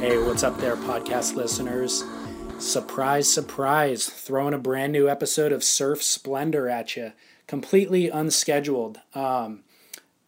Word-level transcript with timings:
Hey, 0.00 0.16
what's 0.16 0.44
up 0.44 0.58
there, 0.58 0.76
podcast 0.76 1.34
listeners? 1.34 2.04
Surprise, 2.60 3.28
surprise, 3.28 4.06
throwing 4.06 4.54
a 4.54 4.58
brand 4.58 4.92
new 4.92 5.08
episode 5.08 5.50
of 5.50 5.64
Surf 5.64 6.04
Splendor 6.04 6.68
at 6.68 6.94
you, 6.96 7.10
completely 7.48 8.08
unscheduled. 8.08 9.00
Um, 9.12 9.64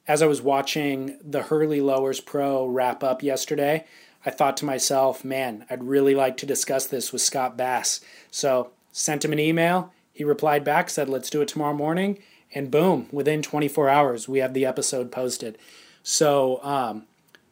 as 0.08 0.22
I 0.22 0.26
was 0.26 0.42
watching 0.42 1.18
the 1.22 1.44
Hurley 1.44 1.80
Lowers 1.80 2.18
Pro 2.18 2.66
wrap 2.66 3.04
up 3.04 3.22
yesterday, 3.22 3.86
I 4.26 4.30
thought 4.30 4.56
to 4.56 4.64
myself, 4.64 5.24
man, 5.24 5.64
I'd 5.70 5.84
really 5.84 6.16
like 6.16 6.36
to 6.38 6.46
discuss 6.46 6.88
this 6.88 7.12
with 7.12 7.22
Scott 7.22 7.56
Bass. 7.56 8.00
So, 8.28 8.72
sent 8.90 9.24
him 9.24 9.32
an 9.32 9.38
email. 9.38 9.92
He 10.12 10.24
replied 10.24 10.64
back, 10.64 10.90
said, 10.90 11.08
let's 11.08 11.30
do 11.30 11.42
it 11.42 11.48
tomorrow 11.48 11.74
morning. 11.74 12.18
And 12.52 12.72
boom, 12.72 13.06
within 13.12 13.40
24 13.40 13.88
hours, 13.88 14.28
we 14.28 14.40
have 14.40 14.52
the 14.52 14.66
episode 14.66 15.12
posted. 15.12 15.58
So, 16.02 16.58
um, 16.64 17.04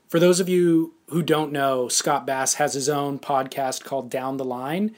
for 0.09 0.19
those 0.19 0.41
of 0.41 0.48
you 0.48 0.95
who 1.11 1.23
don't 1.23 1.53
know, 1.53 1.89
Scott 1.89 2.27
Bass 2.27 2.55
has 2.55 2.75
his 2.75 2.89
own 2.89 3.19
podcast 3.19 3.85
called 3.85 4.11
Down 4.11 4.37
the 4.37 4.45
Line. 4.45 4.95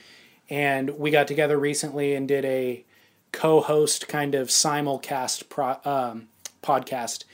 And 0.48 0.98
we 0.98 1.10
got 1.10 1.29
together 1.29 1.59
recently 1.59 2.15
and 2.15 2.26
did 2.26 2.45
a 2.45 2.84
co 3.32 3.60
host 3.60 4.09
kind 4.09 4.34
of 4.34 4.49
simulcast 4.49 5.49
pro, 5.49 5.76
um, 5.84 6.29
podcast. 6.62 7.24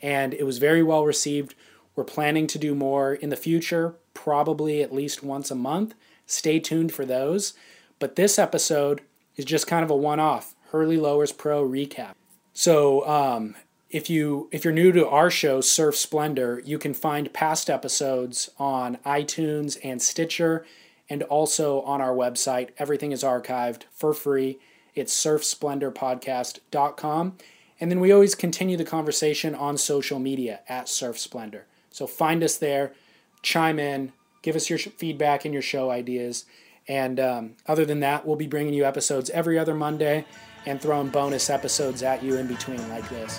And 0.00 0.34
it 0.34 0.44
was 0.44 0.58
very 0.58 0.82
well 0.82 1.04
received. 1.04 1.54
We're 1.94 2.04
planning 2.04 2.46
to 2.48 2.58
do 2.58 2.74
more 2.74 3.14
in 3.14 3.28
the 3.28 3.36
future, 3.36 3.96
probably 4.14 4.82
at 4.82 4.94
least 4.94 5.22
once 5.22 5.50
a 5.50 5.54
month. 5.54 5.94
Stay 6.26 6.58
tuned 6.58 6.92
for 6.92 7.04
those. 7.04 7.52
But 7.98 8.16
this 8.16 8.38
episode 8.38 9.02
is 9.36 9.44
just 9.44 9.66
kind 9.66 9.84
of 9.84 9.90
a 9.90 9.96
one 9.96 10.20
off 10.20 10.54
Hurley 10.70 10.96
Lowers 10.96 11.32
Pro 11.32 11.62
recap. 11.66 12.14
So, 12.54 13.06
um, 13.06 13.54
if 13.92 14.08
you 14.08 14.48
if 14.50 14.64
you're 14.64 14.72
new 14.72 14.90
to 14.90 15.06
our 15.06 15.30
show 15.30 15.60
surf 15.60 15.94
splendor 15.94 16.60
you 16.64 16.78
can 16.78 16.94
find 16.94 17.32
past 17.32 17.70
episodes 17.70 18.50
on 18.58 18.96
itunes 19.04 19.78
and 19.84 20.02
stitcher 20.02 20.66
and 21.10 21.22
also 21.24 21.82
on 21.82 22.00
our 22.00 22.14
website. 22.14 22.70
Everything 22.78 23.12
is 23.12 23.22
archived 23.22 23.82
for 23.92 24.14
free. 24.14 24.58
It's 24.94 25.14
surfsplendorpodcast.com 25.14 27.36
and 27.80 27.90
then 27.90 28.00
we 28.00 28.12
always 28.12 28.34
continue 28.34 28.78
the 28.78 28.84
conversation 28.84 29.54
on 29.54 29.76
social 29.76 30.18
media 30.18 30.60
at 30.68 30.88
surf 30.88 31.18
splendor. 31.18 31.66
So 31.90 32.06
find 32.06 32.42
us 32.42 32.56
there 32.56 32.94
chime 33.42 33.78
in 33.78 34.14
give 34.40 34.56
us 34.56 34.70
your 34.70 34.78
feedback 34.78 35.44
and 35.44 35.52
your 35.52 35.62
show 35.62 35.90
ideas. 35.90 36.46
And 36.88 37.20
um, 37.20 37.56
other 37.66 37.84
than 37.84 38.00
that 38.00 38.26
we'll 38.26 38.36
be 38.36 38.46
bringing 38.46 38.72
you 38.72 38.86
episodes 38.86 39.28
every 39.30 39.58
other 39.58 39.74
monday 39.74 40.24
and 40.64 40.80
throwing 40.80 41.08
bonus 41.08 41.50
episodes 41.50 42.02
at 42.02 42.22
you 42.22 42.36
in 42.36 42.46
between 42.46 42.88
like 42.88 43.06
this 43.10 43.38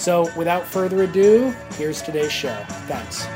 so, 0.00 0.32
without 0.34 0.64
further 0.64 1.02
ado, 1.02 1.54
here's 1.76 2.00
today's 2.00 2.32
show. 2.32 2.64
Thanks. 2.88 3.26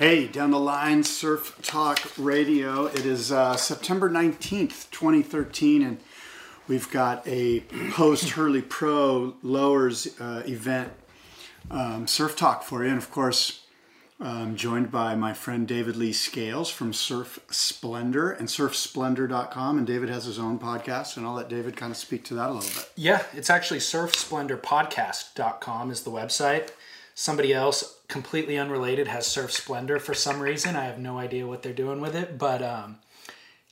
Hey, 0.00 0.26
down 0.26 0.50
the 0.50 0.58
line, 0.58 1.04
Surf 1.04 1.56
Talk 1.62 2.00
Radio. 2.18 2.86
It 2.86 3.06
is 3.06 3.30
uh, 3.30 3.54
September 3.56 4.10
19th, 4.10 4.90
2013, 4.90 5.82
and 5.84 6.00
we've 6.66 6.90
got 6.90 7.24
a 7.24 7.60
post 7.92 8.30
Hurley 8.30 8.62
Pro 8.62 9.36
Lowers 9.44 10.20
uh, 10.20 10.42
event 10.44 10.90
um, 11.70 12.08
Surf 12.08 12.34
Talk 12.34 12.64
for 12.64 12.82
you. 12.82 12.90
And 12.90 12.98
of 12.98 13.12
course, 13.12 13.60
I'm 14.20 14.56
joined 14.56 14.90
by 14.90 15.14
my 15.14 15.32
friend 15.32 15.68
David 15.68 15.94
Lee 15.94 16.12
Scales 16.12 16.70
from 16.70 16.92
Surf 16.92 17.38
Splendor 17.50 18.32
and 18.32 18.48
surfsplendor.com. 18.48 19.78
And 19.78 19.86
David 19.86 20.08
has 20.08 20.24
his 20.24 20.40
own 20.40 20.58
podcast, 20.58 21.16
and 21.16 21.24
I'll 21.24 21.34
let 21.34 21.48
David 21.48 21.76
kind 21.76 21.92
of 21.92 21.96
speak 21.96 22.24
to 22.24 22.34
that 22.34 22.50
a 22.50 22.52
little 22.52 22.68
bit. 22.68 22.90
Yeah, 22.96 23.22
it's 23.32 23.48
actually 23.48 23.78
surfsplendorpodcast.com 23.78 25.92
is 25.92 26.02
the 26.02 26.10
website. 26.10 26.70
Somebody 27.14 27.54
else, 27.54 28.00
completely 28.08 28.58
unrelated, 28.58 29.06
has 29.06 29.24
Surf 29.24 29.52
Splendor 29.52 30.00
for 30.00 30.14
some 30.14 30.40
reason. 30.40 30.74
I 30.74 30.86
have 30.86 30.98
no 30.98 31.18
idea 31.18 31.46
what 31.46 31.62
they're 31.62 31.72
doing 31.72 32.00
with 32.00 32.16
it. 32.16 32.38
But 32.38 32.60
um, 32.60 32.98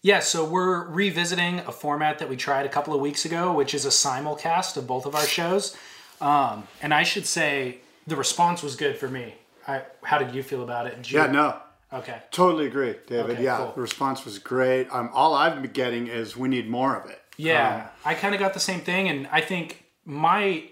yeah, 0.01 0.21
so 0.21 0.45
we're 0.45 0.87
revisiting 0.87 1.59
a 1.61 1.73
format 1.73 2.21
that 2.21 2.29
we 2.29 2.37
tried 2.37 2.67
a 2.67 2.71
couple 2.71 2.95
of 2.95 3.01
weeks 3.01 3.25
ago, 3.25 3.53
which 3.53 3.75
is 3.75 3.85
a 3.85 3.89
simulcast 3.89 4.77
of 4.77 4.87
both 4.87 5.07
of 5.07 5.17
our 5.17 5.27
shows. 5.27 5.77
Um, 6.21 6.69
and 6.81 6.95
I 6.95 7.03
should 7.03 7.27
say 7.27 7.79
the 8.07 8.15
response 8.15 8.63
was 8.63 8.77
good 8.77 8.97
for 8.97 9.09
me 9.09 9.35
I, 9.67 9.83
how 10.03 10.19
did 10.19 10.35
you 10.35 10.43
feel 10.43 10.63
about 10.63 10.87
it? 10.87 11.11
You, 11.11 11.19
yeah, 11.19 11.27
no. 11.27 11.57
Okay. 11.93 12.21
Totally 12.31 12.67
agree, 12.67 12.97
David. 13.07 13.33
Okay, 13.33 13.45
yeah, 13.45 13.59
cool. 13.59 13.73
the 13.75 13.81
response 13.81 14.25
was 14.25 14.39
great. 14.39 14.89
Um, 14.93 15.11
all 15.13 15.35
I've 15.35 15.61
been 15.61 15.71
getting 15.71 16.09
is 16.09 16.37
we 16.37 16.49
need 16.49 16.69
more 16.69 16.97
of 16.97 17.09
it. 17.09 17.21
Yeah, 17.37 17.77
um, 17.77 17.91
I 18.05 18.15
kind 18.15 18.35
of 18.35 18.41
got 18.41 18.55
the 18.55 18.61
same 18.61 18.81
thing, 18.81 19.09
and 19.09 19.29
I 19.31 19.41
think 19.41 19.85
my 20.05 20.65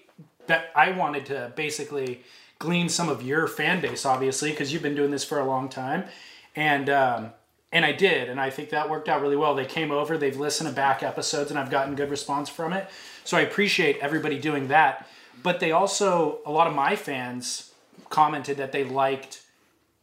that 0.46 0.70
I 0.74 0.90
wanted 0.90 1.26
to 1.26 1.52
basically 1.56 2.22
glean 2.58 2.88
some 2.88 3.08
of 3.08 3.22
your 3.22 3.46
fan 3.46 3.80
base, 3.80 4.04
obviously, 4.04 4.50
because 4.50 4.72
you've 4.72 4.82
been 4.82 4.94
doing 4.94 5.10
this 5.10 5.24
for 5.24 5.38
a 5.38 5.44
long 5.44 5.68
time, 5.68 6.04
and 6.56 6.90
um, 6.90 7.32
and 7.70 7.84
I 7.84 7.92
did, 7.92 8.28
and 8.28 8.40
I 8.40 8.50
think 8.50 8.70
that 8.70 8.88
worked 8.88 9.08
out 9.08 9.20
really 9.20 9.36
well. 9.36 9.54
They 9.54 9.66
came 9.66 9.90
over, 9.90 10.16
they've 10.16 10.36
listened 10.36 10.68
to 10.68 10.74
back 10.74 11.02
episodes, 11.02 11.50
and 11.50 11.58
I've 11.58 11.70
gotten 11.70 11.94
good 11.94 12.10
response 12.10 12.48
from 12.48 12.72
it. 12.72 12.88
So 13.24 13.36
I 13.36 13.40
appreciate 13.40 13.98
everybody 14.00 14.38
doing 14.38 14.68
that. 14.68 15.08
But 15.42 15.60
they 15.60 15.72
also, 15.72 16.38
a 16.46 16.50
lot 16.50 16.66
of 16.66 16.74
my 16.74 16.96
fans 16.96 17.72
commented 18.10 18.56
that 18.58 18.72
they 18.72 18.84
liked 18.84 19.42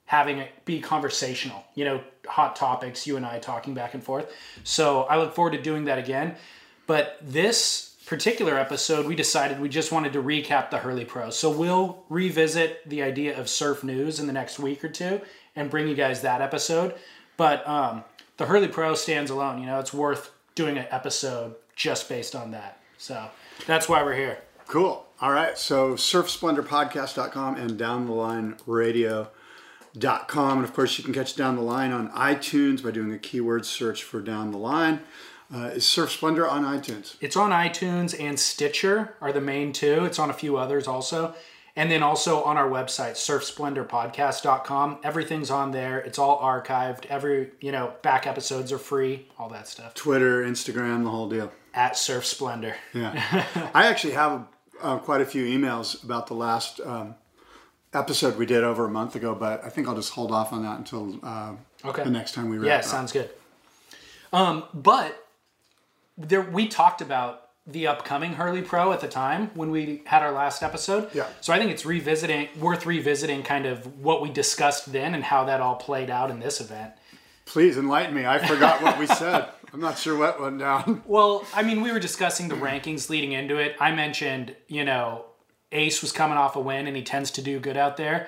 having 0.06 0.39
it 0.39 0.66
be 0.66 0.81
conversational, 0.81 1.63
you 1.73 1.85
know, 1.85 2.01
hot 2.28 2.56
topics, 2.56 3.07
you 3.07 3.16
and 3.16 3.25
I 3.25 3.39
talking 3.39 3.73
back 3.73 3.94
and 3.94 4.03
forth. 4.03 4.29
So 4.63 5.03
I 5.03 5.17
look 5.17 5.34
forward 5.34 5.53
to 5.53 5.62
doing 5.62 5.85
that 5.85 5.97
again. 5.97 6.35
But 6.85 7.17
this 7.22 7.95
particular 8.06 8.57
episode, 8.57 9.06
we 9.06 9.16
decided 9.16 9.61
we 9.61 9.69
just 9.69 9.91
wanted 9.91 10.11
to 10.11 10.22
recap 10.22 10.69
the 10.69 10.79
Hurley 10.79 11.06
Pros. 11.06 11.40
So 11.40 11.50
we'll 11.50 12.03
revisit 12.09 12.88
the 12.90 13.03
idea 13.03 13.40
of 13.40 13.47
surf 13.47 13.85
news 13.85 14.19
in 14.19 14.28
the 14.28 14.34
next 14.34 14.59
week 14.59 14.84
or 14.84 14.90
two 14.90 15.22
and 15.56 15.69
bring 15.69 15.88
you 15.88 15.95
guys 15.95 16.22
that 16.22 16.41
episode. 16.41 16.95
But 17.38 17.66
um, 17.66 18.03
the 18.35 18.45
Hurley 18.45 18.67
Pro 18.67 18.95
stands 18.95 19.31
alone. 19.31 19.59
You 19.59 19.67
know, 19.67 19.79
it's 19.79 19.94
worth 19.94 20.31
doing 20.56 20.78
an 20.78 20.88
episode 20.91 21.56
just 21.78 22.09
based 22.09 22.35
on 22.35 22.51
that. 22.51 22.79
So 22.97 23.29
that's 23.66 23.88
why 23.88 24.03
we're 24.03 24.16
here. 24.16 24.40
Cool. 24.71 25.05
All 25.19 25.33
right. 25.33 25.57
So 25.57 25.95
surfsplendorpodcast.com 25.95 27.57
and 27.57 27.77
down 27.77 28.05
the 28.05 28.13
line 28.13 28.55
radio.com. 28.65 30.57
And 30.59 30.63
of 30.63 30.73
course, 30.73 30.97
you 30.97 31.03
can 31.03 31.13
catch 31.13 31.35
Down 31.35 31.57
the 31.57 31.61
Line 31.61 31.91
on 31.91 32.09
iTunes 32.11 32.81
by 32.81 32.91
doing 32.91 33.11
a 33.11 33.17
keyword 33.17 33.65
search 33.65 34.01
for 34.01 34.21
Down 34.21 34.51
the 34.51 34.57
Line. 34.57 35.01
Uh, 35.53 35.71
is 35.73 35.85
Surf 35.85 36.09
Splendor 36.11 36.47
on 36.47 36.63
iTunes? 36.63 37.17
It's 37.19 37.35
on 37.35 37.51
iTunes 37.51 38.17
and 38.17 38.39
Stitcher 38.39 39.13
are 39.19 39.33
the 39.33 39.41
main 39.41 39.73
two. 39.73 40.05
It's 40.05 40.19
on 40.19 40.29
a 40.29 40.33
few 40.33 40.55
others 40.55 40.87
also. 40.87 41.35
And 41.75 41.91
then 41.91 42.01
also 42.01 42.41
on 42.43 42.55
our 42.55 42.69
website, 42.69 43.15
surfsplendorpodcast.com. 43.15 44.99
Everything's 45.03 45.51
on 45.51 45.71
there. 45.71 45.99
It's 45.99 46.17
all 46.17 46.39
archived. 46.41 47.07
Every, 47.07 47.51
you 47.59 47.73
know, 47.73 47.93
back 48.03 48.25
episodes 48.25 48.71
are 48.71 48.77
free, 48.77 49.27
all 49.37 49.49
that 49.49 49.67
stuff. 49.67 49.95
Twitter, 49.95 50.43
Instagram, 50.43 51.03
the 51.03 51.09
whole 51.09 51.27
deal 51.27 51.51
at 51.73 51.97
Surf 51.97 52.25
Splendor. 52.25 52.75
Yeah, 52.93 53.45
I 53.73 53.87
actually 53.87 54.13
have 54.13 54.46
uh, 54.81 54.97
quite 54.97 55.22
a 55.22 55.25
few 55.25 55.45
emails 55.45 56.03
about 56.03 56.28
the 56.28 56.33
last 56.33 56.79
um, 56.81 57.16
episode 57.93 58.37
we 58.37 58.45
did 58.45 58.63
over 58.63 58.85
a 58.85 58.89
month 58.89 59.16
ago, 59.16 59.35
but 59.35 59.63
I 59.63 59.69
think 59.69 59.87
I'll 59.87 59.95
just 59.95 60.13
hold 60.13 60.31
off 60.31 60.53
on 60.53 60.63
that 60.63 60.78
until 60.78 61.19
uh, 61.23 61.53
okay. 61.85 62.03
the 62.03 62.09
next 62.09 62.33
time 62.33 62.49
we 62.49 62.57
wrap. 62.57 62.67
Yeah, 62.67 62.81
sounds 62.81 63.11
good. 63.11 63.29
Um, 64.33 64.63
but 64.73 65.28
there, 66.17 66.41
we 66.41 66.67
talked 66.67 67.01
about 67.01 67.49
the 67.67 67.87
upcoming 67.87 68.33
Hurley 68.33 68.61
Pro 68.61 68.91
at 68.91 69.01
the 69.01 69.07
time 69.07 69.51
when 69.53 69.69
we 69.72 70.01
had 70.05 70.23
our 70.23 70.31
last 70.31 70.63
episode. 70.63 71.13
Yeah. 71.13 71.27
So 71.41 71.53
I 71.53 71.59
think 71.59 71.72
it's 71.72 71.85
revisiting, 71.85 72.49
worth 72.59 72.85
revisiting, 72.85 73.43
kind 73.43 73.66
of 73.66 74.01
what 74.01 74.22
we 74.22 74.29
discussed 74.29 74.91
then 74.91 75.13
and 75.13 75.23
how 75.23 75.45
that 75.45 75.61
all 75.61 75.75
played 75.75 76.09
out 76.09 76.31
in 76.31 76.39
this 76.39 76.59
event. 76.59 76.93
Please 77.45 77.77
enlighten 77.77 78.16
me. 78.16 78.25
I 78.25 78.39
forgot 78.39 78.81
what 78.81 78.97
we 78.97 79.05
said. 79.05 79.49
I'm 79.73 79.79
not 79.79 79.97
sure 79.97 80.18
what 80.18 80.41
went 80.41 80.59
down. 80.59 81.03
Well, 81.08 81.46
I 81.53 81.64
mean, 81.64 81.82
we 81.82 81.91
were 81.91 82.00
discussing 82.00 82.47
the 82.47 82.56
rankings 82.56 83.09
leading 83.09 83.32
into 83.32 83.58
it. 83.58 83.76
I 83.79 83.91
mentioned, 83.91 84.56
you 84.68 84.84
know, 84.84 85.26
Ace 85.72 86.02
was 86.02 86.12
coming 86.12 86.38
off 86.38 86.56
a 86.56 86.59
win 86.59 86.88
and 86.88 86.96
he 86.96 87.03
tends 87.03 87.32
to 87.32 87.41
do 87.41 87.59
good 87.59 87.78
out 87.78 87.97
there. 87.97 88.28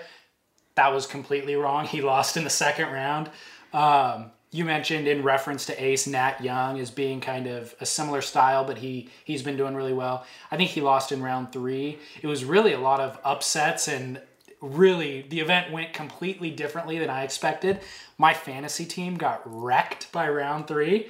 That 0.76 0.94
was 0.94 1.06
completely 1.06 1.56
wrong. 1.56 1.86
He 1.86 2.02
lost 2.14 2.38
in 2.38 2.44
the 2.44 2.50
second 2.50 2.92
round. 2.92 3.30
Um, 3.74 4.32
you 4.52 4.66
mentioned 4.66 5.08
in 5.08 5.24
reference 5.24 5.66
to 5.66 5.84
Ace 5.84 6.06
Nat 6.06 6.42
Young 6.44 6.80
as 6.80 6.92
being 6.92 7.20
kind 7.20 7.48
of 7.48 7.74
a 7.82 7.86
similar 7.86 8.22
style, 8.22 8.64
but 8.64 8.78
he 8.78 9.10
he's 9.26 9.42
been 9.42 9.58
doing 9.58 9.76
really 9.76 9.94
well. 9.94 10.26
I 10.52 10.58
think 10.58 10.70
he 10.70 10.82
lost 10.82 11.12
in 11.12 11.24
round 11.24 11.52
three. 11.52 11.98
It 12.22 12.28
was 12.28 12.46
really 12.46 12.74
a 12.74 12.80
lot 12.80 13.00
of 13.00 13.20
upsets 13.26 13.88
and 13.88 14.22
really 14.62 15.24
the 15.24 15.40
event 15.40 15.72
went 15.72 15.92
completely 15.92 16.52
differently 16.52 17.00
than 17.00 17.10
I 17.10 17.24
expected. 17.24 17.82
My 18.18 18.34
fantasy 18.34 18.86
team 18.86 19.16
got 19.18 19.42
wrecked 19.44 20.12
by 20.12 20.30
round 20.30 20.68
three, 20.68 21.10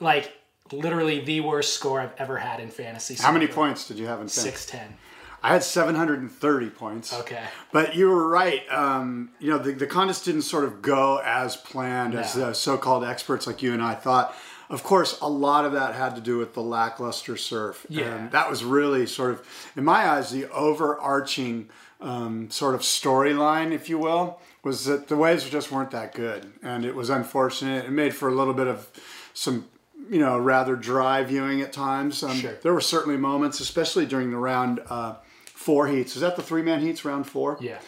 like 0.00 0.32
literally 0.72 1.20
the 1.20 1.40
worst 1.40 1.74
score 1.74 2.00
I've 2.00 2.14
ever 2.18 2.38
had 2.38 2.60
in 2.60 2.70
fantasy. 2.70 3.14
How 3.14 3.32
many 3.32 3.46
points 3.46 3.86
did 3.86 3.98
you 3.98 4.06
have 4.06 4.20
in 4.20 4.28
fantasy? 4.28 4.40
Six 4.40 4.66
ten. 4.66 4.94
I 5.42 5.48
had 5.48 5.64
730 5.64 6.70
points. 6.70 7.12
Okay. 7.12 7.42
But 7.72 7.96
you 7.96 8.08
were 8.08 8.28
right. 8.28 8.62
Um, 8.72 9.30
you 9.40 9.50
know, 9.50 9.58
the, 9.58 9.72
the 9.72 9.88
contest 9.88 10.24
didn't 10.24 10.42
sort 10.42 10.64
of 10.64 10.82
go 10.82 11.20
as 11.24 11.56
planned 11.56 12.14
as 12.14 12.34
the 12.34 12.52
so 12.52 12.78
called 12.78 13.04
experts 13.04 13.46
like 13.46 13.60
you 13.60 13.72
and 13.72 13.82
I 13.82 13.94
thought. 13.94 14.36
Of 14.70 14.84
course, 14.84 15.20
a 15.20 15.28
lot 15.28 15.64
of 15.64 15.72
that 15.72 15.94
had 15.94 16.14
to 16.14 16.20
do 16.20 16.38
with 16.38 16.54
the 16.54 16.62
lackluster 16.62 17.36
surf. 17.36 17.84
Yeah. 17.88 18.04
And 18.04 18.30
that 18.30 18.48
was 18.48 18.62
really 18.62 19.04
sort 19.06 19.32
of, 19.32 19.70
in 19.76 19.84
my 19.84 20.08
eyes, 20.08 20.30
the 20.30 20.48
overarching 20.50 21.68
um, 22.00 22.48
sort 22.50 22.76
of 22.76 22.82
storyline, 22.82 23.72
if 23.72 23.88
you 23.88 23.98
will, 23.98 24.40
was 24.62 24.84
that 24.84 25.08
the 25.08 25.16
waves 25.16 25.50
just 25.50 25.72
weren't 25.72 25.90
that 25.90 26.14
good. 26.14 26.52
And 26.62 26.84
it 26.84 26.94
was 26.94 27.10
unfortunate. 27.10 27.84
It 27.84 27.90
made 27.90 28.14
for 28.14 28.28
a 28.28 28.34
little 28.34 28.54
bit 28.54 28.68
of 28.68 28.88
some 29.34 29.66
you 30.12 30.18
know, 30.18 30.38
rather 30.38 30.76
dry 30.76 31.24
viewing 31.24 31.62
at 31.62 31.72
times. 31.72 32.22
Um, 32.22 32.36
Sure. 32.36 32.54
There 32.62 32.74
were 32.74 32.82
certainly 32.82 33.16
moments, 33.16 33.60
especially 33.60 34.04
during 34.04 34.30
the 34.30 34.36
round 34.36 34.80
uh, 34.90 35.14
four 35.46 35.86
heats. 35.86 36.14
Is 36.16 36.20
that 36.20 36.36
the 36.36 36.42
three 36.42 36.60
man 36.60 36.80
heats, 36.80 37.02
round 37.02 37.26
four? 37.26 37.56
Yeah. 37.62 37.78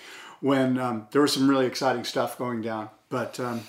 When 0.40 0.78
um, 0.78 1.06
there 1.10 1.20
was 1.20 1.34
some 1.34 1.48
really 1.48 1.66
exciting 1.66 2.04
stuff 2.04 2.38
going 2.38 2.62
down. 2.62 2.88
But 3.10 3.38
um, 3.38 3.60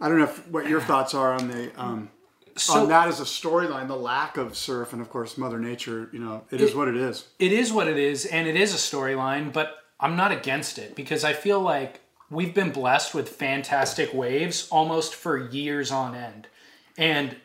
I 0.00 0.08
don't 0.08 0.16
know 0.16 0.24
if, 0.24 0.48
what 0.48 0.66
your 0.66 0.80
thoughts 0.90 1.12
are 1.12 1.34
on 1.34 1.48
the 1.48 1.78
um, 1.78 2.08
So 2.56 2.80
on 2.80 2.88
that 2.88 3.08
as 3.08 3.20
a 3.20 3.24
storyline, 3.24 3.86
the 3.86 3.96
lack 3.96 4.38
of 4.38 4.56
surf, 4.56 4.94
and 4.94 5.02
of 5.02 5.10
course 5.10 5.36
Mother 5.36 5.58
Nature. 5.58 6.08
You 6.10 6.20
know, 6.20 6.44
it 6.50 6.62
is 6.62 6.74
what 6.74 6.88
it 6.88 6.96
is. 6.96 7.26
it 7.38 7.52
is 7.52 7.70
what 7.70 7.86
it 7.86 7.98
is, 7.98 8.24
and 8.24 8.48
it 8.48 8.56
is 8.56 8.72
a 8.72 8.78
storyline, 8.78 9.52
but 9.52 9.76
I'm 10.00 10.16
not 10.16 10.32
against 10.32 10.78
it 10.78 10.96
because 10.96 11.22
I 11.22 11.34
feel 11.34 11.60
like 11.60 12.00
we've 12.30 12.54
been 12.54 12.70
blessed 12.70 13.12
with 13.14 13.28
fantastic 13.28 14.14
waves 14.14 14.68
almost 14.70 15.14
for 15.14 15.36
years 15.36 15.90
on 15.92 16.14
end. 16.14 16.46
And 16.96 17.36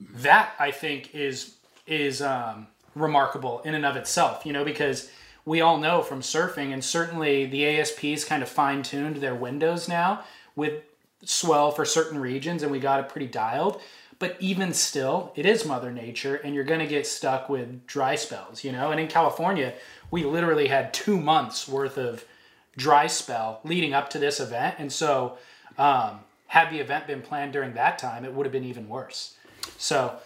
that 0.00 0.54
I 0.58 0.70
think 0.70 1.14
is 1.14 1.54
is 1.86 2.20
um, 2.20 2.66
remarkable 2.94 3.60
in 3.60 3.74
and 3.74 3.86
of 3.86 3.96
itself, 3.96 4.44
you 4.44 4.52
know, 4.52 4.64
because 4.64 5.10
we 5.44 5.60
all 5.62 5.78
know 5.78 6.02
from 6.02 6.20
surfing, 6.20 6.72
and 6.72 6.84
certainly 6.84 7.46
the 7.46 7.64
ASPs 7.64 8.24
kind 8.24 8.42
of 8.42 8.48
fine 8.48 8.82
tuned 8.82 9.16
their 9.16 9.34
windows 9.34 9.88
now 9.88 10.22
with 10.54 10.82
swell 11.24 11.70
for 11.70 11.84
certain 11.84 12.18
regions, 12.18 12.62
and 12.62 12.70
we 12.70 12.78
got 12.78 13.00
it 13.00 13.08
pretty 13.08 13.26
dialed. 13.26 13.80
But 14.18 14.36
even 14.40 14.74
still, 14.74 15.32
it 15.36 15.46
is 15.46 15.64
Mother 15.64 15.92
Nature, 15.92 16.36
and 16.36 16.54
you're 16.54 16.64
going 16.64 16.80
to 16.80 16.86
get 16.86 17.06
stuck 17.06 17.48
with 17.48 17.86
dry 17.86 18.16
spells, 18.16 18.64
you 18.64 18.72
know. 18.72 18.90
And 18.90 19.00
in 19.00 19.06
California, 19.06 19.74
we 20.10 20.24
literally 20.24 20.68
had 20.68 20.92
two 20.92 21.18
months 21.18 21.68
worth 21.68 21.96
of 21.96 22.24
dry 22.76 23.06
spell 23.06 23.60
leading 23.64 23.94
up 23.94 24.10
to 24.10 24.18
this 24.18 24.40
event, 24.40 24.76
and 24.78 24.92
so 24.92 25.38
um, 25.78 26.20
had 26.48 26.70
the 26.70 26.78
event 26.78 27.06
been 27.06 27.22
planned 27.22 27.52
during 27.52 27.74
that 27.74 27.98
time, 27.98 28.24
it 28.24 28.34
would 28.34 28.44
have 28.44 28.52
been 28.52 28.64
even 28.64 28.88
worse. 28.88 29.34
So 29.76 30.16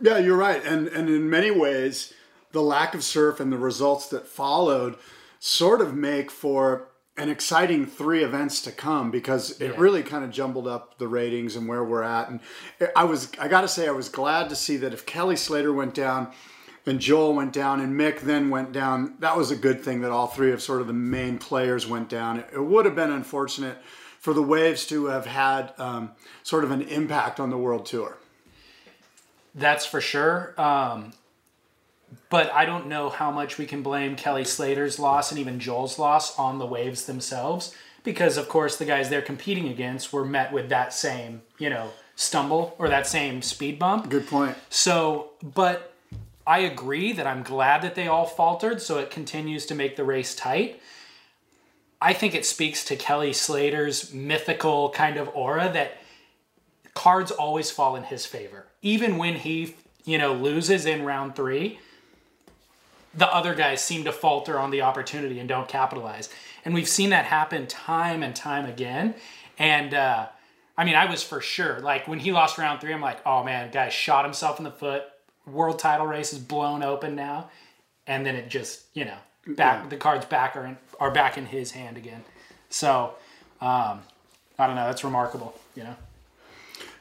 Yeah, 0.00 0.18
you're 0.18 0.36
right, 0.36 0.64
and 0.64 0.88
and 0.88 1.08
in 1.08 1.30
many 1.30 1.50
ways, 1.50 2.12
the 2.50 2.62
lack 2.62 2.94
of 2.94 3.04
surf 3.04 3.38
and 3.40 3.52
the 3.52 3.58
results 3.58 4.08
that 4.08 4.26
followed 4.26 4.96
sort 5.38 5.80
of 5.80 5.94
make 5.94 6.30
for 6.30 6.88
an 7.16 7.28
exciting 7.28 7.84
three 7.86 8.24
events 8.24 8.62
to 8.62 8.72
come 8.72 9.10
because 9.10 9.60
it 9.60 9.72
Yeah. 9.72 9.76
really 9.76 10.02
kind 10.02 10.24
of 10.24 10.30
jumbled 10.30 10.66
up 10.66 10.98
the 10.98 11.06
ratings 11.06 11.56
and 11.56 11.68
where 11.68 11.84
we're 11.84 12.02
at. 12.02 12.30
And 12.30 12.40
I 12.96 13.04
was, 13.04 13.28
I 13.38 13.48
got 13.48 13.60
to 13.60 13.68
say, 13.68 13.86
I 13.86 13.90
was 13.92 14.08
glad 14.08 14.48
to 14.48 14.56
see 14.56 14.78
that 14.78 14.94
if 14.94 15.04
Kelly 15.04 15.36
Slater 15.36 15.72
went 15.72 15.94
down. 15.94 16.28
And 16.84 16.98
Joel 16.98 17.32
went 17.34 17.52
down, 17.52 17.78
and 17.80 17.94
Mick 17.94 18.22
then 18.22 18.50
went 18.50 18.72
down. 18.72 19.14
That 19.20 19.36
was 19.36 19.52
a 19.52 19.56
good 19.56 19.82
thing 19.84 20.00
that 20.00 20.10
all 20.10 20.26
three 20.26 20.50
of 20.50 20.60
sort 20.60 20.80
of 20.80 20.88
the 20.88 20.92
main 20.92 21.38
players 21.38 21.86
went 21.86 22.08
down. 22.08 22.40
It, 22.40 22.48
it 22.54 22.60
would 22.64 22.86
have 22.86 22.96
been 22.96 23.12
unfortunate 23.12 23.78
for 24.18 24.34
the 24.34 24.42
Waves 24.42 24.84
to 24.88 25.06
have 25.06 25.24
had 25.26 25.74
um, 25.78 26.10
sort 26.42 26.64
of 26.64 26.72
an 26.72 26.82
impact 26.82 27.38
on 27.38 27.50
the 27.50 27.56
World 27.56 27.86
Tour. 27.86 28.16
That's 29.54 29.84
for 29.84 30.00
sure. 30.00 30.54
Um, 30.60 31.12
but 32.28 32.52
I 32.52 32.64
don't 32.64 32.88
know 32.88 33.08
how 33.08 33.30
much 33.30 33.58
we 33.58 33.66
can 33.66 33.82
blame 33.82 34.16
Kelly 34.16 34.44
Slater's 34.44 34.98
loss 34.98 35.30
and 35.30 35.38
even 35.38 35.60
Joel's 35.60 35.98
loss 35.98 36.38
on 36.38 36.58
the 36.58 36.66
waves 36.66 37.04
themselves, 37.04 37.74
because 38.04 38.36
of 38.36 38.48
course 38.48 38.76
the 38.76 38.84
guys 38.84 39.08
they're 39.08 39.22
competing 39.22 39.68
against 39.68 40.12
were 40.12 40.24
met 40.24 40.52
with 40.52 40.68
that 40.68 40.92
same, 40.92 41.42
you 41.58 41.70
know, 41.70 41.90
stumble 42.16 42.74
or 42.78 42.88
that 42.88 43.06
same 43.06 43.42
speed 43.42 43.78
bump. 43.78 44.08
Good 44.08 44.26
point. 44.26 44.56
So, 44.68 45.30
but 45.42 45.94
I 46.46 46.60
agree 46.60 47.12
that 47.12 47.26
I'm 47.26 47.42
glad 47.42 47.82
that 47.82 47.94
they 47.94 48.08
all 48.08 48.26
faltered, 48.26 48.82
so 48.82 48.98
it 48.98 49.10
continues 49.10 49.66
to 49.66 49.74
make 49.74 49.96
the 49.96 50.04
race 50.04 50.34
tight. 50.34 50.80
I 52.00 52.12
think 52.12 52.34
it 52.34 52.44
speaks 52.44 52.84
to 52.86 52.96
Kelly 52.96 53.32
Slater's 53.32 54.12
mythical 54.12 54.90
kind 54.90 55.16
of 55.16 55.28
aura 55.34 55.70
that 55.72 55.98
cards 56.94 57.30
always 57.30 57.70
fall 57.70 57.94
in 57.94 58.02
his 58.02 58.26
favor. 58.26 58.66
Even 58.82 59.16
when 59.16 59.36
he, 59.36 59.74
you 60.04 60.18
know, 60.18 60.32
loses 60.34 60.86
in 60.86 61.04
round 61.04 61.36
three, 61.36 61.78
the 63.14 63.32
other 63.32 63.54
guys 63.54 63.82
seem 63.82 64.04
to 64.04 64.12
falter 64.12 64.58
on 64.58 64.70
the 64.70 64.82
opportunity 64.82 65.38
and 65.38 65.48
don't 65.48 65.68
capitalize. 65.68 66.28
And 66.64 66.74
we've 66.74 66.88
seen 66.88 67.10
that 67.10 67.26
happen 67.26 67.66
time 67.66 68.22
and 68.22 68.34
time 68.34 68.66
again. 68.66 69.14
And 69.58 69.94
uh, 69.94 70.26
I 70.76 70.84
mean, 70.84 70.94
I 70.94 71.06
was 71.06 71.22
for 71.22 71.40
sure 71.40 71.80
like 71.80 72.08
when 72.08 72.18
he 72.18 72.32
lost 72.32 72.58
round 72.58 72.80
three, 72.80 72.92
I'm 72.92 73.00
like, 73.00 73.18
oh 73.26 73.44
man, 73.44 73.70
guy 73.70 73.88
shot 73.88 74.24
himself 74.24 74.58
in 74.58 74.64
the 74.64 74.70
foot. 74.70 75.04
World 75.46 75.78
title 75.78 76.06
race 76.06 76.32
is 76.32 76.38
blown 76.38 76.84
open 76.84 77.16
now, 77.16 77.50
and 78.06 78.24
then 78.24 78.36
it 78.36 78.48
just 78.48 78.84
you 78.94 79.04
know 79.04 79.16
back 79.48 79.82
Yeah. 79.82 79.88
the 79.88 79.96
cards 79.96 80.24
back 80.24 80.54
are 80.56 80.64
in, 80.64 80.76
are 81.00 81.10
back 81.10 81.36
in 81.36 81.46
his 81.46 81.72
hand 81.72 81.96
again. 81.96 82.22
So 82.70 83.14
um, 83.60 84.02
I 84.56 84.66
don't 84.68 84.76
know. 84.76 84.86
That's 84.86 85.02
remarkable. 85.02 85.58
You 85.74 85.82
know. 85.82 85.96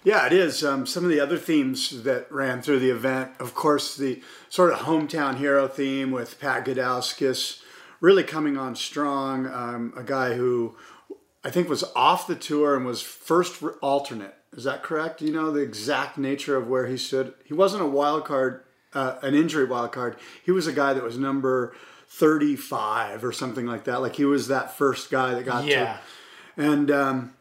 Yeah, 0.03 0.25
it 0.25 0.33
is. 0.33 0.63
Um, 0.63 0.85
some 0.87 1.03
of 1.03 1.11
the 1.11 1.19
other 1.19 1.37
themes 1.37 2.03
that 2.03 2.31
ran 2.31 2.61
through 2.61 2.79
the 2.79 2.89
event, 2.89 3.31
of 3.39 3.53
course, 3.53 3.95
the 3.95 4.21
sort 4.49 4.73
of 4.73 4.79
hometown 4.79 5.37
hero 5.37 5.67
theme 5.67 6.09
with 6.11 6.39
Pat 6.39 6.65
Gudauskas 6.65 7.61
really 7.99 8.23
coming 8.23 8.57
on 8.57 8.75
strong. 8.75 9.45
Um, 9.45 9.93
a 9.95 10.03
guy 10.03 10.33
who 10.33 10.75
I 11.43 11.51
think 11.51 11.69
was 11.69 11.83
off 11.95 12.25
the 12.25 12.35
tour 12.35 12.75
and 12.75 12.85
was 12.85 13.01
first 13.01 13.61
alternate. 13.81 14.33
Is 14.53 14.63
that 14.63 14.81
correct? 14.83 15.19
Do 15.19 15.25
you 15.25 15.33
know 15.33 15.51
the 15.51 15.61
exact 15.61 16.17
nature 16.17 16.57
of 16.57 16.67
where 16.67 16.87
he 16.87 16.97
stood? 16.97 17.33
He 17.45 17.53
wasn't 17.53 17.83
a 17.83 17.87
wild 17.87 18.25
card, 18.25 18.63
uh, 18.93 19.17
an 19.21 19.35
injury 19.35 19.65
wild 19.65 19.91
card. 19.91 20.17
He 20.43 20.51
was 20.51 20.65
a 20.67 20.73
guy 20.73 20.93
that 20.93 21.03
was 21.03 21.17
number 21.17 21.73
35 22.07 23.23
or 23.23 23.31
something 23.31 23.65
like 23.65 23.83
that. 23.85 24.01
Like 24.01 24.15
he 24.15 24.25
was 24.25 24.47
that 24.47 24.75
first 24.75 25.09
guy 25.11 25.33
that 25.35 25.45
got 25.45 25.61
to 25.61 25.67
Yeah. 25.69 25.97
and 26.57 26.89
um, 26.91 27.33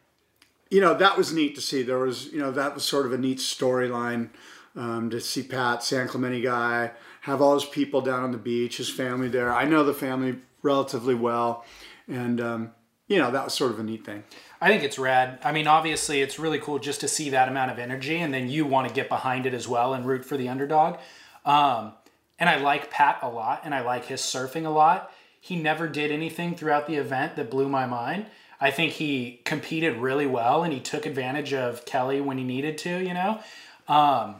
you 0.70 0.80
know 0.80 0.94
that 0.94 1.18
was 1.18 1.32
neat 1.32 1.54
to 1.56 1.60
see. 1.60 1.82
There 1.82 1.98
was 1.98 2.32
you 2.32 2.38
know 2.38 2.52
that 2.52 2.74
was 2.74 2.84
sort 2.84 3.06
of 3.06 3.12
a 3.12 3.18
neat 3.18 3.38
storyline 3.38 4.30
um, 4.76 5.10
to 5.10 5.20
see 5.20 5.42
Pat 5.42 5.82
San 5.82 6.08
Clemente 6.08 6.40
guy 6.40 6.92
have 7.22 7.42
all 7.42 7.54
his 7.54 7.64
people 7.64 8.00
down 8.00 8.22
on 8.22 8.32
the 8.32 8.38
beach, 8.38 8.78
his 8.78 8.88
family 8.88 9.28
there. 9.28 9.52
I 9.52 9.64
know 9.64 9.84
the 9.84 9.92
family 9.92 10.38
relatively 10.62 11.14
well, 11.14 11.64
and 12.08 12.40
um, 12.40 12.70
you 13.08 13.18
know 13.18 13.30
that 13.30 13.44
was 13.44 13.54
sort 13.54 13.72
of 13.72 13.80
a 13.80 13.82
neat 13.82 14.06
thing. 14.06 14.24
I 14.60 14.68
think 14.68 14.82
it's 14.82 14.98
rad. 14.98 15.38
I 15.42 15.52
mean, 15.52 15.66
obviously, 15.66 16.20
it's 16.20 16.38
really 16.38 16.58
cool 16.58 16.78
just 16.78 17.00
to 17.00 17.08
see 17.08 17.30
that 17.30 17.48
amount 17.48 17.70
of 17.70 17.78
energy, 17.78 18.18
and 18.18 18.32
then 18.32 18.48
you 18.48 18.64
want 18.64 18.88
to 18.88 18.94
get 18.94 19.08
behind 19.08 19.46
it 19.46 19.54
as 19.54 19.66
well 19.66 19.94
and 19.94 20.06
root 20.06 20.24
for 20.24 20.36
the 20.36 20.48
underdog. 20.48 20.98
Um, 21.44 21.94
and 22.38 22.48
I 22.48 22.56
like 22.56 22.90
Pat 22.90 23.18
a 23.22 23.28
lot, 23.28 23.62
and 23.64 23.74
I 23.74 23.80
like 23.80 24.06
his 24.06 24.20
surfing 24.20 24.66
a 24.66 24.70
lot. 24.70 25.12
He 25.40 25.56
never 25.56 25.88
did 25.88 26.12
anything 26.12 26.54
throughout 26.54 26.86
the 26.86 26.96
event 26.96 27.36
that 27.36 27.50
blew 27.50 27.68
my 27.68 27.86
mind. 27.86 28.26
I 28.60 28.70
think 28.70 28.92
he 28.94 29.40
competed 29.44 29.96
really 29.96 30.26
well, 30.26 30.62
and 30.62 30.72
he 30.72 30.80
took 30.80 31.06
advantage 31.06 31.54
of 31.54 31.84
Kelly 31.86 32.20
when 32.20 32.38
he 32.38 32.44
needed 32.44 32.78
to. 32.78 32.98
You 32.98 33.14
know, 33.14 33.40
um, 33.88 34.36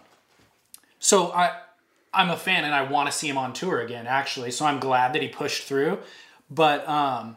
so 0.99 1.33
I 1.33 1.53
I'm 2.13 2.31
a 2.31 2.37
fan, 2.37 2.65
and 2.65 2.75
I 2.75 2.83
want 2.83 3.11
to 3.11 3.17
see 3.17 3.29
him 3.29 3.39
on 3.39 3.53
tour 3.53 3.81
again. 3.81 4.07
Actually, 4.07 4.51
so 4.51 4.67
I'm 4.67 4.81
glad 4.81 5.13
that 5.13 5.23
he 5.23 5.29
pushed 5.29 5.65
through. 5.65 5.99
But 6.51 6.87
um, 6.89 7.37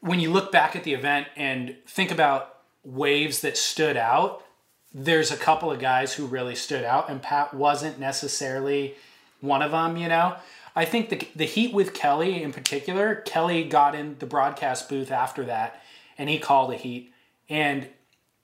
when 0.00 0.18
you 0.18 0.30
look 0.32 0.50
back 0.50 0.74
at 0.74 0.84
the 0.84 0.94
event 0.94 1.28
and 1.36 1.76
think 1.86 2.10
about 2.10 2.58
waves 2.84 3.40
that 3.42 3.56
stood 3.56 3.96
out, 3.96 4.42
there's 4.92 5.30
a 5.30 5.36
couple 5.36 5.70
of 5.70 5.78
guys 5.78 6.14
who 6.14 6.26
really 6.26 6.54
stood 6.54 6.84
out, 6.84 7.08
and 7.08 7.22
Pat 7.22 7.54
wasn't 7.54 7.98
necessarily 7.98 8.94
one 9.40 9.62
of 9.62 9.70
them, 9.70 9.96
you 9.96 10.08
know? 10.08 10.36
I 10.74 10.84
think 10.84 11.10
the, 11.10 11.28
the 11.36 11.44
heat 11.44 11.72
with 11.72 11.94
Kelly 11.94 12.42
in 12.42 12.52
particular, 12.52 13.16
Kelly 13.16 13.64
got 13.64 13.94
in 13.94 14.16
the 14.18 14.26
broadcast 14.26 14.88
booth 14.88 15.10
after 15.10 15.44
that 15.44 15.82
and 16.16 16.28
he 16.28 16.38
called 16.38 16.72
a 16.72 16.76
heat. 16.76 17.12
And 17.48 17.88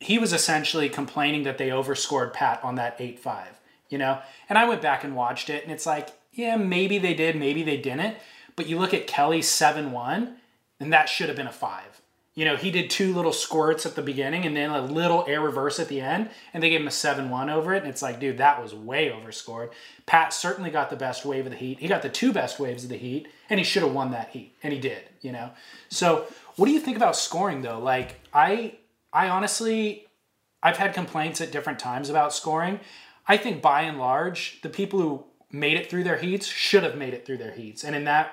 he 0.01 0.19
was 0.19 0.33
essentially 0.33 0.89
complaining 0.89 1.45
that 1.45 1.59
they 1.59 1.71
overscored 1.71 2.33
Pat 2.33 2.63
on 2.63 2.75
that 2.77 2.97
8 2.99 3.19
5, 3.19 3.61
you 3.89 3.99
know? 3.99 4.21
And 4.49 4.59
I 4.59 4.69
went 4.69 4.83
back 4.83 5.05
and 5.05 5.17
watched 5.17 5.49
it 5.49 5.63
and 5.63 5.73
it's 5.73 5.87
like, 5.87 6.11
yeah, 6.33 6.57
maybe 6.57 6.99
they 6.99 7.15
did, 7.15 7.37
maybe 7.37 7.63
they 7.63 7.77
didn't. 7.77 8.17
But 8.55 8.69
you 8.69 8.79
look 8.79 8.93
at 8.93 9.07
Kelly 9.07 9.43
7 9.43 9.93
1, 9.93 10.37
and 10.81 10.93
that 10.93 11.09
should 11.09 11.29
have 11.29 11.37
been 11.37 11.47
a 11.47 11.53
5. 11.53 11.98
You 12.39 12.45
know, 12.45 12.55
he 12.55 12.71
did 12.71 12.89
two 12.89 13.13
little 13.15 13.33
squirts 13.33 13.85
at 13.85 13.97
the 13.97 14.01
beginning 14.01 14.45
and 14.45 14.57
then 14.57 14.71
a 14.71 14.81
little 14.81 15.25
air 15.27 15.41
reverse 15.41 15.81
at 15.81 15.89
the 15.89 16.01
end, 16.01 16.31
and 16.55 16.63
they 16.63 16.71
gave 16.71 16.81
him 16.81 16.87
a 16.87 16.93
7 16.93 17.31
1 17.31 17.51
over 17.51 17.75
it. 17.75 17.83
And 17.83 17.91
it's 17.91 18.01
like, 18.01 18.21
dude, 18.21 18.39
that 18.39 18.63
was 18.63 18.73
way 18.73 19.11
overscored. 19.11 19.71
Pat 20.07 20.33
certainly 20.33 20.71
got 20.71 20.89
the 20.89 20.95
best 20.95 21.25
wave 21.25 21.47
of 21.47 21.51
the 21.51 21.59
heat. 21.59 21.81
He 21.81 21.89
got 21.89 22.03
the 22.03 22.09
two 22.09 22.33
best 22.33 22.61
waves 22.61 22.85
of 22.85 22.91
the 22.91 22.97
heat, 22.97 23.27
and 23.51 23.59
he 23.59 23.65
should 23.65 23.83
have 23.83 23.91
won 23.91 24.13
that 24.13 24.29
heat. 24.29 24.55
And 24.63 24.73
he 24.73 24.79
did, 24.79 25.03
you 25.21 25.33
know? 25.33 25.51
So, 25.89 26.27
what 26.55 26.67
do 26.67 26.73
you 26.73 26.79
think 26.79 26.97
about 26.97 27.17
scoring, 27.17 27.63
though? 27.63 27.81
Like, 27.81 28.21
I, 28.33 28.77
I 29.13 29.31
honestly, 29.31 30.07
I've 30.63 30.77
had 30.77 30.95
complaints 30.95 31.41
at 31.41 31.51
different 31.51 31.81
times 31.81 32.09
about 32.09 32.33
scoring. 32.33 32.79
I 33.27 33.37
think 33.37 33.61
by 33.61 33.83
and 33.83 33.99
large, 33.99 34.61
the 34.63 34.69
people 34.69 35.01
who 35.01 35.25
made 35.51 35.77
it 35.77 35.91
through 35.91 36.05
their 36.05 36.19
heats 36.19 36.47
should 36.47 36.85
have 36.85 36.95
made 36.95 37.15
it 37.15 37.27
through 37.27 37.39
their 37.39 37.55
heats. 37.55 37.83
And 37.83 37.97
in 37.97 38.05
that, 38.05 38.31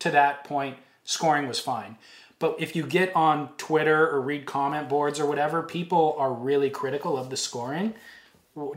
to 0.00 0.10
that 0.10 0.44
point, 0.44 0.76
scoring 1.04 1.48
was 1.48 1.58
fine. 1.58 1.96
But 2.40 2.56
if 2.58 2.74
you 2.74 2.84
get 2.84 3.14
on 3.14 3.50
Twitter 3.58 4.10
or 4.10 4.20
read 4.20 4.46
comment 4.46 4.88
boards 4.88 5.20
or 5.20 5.26
whatever, 5.26 5.62
people 5.62 6.16
are 6.18 6.32
really 6.32 6.70
critical 6.70 7.16
of 7.16 7.30
the 7.30 7.36
scoring. 7.36 7.94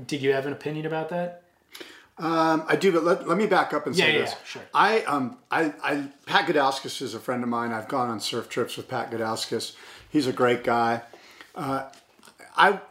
Did 0.05 0.21
you 0.21 0.33
have 0.33 0.45
an 0.45 0.53
opinion 0.53 0.85
about 0.85 1.09
that? 1.09 1.43
Um, 2.19 2.63
I 2.67 2.75
do, 2.75 2.91
but 2.91 3.03
let, 3.03 3.27
let 3.27 3.37
me 3.37 3.47
back 3.47 3.73
up 3.73 3.87
and 3.87 3.95
say 3.95 4.11
Yeah, 4.11 4.13
yeah, 4.13 4.21
this. 4.25 4.31
yeah, 4.31 4.37
sure. 4.45 4.61
I, 4.73 5.01
um, 5.03 5.37
I, 5.49 5.73
I, 5.83 6.07
Pat 6.27 6.45
Gudauskas 6.47 7.01
is 7.01 7.15
a 7.15 7.19
friend 7.19 7.41
of 7.41 7.49
mine. 7.49 7.71
I've 7.71 7.87
gone 7.87 8.09
on 8.09 8.19
surf 8.19 8.49
trips 8.49 8.77
with 8.77 8.87
Pat 8.87 9.09
Gudauskas. 9.09 9.75
He's 10.09 10.27
a 10.27 10.33
great 10.33 10.63
guy. 10.63 11.01
Uh, 11.55 11.89
I, 12.55 12.81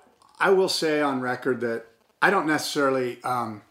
I 0.41 0.51
will 0.51 0.69
say 0.69 1.01
on 1.01 1.21
record 1.21 1.61
that 1.61 1.85
I 2.21 2.31
don't 2.31 2.47
necessarily 2.47 3.23
um, 3.23 3.63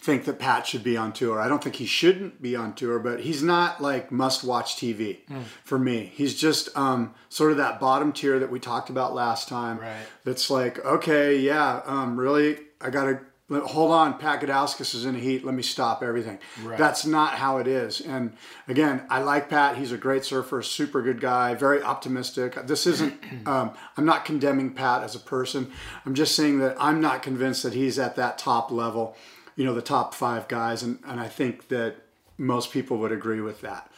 think 0.00 0.24
that 0.26 0.38
Pat 0.38 0.66
should 0.66 0.84
be 0.84 0.96
on 0.96 1.12
tour. 1.12 1.40
I 1.40 1.48
don't 1.48 1.62
think 1.62 1.76
he 1.76 1.86
shouldn't 1.86 2.40
be 2.40 2.54
on 2.54 2.72
tour, 2.74 2.98
but 2.98 3.20
he's 3.20 3.42
not 3.42 3.82
like 3.82 4.12
must 4.12 4.44
watch 4.44 4.76
TV 4.76 5.18
Hmm. 5.28 5.40
for 5.64 5.78
me. 5.78 6.12
He's 6.14 6.34
just 6.38 6.74
um, 6.76 7.14
sort 7.28 7.50
of 7.50 7.56
that 7.58 7.80
bottom 7.80 8.12
tier 8.12 8.38
that 8.38 8.50
we 8.50 8.60
talked 8.60 8.90
about 8.90 9.14
last 9.14 9.48
time. 9.48 9.78
Right. 9.78 9.96
That's 10.24 10.50
like, 10.50 10.84
okay, 10.84 11.36
yeah, 11.38 11.82
um, 11.84 12.18
really, 12.18 12.58
I 12.80 12.90
got 12.90 13.04
to 13.06 13.18
hold 13.60 13.90
on. 13.90 14.18
Pat 14.18 14.42
Gudauskas 14.42 14.94
is 14.94 15.06
in 15.06 15.14
the 15.14 15.20
heat. 15.20 15.42
Let 15.44 15.54
me 15.54 15.62
stop 15.62 16.02
everything. 16.02 16.38
Right. 16.62 16.76
That's 16.78 17.06
not 17.06 17.32
how 17.32 17.56
it 17.58 17.66
is. 17.66 18.00
And 18.02 18.34
again, 18.68 19.02
I 19.08 19.20
like 19.22 19.48
Pat. 19.48 19.78
He's 19.78 19.90
a 19.90 19.96
great 19.96 20.24
surfer, 20.24 20.60
super 20.62 21.00
good 21.02 21.18
guy, 21.20 21.54
very 21.54 21.82
optimistic. 21.82 22.66
This 22.66 22.86
isn't, 22.86 23.14
um, 23.46 23.72
I'm 23.96 24.04
not 24.04 24.24
condemning 24.26 24.74
Pat 24.74 25.02
as 25.02 25.14
a 25.14 25.18
person. 25.20 25.72
I'm 26.04 26.14
just 26.14 26.36
saying 26.36 26.58
that 26.60 26.76
I'm 26.78 27.00
not 27.00 27.22
convinced 27.22 27.62
that 27.62 27.72
he's 27.72 27.98
at 27.98 28.16
that 28.16 28.36
top 28.36 28.70
level, 28.70 29.16
you 29.58 29.64
know, 29.64 29.74
the 29.74 29.82
top 29.82 30.14
five 30.14 30.46
guys. 30.46 30.84
And, 30.84 31.00
and 31.04 31.18
I 31.18 31.26
think 31.26 31.66
that 31.66 31.96
most 32.38 32.70
people 32.70 32.96
would 32.98 33.10
agree 33.10 33.40
with 33.40 33.60
that. 33.62 33.90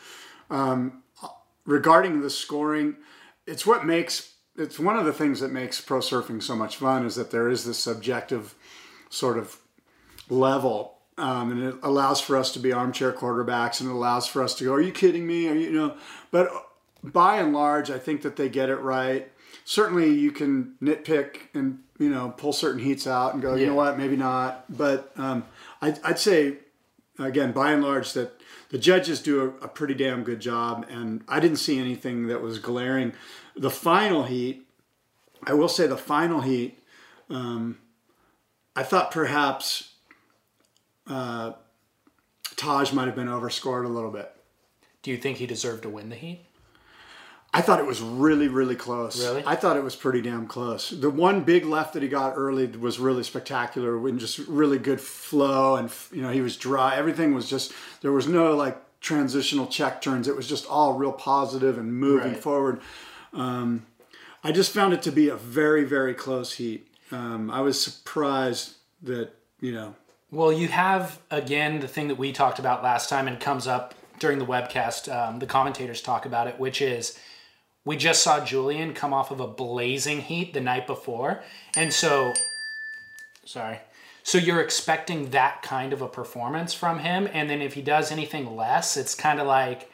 Um, 0.48 1.02
regarding 1.66 2.22
the 2.22 2.30
scoring, 2.30 2.96
it's 3.46 3.66
what 3.66 3.84
makes, 3.84 4.36
it's 4.56 4.78
one 4.78 4.96
of 4.96 5.04
the 5.04 5.12
things 5.12 5.38
that 5.40 5.52
makes 5.52 5.78
pro 5.78 5.98
surfing 5.98 6.42
so 6.42 6.56
much 6.56 6.78
fun 6.78 7.04
is 7.04 7.14
that 7.16 7.30
there 7.30 7.50
is 7.50 7.66
this 7.66 7.78
subjective 7.78 8.54
sort 9.10 9.36
of 9.36 9.58
level. 10.30 10.96
Um, 11.18 11.52
and 11.52 11.62
it 11.62 11.74
allows 11.82 12.22
for 12.22 12.38
us 12.38 12.50
to 12.52 12.58
be 12.58 12.72
armchair 12.72 13.12
quarterbacks 13.12 13.82
and 13.82 13.90
it 13.90 13.92
allows 13.92 14.26
for 14.26 14.42
us 14.42 14.54
to 14.54 14.64
go, 14.64 14.72
are 14.72 14.80
you 14.80 14.92
kidding 14.92 15.26
me? 15.26 15.46
Are 15.46 15.54
you, 15.54 15.68
you 15.68 15.72
know, 15.72 15.94
but 16.30 16.48
by 17.04 17.36
and 17.36 17.52
large, 17.52 17.90
I 17.90 17.98
think 17.98 18.22
that 18.22 18.36
they 18.36 18.48
get 18.48 18.70
it 18.70 18.76
right. 18.76 19.30
Certainly 19.66 20.14
you 20.14 20.32
can 20.32 20.76
nitpick 20.82 21.36
and, 21.52 21.80
you 22.00 22.08
know, 22.08 22.32
pull 22.34 22.52
certain 22.52 22.80
heats 22.80 23.06
out 23.06 23.34
and 23.34 23.42
go, 23.42 23.54
you 23.54 23.66
know 23.66 23.74
what, 23.74 23.98
maybe 23.98 24.16
not. 24.16 24.64
But 24.74 25.12
um, 25.16 25.44
I'd, 25.82 26.00
I'd 26.02 26.18
say, 26.18 26.56
again, 27.18 27.52
by 27.52 27.72
and 27.72 27.82
large, 27.82 28.14
that 28.14 28.40
the 28.70 28.78
judges 28.78 29.20
do 29.20 29.42
a, 29.42 29.66
a 29.66 29.68
pretty 29.68 29.92
damn 29.92 30.24
good 30.24 30.40
job. 30.40 30.86
And 30.88 31.22
I 31.28 31.40
didn't 31.40 31.58
see 31.58 31.78
anything 31.78 32.28
that 32.28 32.40
was 32.40 32.58
glaring. 32.58 33.12
The 33.54 33.70
final 33.70 34.22
heat, 34.24 34.66
I 35.44 35.52
will 35.52 35.68
say 35.68 35.86
the 35.86 35.98
final 35.98 36.40
heat, 36.40 36.82
um, 37.28 37.78
I 38.74 38.82
thought 38.82 39.10
perhaps 39.10 39.92
uh, 41.06 41.52
Taj 42.56 42.94
might 42.94 43.06
have 43.06 43.14
been 43.14 43.28
overscored 43.28 43.84
a 43.84 43.90
little 43.90 44.10
bit. 44.10 44.32
Do 45.02 45.10
you 45.10 45.18
think 45.18 45.36
he 45.36 45.46
deserved 45.46 45.82
to 45.82 45.90
win 45.90 46.08
the 46.08 46.16
heat? 46.16 46.46
I 47.52 47.62
thought 47.62 47.80
it 47.80 47.86
was 47.86 48.00
really, 48.00 48.46
really 48.46 48.76
close. 48.76 49.20
Really? 49.20 49.42
I 49.44 49.56
thought 49.56 49.76
it 49.76 49.82
was 49.82 49.96
pretty 49.96 50.20
damn 50.22 50.46
close. 50.46 50.90
The 50.90 51.10
one 51.10 51.40
big 51.42 51.64
left 51.64 51.94
that 51.94 52.02
he 52.02 52.08
got 52.08 52.34
early 52.36 52.66
was 52.66 53.00
really 53.00 53.24
spectacular 53.24 53.96
and 54.06 54.20
just 54.20 54.38
really 54.46 54.78
good 54.78 55.00
flow. 55.00 55.74
And, 55.74 55.90
you 56.12 56.22
know, 56.22 56.30
he 56.30 56.42
was 56.42 56.56
dry. 56.56 56.94
Everything 56.96 57.34
was 57.34 57.50
just, 57.50 57.72
there 58.02 58.12
was 58.12 58.28
no 58.28 58.54
like 58.54 58.78
transitional 59.00 59.66
check 59.66 60.00
turns. 60.00 60.28
It 60.28 60.36
was 60.36 60.48
just 60.48 60.64
all 60.66 60.94
real 60.94 61.10
positive 61.12 61.76
and 61.76 61.92
moving 61.92 62.34
Right. 62.34 62.42
forward. 62.42 62.80
Um, 63.32 63.84
I 64.44 64.52
just 64.52 64.72
found 64.72 64.92
it 64.92 65.02
to 65.02 65.10
be 65.10 65.28
a 65.28 65.36
very, 65.36 65.84
very 65.84 66.14
close 66.14 66.52
heat. 66.52 66.86
Um, 67.10 67.50
I 67.50 67.62
was 67.62 67.82
surprised 67.82 68.74
that, 69.02 69.34
you 69.60 69.72
know, 69.72 69.96
Well, 70.30 70.52
you 70.52 70.68
have 70.68 71.18
again 71.32 71.80
the 71.80 71.88
thing 71.88 72.06
that 72.08 72.14
we 72.18 72.30
talked 72.32 72.60
about 72.60 72.84
last 72.84 73.08
time 73.08 73.26
and 73.26 73.40
comes 73.40 73.66
up 73.66 73.94
during 74.20 74.38
the 74.38 74.46
webcast. 74.46 75.12
Um, 75.12 75.40
the 75.40 75.46
commentators 75.46 76.00
talk 76.00 76.24
about 76.26 76.46
it, 76.46 76.60
which 76.60 76.80
is 76.80 77.18
we 77.84 77.96
just 77.96 78.22
saw 78.22 78.44
Julian 78.44 78.94
come 78.94 79.12
off 79.12 79.30
of 79.30 79.40
a 79.40 79.46
blazing 79.46 80.20
heat 80.20 80.52
the 80.52 80.60
night 80.60 80.86
before, 80.86 81.42
and 81.76 81.92
so 81.92 82.32
sorry. 83.44 83.78
So 84.22 84.38
you're 84.38 84.60
expecting 84.60 85.30
that 85.30 85.62
kind 85.62 85.92
of 85.92 86.02
a 86.02 86.08
performance 86.08 86.74
from 86.74 87.00
him, 87.00 87.28
and 87.32 87.48
then 87.48 87.62
if 87.62 87.74
he 87.74 87.82
does 87.82 88.12
anything 88.12 88.54
less, 88.54 88.96
it's 88.96 89.14
kind 89.14 89.40
of 89.40 89.46
like 89.46 89.90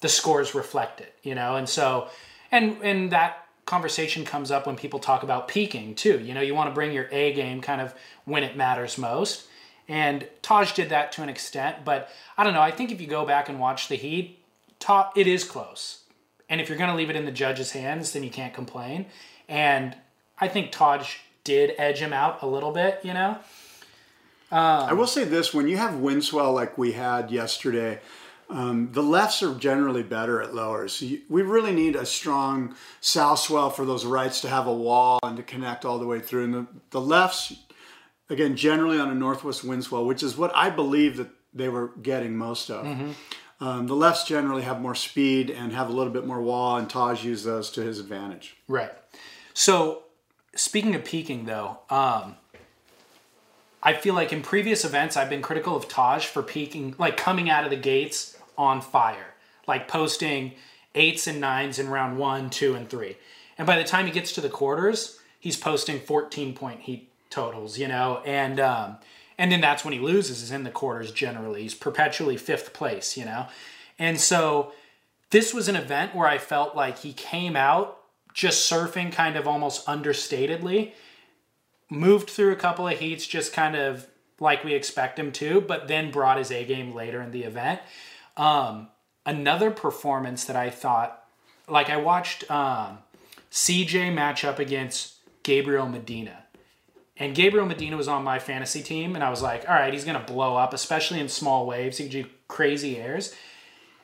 the 0.00 0.08
scores 0.08 0.54
reflect 0.54 1.00
it, 1.00 1.14
you 1.22 1.34
know. 1.34 1.56
And 1.56 1.68
so, 1.68 2.08
and 2.50 2.76
and 2.82 3.12
that 3.12 3.46
conversation 3.66 4.24
comes 4.24 4.50
up 4.50 4.66
when 4.66 4.76
people 4.76 4.98
talk 4.98 5.22
about 5.22 5.46
peaking 5.46 5.94
too. 5.94 6.18
You 6.18 6.34
know, 6.34 6.40
you 6.40 6.54
want 6.54 6.68
to 6.68 6.74
bring 6.74 6.92
your 6.92 7.08
A 7.12 7.32
game 7.32 7.60
kind 7.60 7.80
of 7.80 7.94
when 8.24 8.42
it 8.42 8.56
matters 8.56 8.98
most. 8.98 9.46
And 9.88 10.26
Taj 10.42 10.72
did 10.72 10.88
that 10.90 11.12
to 11.12 11.22
an 11.22 11.28
extent, 11.28 11.84
but 11.84 12.10
I 12.36 12.44
don't 12.44 12.54
know. 12.54 12.60
I 12.60 12.70
think 12.70 12.92
if 12.92 13.00
you 13.00 13.06
go 13.06 13.24
back 13.26 13.48
and 13.48 13.58
watch 13.58 13.88
the 13.88 13.96
Heat, 13.96 14.38
it 15.16 15.26
is 15.26 15.44
close. 15.44 16.04
And 16.50 16.60
if 16.60 16.68
you're 16.68 16.76
going 16.76 16.90
to 16.90 16.96
leave 16.96 17.08
it 17.08 17.16
in 17.16 17.24
the 17.24 17.32
judge's 17.32 17.70
hands, 17.70 18.12
then 18.12 18.22
you 18.22 18.30
can't 18.30 18.52
complain. 18.52 19.06
And 19.48 19.96
I 20.38 20.48
think 20.48 20.72
Taj 20.72 21.16
did 21.44 21.74
edge 21.78 22.00
him 22.00 22.12
out 22.12 22.42
a 22.42 22.46
little 22.46 22.72
bit, 22.72 23.00
you 23.02 23.14
know? 23.14 23.38
I 24.90 24.92
will 24.92 25.06
say 25.06 25.24
this: 25.24 25.54
when 25.54 25.68
you 25.68 25.76
have 25.76 25.94
wind 25.96 26.24
swell 26.24 26.52
like 26.52 26.76
we 26.76 26.92
had 26.92 27.30
yesterday, 27.30 28.00
um, 28.48 28.90
the 28.90 29.02
lefts 29.02 29.44
are 29.44 29.54
generally 29.54 30.02
better 30.02 30.42
at 30.42 30.52
lowers. 30.52 31.00
We 31.28 31.42
really 31.42 31.72
need 31.72 31.94
a 31.94 32.04
strong 32.04 32.74
south 33.00 33.38
swell 33.38 33.70
for 33.70 33.84
those 33.86 34.04
rights 34.04 34.40
to 34.40 34.48
have 34.48 34.66
a 34.66 34.74
wall 34.74 35.20
and 35.22 35.36
to 35.36 35.44
connect 35.44 35.84
all 35.84 36.00
the 36.00 36.06
way 36.06 36.18
through. 36.18 36.44
And 36.44 36.54
the, 36.54 36.66
the 36.90 37.00
lefts, 37.00 37.54
again, 38.28 38.56
generally 38.56 38.98
on 38.98 39.08
a 39.08 39.14
northwest 39.14 39.62
wind 39.62 39.84
swell, 39.84 40.04
which 40.04 40.24
is 40.24 40.36
what 40.36 40.50
I 40.56 40.68
believe 40.68 41.16
that 41.18 41.30
they 41.54 41.68
were 41.68 41.92
getting 42.02 42.36
most 42.36 42.70
of. 42.70 42.84
Um, 43.60 43.86
the 43.86 43.94
lefts 43.94 44.24
generally 44.24 44.62
have 44.62 44.80
more 44.80 44.94
speed 44.94 45.50
and 45.50 45.72
have 45.72 45.90
a 45.90 45.92
little 45.92 46.12
bit 46.12 46.26
more 46.26 46.40
wall, 46.40 46.78
and 46.78 46.88
Taj 46.88 47.24
used 47.24 47.44
those 47.44 47.70
to 47.72 47.82
his 47.82 47.98
advantage. 47.98 48.56
Right. 48.66 48.92
So, 49.52 50.04
speaking 50.54 50.94
of 50.94 51.04
peaking, 51.04 51.44
though, 51.44 51.80
um, 51.90 52.36
I 53.82 53.92
feel 53.92 54.14
like 54.14 54.32
in 54.32 54.40
previous 54.42 54.84
events, 54.84 55.16
I've 55.16 55.28
been 55.28 55.42
critical 55.42 55.76
of 55.76 55.88
Taj 55.88 56.26
for 56.26 56.42
peaking, 56.42 56.94
like 56.98 57.16
coming 57.18 57.50
out 57.50 57.64
of 57.64 57.70
the 57.70 57.76
gates 57.76 58.38
on 58.56 58.80
fire, 58.80 59.34
like 59.66 59.88
posting 59.88 60.52
eights 60.94 61.26
and 61.26 61.40
nines 61.40 61.78
in 61.78 61.88
round 61.88 62.18
one, 62.18 62.48
two, 62.50 62.74
and 62.74 62.88
three. 62.88 63.16
And 63.58 63.66
by 63.66 63.76
the 63.76 63.84
time 63.84 64.06
he 64.06 64.12
gets 64.12 64.32
to 64.32 64.40
the 64.40 64.48
quarters, 64.48 65.18
he's 65.38 65.56
posting 65.56 66.00
14 66.00 66.54
point 66.54 66.80
heat 66.80 67.10
totals, 67.28 67.78
you 67.78 67.88
know, 67.88 68.22
and 68.24 68.58
um, 68.58 68.96
and 69.40 69.50
then 69.50 69.62
that's 69.62 69.84
when 69.86 69.94
he 69.94 69.98
loses 69.98 70.42
is 70.42 70.50
in 70.50 70.64
the 70.64 70.70
quarters 70.70 71.10
generally. 71.10 71.62
He's 71.62 71.74
perpetually 71.74 72.36
fifth 72.36 72.74
place, 72.74 73.16
you 73.16 73.24
know, 73.24 73.46
and 73.98 74.20
so 74.20 74.72
this 75.30 75.54
was 75.54 75.66
an 75.66 75.76
event 75.76 76.14
where 76.14 76.28
I 76.28 76.36
felt 76.38 76.76
like 76.76 76.98
he 76.98 77.12
came 77.14 77.56
out 77.56 77.96
just 78.34 78.70
surfing 78.70 79.10
kind 79.10 79.36
of 79.36 79.48
almost 79.48 79.86
understatedly, 79.86 80.92
moved 81.88 82.30
through 82.30 82.52
a 82.52 82.56
couple 82.56 82.86
of 82.86 82.98
heats 82.98 83.26
just 83.26 83.52
kind 83.52 83.74
of 83.74 84.06
like 84.38 84.62
we 84.62 84.74
expect 84.74 85.18
him 85.18 85.32
to, 85.32 85.60
but 85.60 85.88
then 85.88 86.10
brought 86.10 86.38
his 86.38 86.50
A 86.50 86.64
game 86.64 86.94
later 86.94 87.22
in 87.22 87.30
the 87.30 87.44
event. 87.44 87.80
Um, 88.36 88.88
another 89.24 89.70
performance 89.70 90.44
that 90.44 90.56
I 90.56 90.70
thought, 90.70 91.24
like 91.66 91.88
I 91.90 91.96
watched 91.96 92.50
um, 92.50 92.98
CJ 93.50 94.12
match 94.14 94.44
up 94.44 94.58
against 94.58 95.14
Gabriel 95.42 95.88
Medina. 95.88 96.39
And 97.20 97.34
Gabriel 97.34 97.66
Medina 97.66 97.98
was 97.98 98.08
on 98.08 98.24
my 98.24 98.38
fantasy 98.38 98.82
team, 98.82 99.14
and 99.14 99.22
I 99.22 99.28
was 99.28 99.42
like, 99.42 99.68
all 99.68 99.74
right, 99.74 99.92
he's 99.92 100.06
going 100.06 100.18
to 100.18 100.32
blow 100.32 100.56
up, 100.56 100.72
especially 100.72 101.20
in 101.20 101.28
small 101.28 101.66
waves. 101.66 101.98
He 101.98 102.08
can 102.08 102.22
do 102.22 102.28
crazy 102.48 102.96
airs. 102.96 103.34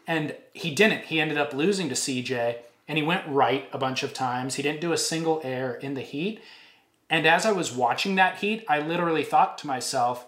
And 0.07 0.37
he 0.53 0.75
didn't. 0.75 1.07
He 1.07 1.19
ended 1.19 1.39
up 1.39 1.55
losing 1.55 1.89
to 1.89 1.95
CJ, 1.95 2.59
and 2.87 2.99
he 2.99 3.03
went 3.03 3.27
right 3.27 3.71
a 3.73 3.79
bunch 3.79 4.03
of 4.03 4.13
times. 4.13 4.57
He 4.57 4.63
didn't 4.63 4.83
do 4.83 4.93
a 4.93 4.99
single 4.99 5.41
air 5.43 5.75
in 5.77 5.95
the 5.95 6.03
heat. 6.03 6.43
And 7.09 7.27
as 7.27 7.47
I 7.47 7.53
was 7.53 7.73
watching 7.73 8.17
that 8.17 8.37
heat, 8.37 8.67
I 8.69 8.81
literally 8.81 9.25
thought 9.25 9.57
to 9.59 9.67
myself, 9.67 10.27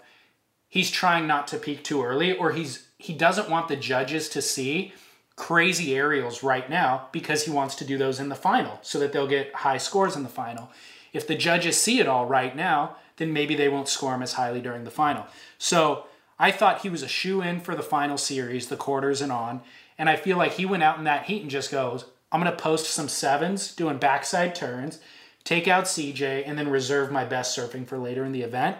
he's 0.66 0.90
trying 0.90 1.26
not 1.26 1.46
to 1.48 1.58
peak 1.58 1.84
too 1.84 2.02
early, 2.02 2.34
or 2.34 2.52
he's 2.52 2.88
he 2.96 3.12
doesn't 3.12 3.50
want 3.50 3.68
the 3.68 3.76
judges 3.76 4.28
to 4.30 4.42
see 4.42 4.92
crazy 5.36 5.94
aerials 5.94 6.42
right 6.42 6.68
now 6.68 7.08
because 7.12 7.44
he 7.44 7.50
wants 7.50 7.76
to 7.76 7.84
do 7.84 7.96
those 7.96 8.18
in 8.18 8.28
the 8.28 8.34
final 8.34 8.80
so 8.82 8.98
that 8.98 9.12
they'll 9.12 9.28
get 9.28 9.54
high 9.54 9.76
scores 9.76 10.16
in 10.16 10.24
the 10.24 10.28
final. 10.28 10.68
If 11.12 11.26
the 11.26 11.34
judges 11.34 11.76
see 11.76 12.00
it 12.00 12.08
all 12.08 12.26
right 12.26 12.54
now, 12.54 12.96
then 13.16 13.32
maybe 13.32 13.54
they 13.54 13.68
won't 13.68 13.88
score 13.88 14.14
him 14.14 14.22
as 14.22 14.34
highly 14.34 14.60
during 14.60 14.84
the 14.84 14.90
final. 14.90 15.26
So 15.58 16.04
I 16.38 16.50
thought 16.50 16.82
he 16.82 16.88
was 16.88 17.02
a 17.02 17.08
shoe 17.08 17.42
in 17.42 17.60
for 17.60 17.74
the 17.74 17.82
final 17.82 18.16
series, 18.16 18.68
the 18.68 18.76
quarters 18.76 19.20
and 19.20 19.32
on. 19.32 19.60
And 19.98 20.08
I 20.08 20.16
feel 20.16 20.36
like 20.36 20.52
he 20.52 20.66
went 20.66 20.82
out 20.82 20.98
in 20.98 21.04
that 21.04 21.24
heat 21.24 21.42
and 21.42 21.50
just 21.50 21.70
goes, 21.70 22.04
I'm 22.30 22.40
going 22.40 22.54
to 22.54 22.62
post 22.62 22.86
some 22.86 23.08
sevens 23.08 23.74
doing 23.74 23.98
backside 23.98 24.54
turns, 24.54 25.00
take 25.44 25.66
out 25.66 25.84
CJ, 25.84 26.44
and 26.46 26.58
then 26.58 26.68
reserve 26.68 27.10
my 27.10 27.24
best 27.24 27.58
surfing 27.58 27.86
for 27.86 27.98
later 27.98 28.24
in 28.24 28.32
the 28.32 28.42
event. 28.42 28.76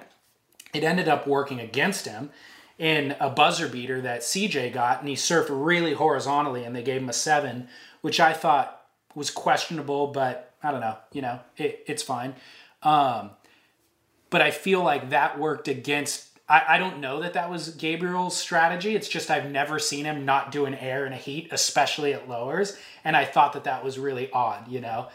It 0.73 0.85
ended 0.85 1.09
up 1.09 1.27
working 1.27 1.59
against 1.61 2.07
him 2.07 2.31
in 2.79 3.17
a 3.19 3.31
buzzer 3.31 3.69
beater 3.69 4.01
that 4.03 4.21
CJ 4.21 4.73
got, 4.73 5.01
and 5.01 5.09
he 5.09 5.17
surfed 5.17 5.49
really 5.51 5.95
horizontally, 5.95 6.65
and 6.65 6.77
they 6.77 6.83
gave 6.83 7.01
him 7.03 7.09
a 7.09 7.15
seven, 7.15 7.69
which 8.03 8.21
I 8.21 8.33
thought 8.33 8.85
was 9.15 9.31
questionable, 9.31 10.09
but 10.09 10.48
I 10.63 10.71
don't 10.71 10.81
know, 10.81 10.97
you 11.13 11.23
know, 11.23 11.41
it, 11.57 11.85
it's 11.87 12.03
fine. 12.03 12.35
Um, 12.83 13.31
but 14.31 14.43
I 14.43 14.51
feel 14.51 14.83
like 14.83 15.11
that 15.11 15.39
worked 15.39 15.69
against 15.69 16.29
I, 16.49 16.65
I 16.69 16.79
don't 16.79 17.01
know 17.01 17.21
that 17.21 17.35
that 17.35 17.51
was 17.51 17.71
Gabriel's 17.71 18.37
strategy. 18.37 18.95
It's 18.95 19.09
just 19.09 19.31
I've 19.31 19.51
never 19.51 19.79
seen 19.79 20.05
him 20.05 20.25
not 20.25 20.51
do 20.51 20.65
an 20.65 20.75
air 20.75 21.05
in 21.07 21.13
a 21.13 21.17
heat, 21.17 21.49
especially 21.51 22.15
at 22.15 22.29
lowers. 22.29 22.77
And 23.05 23.17
I 23.17 23.25
thought 23.25 23.53
that 23.53 23.65
that 23.65 23.85
was 23.85 23.99
really 23.99 24.31
odd, 24.33 24.69
you 24.69 24.81
know? 24.81 25.09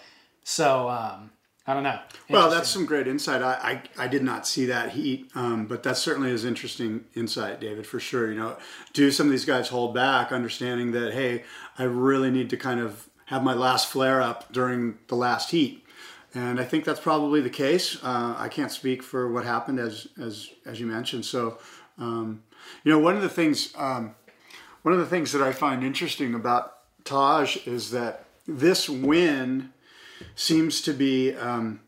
So, 0.43 0.89
um, 0.89 1.31
I 1.65 1.73
don't 1.73 1.83
know. 1.83 1.99
Well, 2.29 2.49
that's 2.49 2.67
some 2.67 2.85
great 2.85 3.07
insight. 3.07 3.41
I, 3.41 3.81
I, 3.97 4.03
I 4.03 4.07
did 4.09 4.21
not 4.21 4.45
see 4.45 4.65
that 4.65 4.91
heat, 4.91 5.31
um, 5.33 5.65
but 5.65 5.81
that 5.83 5.95
certainly 5.95 6.29
is 6.29 6.43
interesting 6.43 7.05
insight, 7.15 7.61
David, 7.61 7.87
for 7.87 8.01
sure. 8.01 8.29
You 8.29 8.37
know, 8.37 8.57
do 8.91 9.11
some 9.11 9.27
of 9.27 9.31
these 9.31 9.45
guys 9.45 9.69
hold 9.69 9.93
back, 9.93 10.33
understanding 10.33 10.91
that, 10.91 11.13
hey, 11.13 11.45
I 11.79 11.83
really 11.83 12.31
need 12.31 12.49
to 12.49 12.57
kind 12.57 12.81
of 12.81 13.07
have 13.33 13.43
my 13.43 13.53
last 13.53 13.87
flare 13.87 14.21
up 14.21 14.51
during 14.51 14.97
the 15.07 15.15
last 15.15 15.51
heat 15.51 15.83
and 16.35 16.59
I 16.59 16.63
think 16.63 16.83
that's 16.83 16.99
probably 16.99 17.41
the 17.41 17.49
case. 17.49 18.03
Uh, 18.03 18.35
I 18.37 18.47
can't 18.47 18.71
speak 18.71 19.03
for 19.03 19.31
what 19.31 19.45
happened 19.45 19.79
as 19.79 20.07
as 20.19 20.49
as 20.65 20.79
you 20.79 20.87
mentioned. 20.87 21.25
So, 21.25 21.59
um, 21.97 22.43
you 22.83 22.91
know, 22.91 22.99
one 22.99 23.15
of 23.15 23.21
the 23.21 23.29
things 23.29 23.73
um, 23.77 24.15
one 24.81 24.93
of 24.93 24.99
the 24.99 25.05
things 25.05 25.31
that 25.33 25.41
I 25.41 25.51
find 25.51 25.83
interesting 25.83 26.33
about 26.33 26.77
Taj 27.05 27.67
is 27.67 27.91
that 27.91 28.25
this 28.47 28.89
win 28.89 29.73
seems 30.35 30.81
to 30.81 30.93
be. 30.93 31.35
Um, 31.35 31.81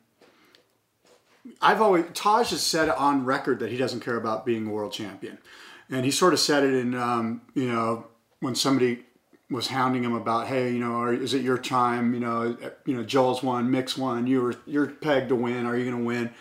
I've 1.62 1.82
always 1.82 2.06
Taj 2.14 2.52
has 2.52 2.62
said 2.62 2.90
on 2.90 3.26
record 3.26 3.60
that 3.60 3.72
he 3.72 3.78
doesn't 3.78 4.02
care 4.02 4.18
about 4.18 4.46
being 4.46 4.68
a 4.68 4.70
world 4.70 4.94
champion, 4.94 5.40
and 5.90 6.06
he 6.06 6.12
sort 6.12 6.34
of 6.34 6.40
said 6.40 6.64
it 6.64 6.74
in 6.74 6.94
um, 6.94 7.42
you 7.56 7.68
know 7.68 8.08
when 8.42 8.54
somebody 8.54 9.05
was 9.50 9.68
hounding 9.68 10.04
him 10.04 10.14
about, 10.14 10.48
hey, 10.48 10.72
you 10.72 10.80
know, 10.80 10.94
are, 10.94 11.14
is 11.14 11.34
it 11.34 11.44
your 11.44 11.58
time? 11.58 12.14
You 12.14 12.20
know, 12.20 12.58
you 12.86 12.96
know, 12.96 13.04
Joel's 13.04 13.44
won, 13.44 13.70
Mick's 13.70 13.98
won. 13.98 14.28
You 14.28 14.42
were 14.42 14.56
you're 14.66 14.88
pegged 14.88 15.30
to 15.30 15.36
win. 15.36 15.66
Are 15.66 15.78
you 15.78 15.90
going 15.90 15.98
to 15.98 16.06
win? 16.06 16.32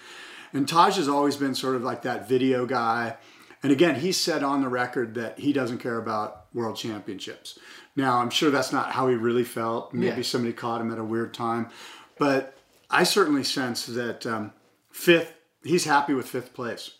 And 0.53 0.69
Taj 0.69 0.97
has 0.97 1.09
always 1.09 1.37
been 1.37 1.55
sort 1.55 1.77
of 1.77 1.83
like 1.83 2.03
that 2.03 2.29
video 2.29 2.65
guy. 2.65 3.17
And 3.63 3.73
again, 3.73 3.97
he 3.97 4.13
said 4.13 4.43
on 4.43 4.63
the 4.63 4.69
record 4.69 5.15
that 5.15 5.39
he 5.39 5.53
doesn't 5.53 5.79
care 5.79 5.99
about 5.99 6.47
world 6.55 6.77
championships. 6.77 7.59
Now, 7.97 8.19
I'm 8.19 8.31
sure 8.31 8.51
that's 8.51 8.73
not 8.73 8.93
how 8.93 9.09
he 9.09 9.15
really 9.15 9.45
felt. 9.45 9.93
Maybe 9.93 10.17
yeah. 10.17 10.23
somebody 10.23 10.53
caught 10.53 10.81
him 10.81 10.93
at 10.93 10.99
a 10.99 11.05
weird 11.05 11.35
time, 11.35 11.71
but 12.19 12.57
I 12.91 13.05
certainly 13.05 13.45
sense 13.45 13.87
that 13.87 14.27
um, 14.27 14.53
fifth, 14.91 15.33
he's 15.63 15.85
happy 15.85 16.15
with 16.15 16.29
fifth 16.29 16.55
place. 16.55 16.93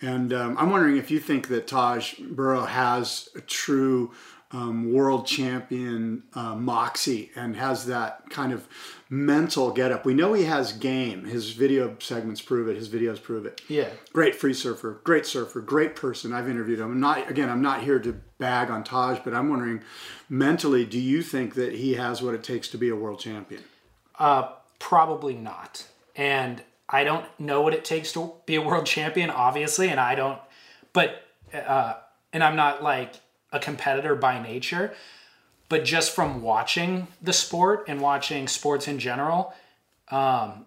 And 0.00 0.32
um, 0.32 0.56
I'm 0.58 0.70
wondering 0.70 0.96
if 0.96 1.10
you 1.10 1.20
think 1.20 1.48
that 1.48 1.68
Taj 1.68 2.14
Burrow 2.18 2.64
has 2.64 3.28
a 3.36 3.40
true 3.40 4.10
um, 4.52 4.92
world 4.92 5.26
champion 5.26 6.22
uh, 6.34 6.54
moxie 6.54 7.30
and 7.34 7.56
has 7.56 7.86
that 7.86 8.28
kind 8.30 8.52
of 8.52 8.68
mental 9.08 9.70
getup. 9.70 10.04
We 10.04 10.14
know 10.14 10.32
he 10.34 10.44
has 10.44 10.72
game. 10.72 11.24
His 11.24 11.52
video 11.52 11.96
segments 12.00 12.40
prove 12.40 12.68
it. 12.68 12.76
His 12.76 12.88
videos 12.88 13.22
prove 13.22 13.46
it. 13.46 13.62
Yeah. 13.68 13.88
Great 14.12 14.34
free 14.34 14.54
surfer. 14.54 15.00
Great 15.04 15.26
surfer. 15.26 15.60
Great 15.60 15.96
person. 15.96 16.32
I've 16.32 16.48
interviewed 16.48 16.80
him. 16.80 16.92
I'm 16.92 17.00
not 17.00 17.30
again. 17.30 17.48
I'm 17.48 17.62
not 17.62 17.82
here 17.82 17.98
to 18.00 18.12
bag 18.38 18.70
on 18.70 18.84
Taj, 18.84 19.20
but 19.24 19.34
I'm 19.34 19.48
wondering, 19.48 19.82
mentally, 20.28 20.84
do 20.84 20.98
you 20.98 21.22
think 21.22 21.54
that 21.54 21.74
he 21.74 21.94
has 21.94 22.22
what 22.22 22.34
it 22.34 22.42
takes 22.42 22.68
to 22.68 22.78
be 22.78 22.88
a 22.88 22.96
world 22.96 23.20
champion? 23.20 23.62
Uh, 24.18 24.50
probably 24.78 25.34
not. 25.34 25.86
And 26.14 26.62
I 26.88 27.04
don't 27.04 27.24
know 27.40 27.62
what 27.62 27.72
it 27.72 27.84
takes 27.84 28.12
to 28.12 28.34
be 28.44 28.56
a 28.56 28.62
world 28.62 28.84
champion, 28.84 29.30
obviously, 29.30 29.88
and 29.88 29.98
I 29.98 30.14
don't. 30.14 30.38
But 30.92 31.22
uh, 31.54 31.94
and 32.32 32.42
I'm 32.42 32.56
not 32.56 32.82
like 32.82 33.14
a 33.52 33.58
competitor 33.58 34.14
by 34.14 34.42
nature, 34.42 34.92
but 35.68 35.84
just 35.84 36.14
from 36.14 36.42
watching 36.42 37.08
the 37.20 37.32
sport 37.32 37.84
and 37.88 38.00
watching 38.00 38.48
sports 38.48 38.88
in 38.88 38.98
general, 38.98 39.54
um, 40.10 40.66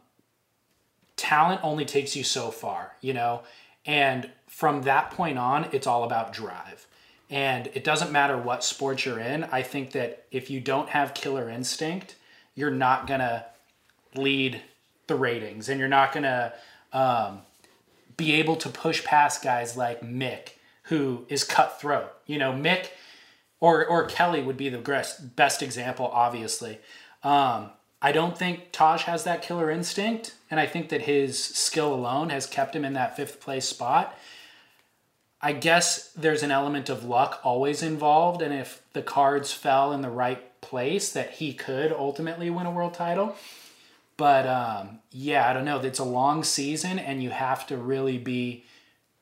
talent 1.16 1.62
only 1.64 1.86
takes 1.86 2.16
you 2.16 2.24
so 2.24 2.52
far, 2.52 2.94
you 3.02 3.14
know? 3.14 3.42
And 3.86 4.30
from 4.48 4.84
that 4.84 5.12
point 5.12 5.38
on, 5.38 5.68
it's 5.72 5.88
all 5.88 6.04
about 6.04 6.34
drive. 6.34 6.88
And 7.30 7.70
it 7.74 7.84
doesn't 7.84 8.12
matter 8.12 8.38
what 8.38 8.64
sport 8.64 9.06
you're 9.06 9.20
in. 9.20 9.44
I 9.46 9.62
think 9.62 9.92
that 9.92 10.26
if 10.32 10.50
you 10.50 10.60
don't 10.60 10.90
have 10.90 11.14
killer 11.14 11.50
instinct, 11.50 12.16
you're 12.56 12.72
not 12.72 13.08
going 13.08 13.20
to 13.20 13.46
lead 14.16 14.62
the 15.08 15.16
ratings 15.16 15.70
and 15.70 15.80
you're 15.80 15.90
not 15.90 16.14
going 16.14 16.24
to 16.24 16.54
um, 16.94 17.42
be 18.18 18.34
able 18.34 18.56
to 18.56 18.70
push 18.70 19.04
past 19.04 19.44
guys 19.44 19.76
like 19.76 20.02
Mick 20.02 20.55
who 20.86 21.26
is 21.30 21.44
cutthroat. 21.44 22.12
You 22.26 22.40
know, 22.40 22.52
Mick 22.52 22.90
or 23.60 23.86
or 23.86 24.06
Kelly 24.06 24.42
would 24.42 24.58
be 24.58 24.70
the 24.70 25.06
best 25.36 25.62
example, 25.62 26.10
obviously. 26.14 26.80
Um, 27.24 27.72
I 28.02 28.12
don't 28.12 28.38
think 28.38 28.72
Taj 28.72 29.04
has 29.04 29.24
that 29.24 29.42
killer 29.42 29.72
instinct, 29.72 30.36
and 30.52 30.60
I 30.60 30.68
think 30.68 30.90
that 30.90 31.02
his 31.02 31.44
skill 31.44 31.94
alone 31.94 32.30
has 32.30 32.46
kept 32.46 32.76
him 32.76 32.86
in 32.86 32.94
that 32.94 33.16
fifth 33.16 33.40
place 33.40 33.68
spot. 33.68 34.16
I 35.42 35.54
guess 35.54 36.12
there's 36.14 36.44
an 36.44 36.52
element 36.52 36.90
of 36.90 37.04
luck 37.04 37.40
always 37.44 37.82
involved, 37.82 38.42
and 38.42 38.54
if 38.54 38.82
the 38.94 39.02
cards 39.02 39.54
fell 39.54 39.92
in 39.92 40.02
the 40.02 40.10
right 40.10 40.62
place, 40.62 41.12
that 41.14 41.32
he 41.32 41.54
could 41.54 41.92
ultimately 41.92 42.50
win 42.50 42.66
a 42.66 42.72
world 42.72 42.94
title. 42.94 43.36
But 44.18 44.48
um, 44.48 45.00
yeah, 45.12 45.50
I 45.50 45.54
don't 45.54 45.66
know. 45.66 45.80
It's 45.80 46.00
a 46.00 46.04
long 46.04 46.44
season, 46.44 47.00
and 47.00 47.24
you 47.24 47.32
have 47.32 47.66
to 47.68 47.78
really 47.78 48.18
be 48.18 48.66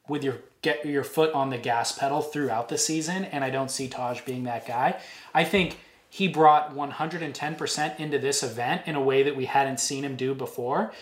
with 0.07 0.23
your 0.23 0.39
get 0.63 0.85
your 0.85 1.03
foot 1.03 1.31
on 1.33 1.51
the 1.51 1.57
gas 1.57 1.91
pedal 1.91 2.21
throughout 2.21 2.69
the 2.69 2.77
season, 2.77 3.25
and 3.25 3.43
I 3.43 3.51
don't 3.51 3.69
see 3.69 3.87
Taj 3.87 4.21
being 4.21 4.45
that 4.45 4.65
guy. 4.65 4.99
I 5.33 5.43
think 5.43 5.77
he 6.09 6.27
brought 6.27 6.75
110% 6.75 7.99
into 7.99 8.17
this 8.17 8.41
event 8.41 8.83
in 8.85 8.95
a 8.95 9.01
way 9.01 9.23
that 9.23 9.35
we 9.35 9.45
hadn't 9.45 9.79
seen 9.79 10.03
him 10.03 10.15
do 10.15 10.33
before. 10.33 10.93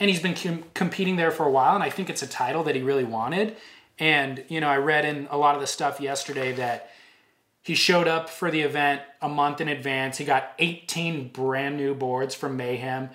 And 0.00 0.10
he's 0.10 0.20
been 0.20 0.34
com- 0.34 0.64
competing 0.74 1.16
there 1.16 1.30
for 1.30 1.46
a 1.46 1.50
while, 1.50 1.74
and 1.74 1.84
I 1.84 1.90
think 1.90 2.10
it's 2.10 2.22
a 2.22 2.26
title 2.26 2.64
that 2.64 2.74
he 2.74 2.82
really 2.82 3.04
wanted. 3.04 3.56
And, 3.98 4.44
you 4.48 4.60
know, 4.60 4.68
I 4.68 4.78
read 4.78 5.04
in 5.04 5.28
a 5.30 5.38
lot 5.38 5.54
of 5.54 5.60
the 5.60 5.66
stuff 5.66 6.00
yesterday 6.00 6.52
that 6.52 6.90
he 7.62 7.74
showed 7.74 8.08
up 8.08 8.28
for 8.28 8.50
the 8.50 8.62
event 8.62 9.02
a 9.20 9.28
month 9.28 9.60
in 9.60 9.68
advance. 9.68 10.18
He 10.18 10.24
got 10.24 10.52
18 10.58 11.28
brand 11.28 11.76
new 11.76 11.94
boards 11.94 12.34
from 12.34 12.56
Mayhem. 12.56 13.10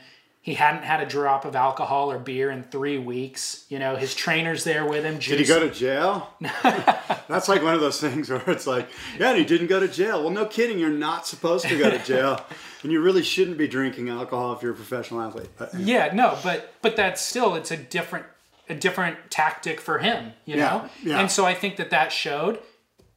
He 0.47 0.53
hadn't 0.53 0.83
had 0.83 1.01
a 1.01 1.05
drop 1.05 1.43
of 1.43 1.57
alcohol 1.57 2.09
or 2.09 2.17
beer 2.17 2.49
in 2.49 2.63
three 2.63 2.97
weeks. 2.97 3.65
You 3.67 3.79
know, 3.79 3.97
his 3.97 4.15
trainer's 4.15 4.63
there 4.63 4.85
with 4.85 5.03
him. 5.03 5.19
Did 5.19 5.41
he 5.41 5.45
go 5.45 5.59
to 5.59 5.69
jail? 5.69 6.33
That's 6.63 7.49
like 7.49 7.61
one 7.61 7.73
of 7.73 7.81
those 7.81 7.99
things 7.99 8.29
where 8.29 8.41
it's 8.47 8.65
like, 8.65 8.87
yeah, 9.19 9.35
he 9.35 9.43
didn't 9.43 9.67
go 9.67 9.81
to 9.81 9.89
jail. 9.89 10.21
Well, 10.21 10.29
no 10.29 10.45
kidding. 10.45 10.79
You're 10.79 10.89
not 10.89 11.27
supposed 11.27 11.65
to 11.67 11.77
go 11.77 11.89
to 11.89 11.99
jail, 11.99 12.39
and 12.81 12.93
you 12.93 13.01
really 13.01 13.23
shouldn't 13.23 13.57
be 13.57 13.67
drinking 13.67 14.07
alcohol 14.07 14.53
if 14.53 14.61
you're 14.61 14.71
a 14.71 14.75
professional 14.75 15.19
athlete. 15.19 15.49
But, 15.57 15.73
yeah. 15.73 16.07
yeah, 16.07 16.15
no, 16.15 16.37
but 16.41 16.75
but 16.81 16.95
that's 16.95 17.21
still 17.21 17.55
it's 17.55 17.71
a 17.71 17.77
different 17.77 18.25
a 18.69 18.73
different 18.73 19.17
tactic 19.29 19.81
for 19.81 19.99
him. 19.99 20.31
You 20.45 20.55
know, 20.55 20.89
yeah, 21.03 21.09
yeah. 21.11 21.19
and 21.19 21.29
so 21.29 21.45
I 21.45 21.55
think 21.55 21.75
that 21.75 21.89
that 21.89 22.13
showed 22.13 22.59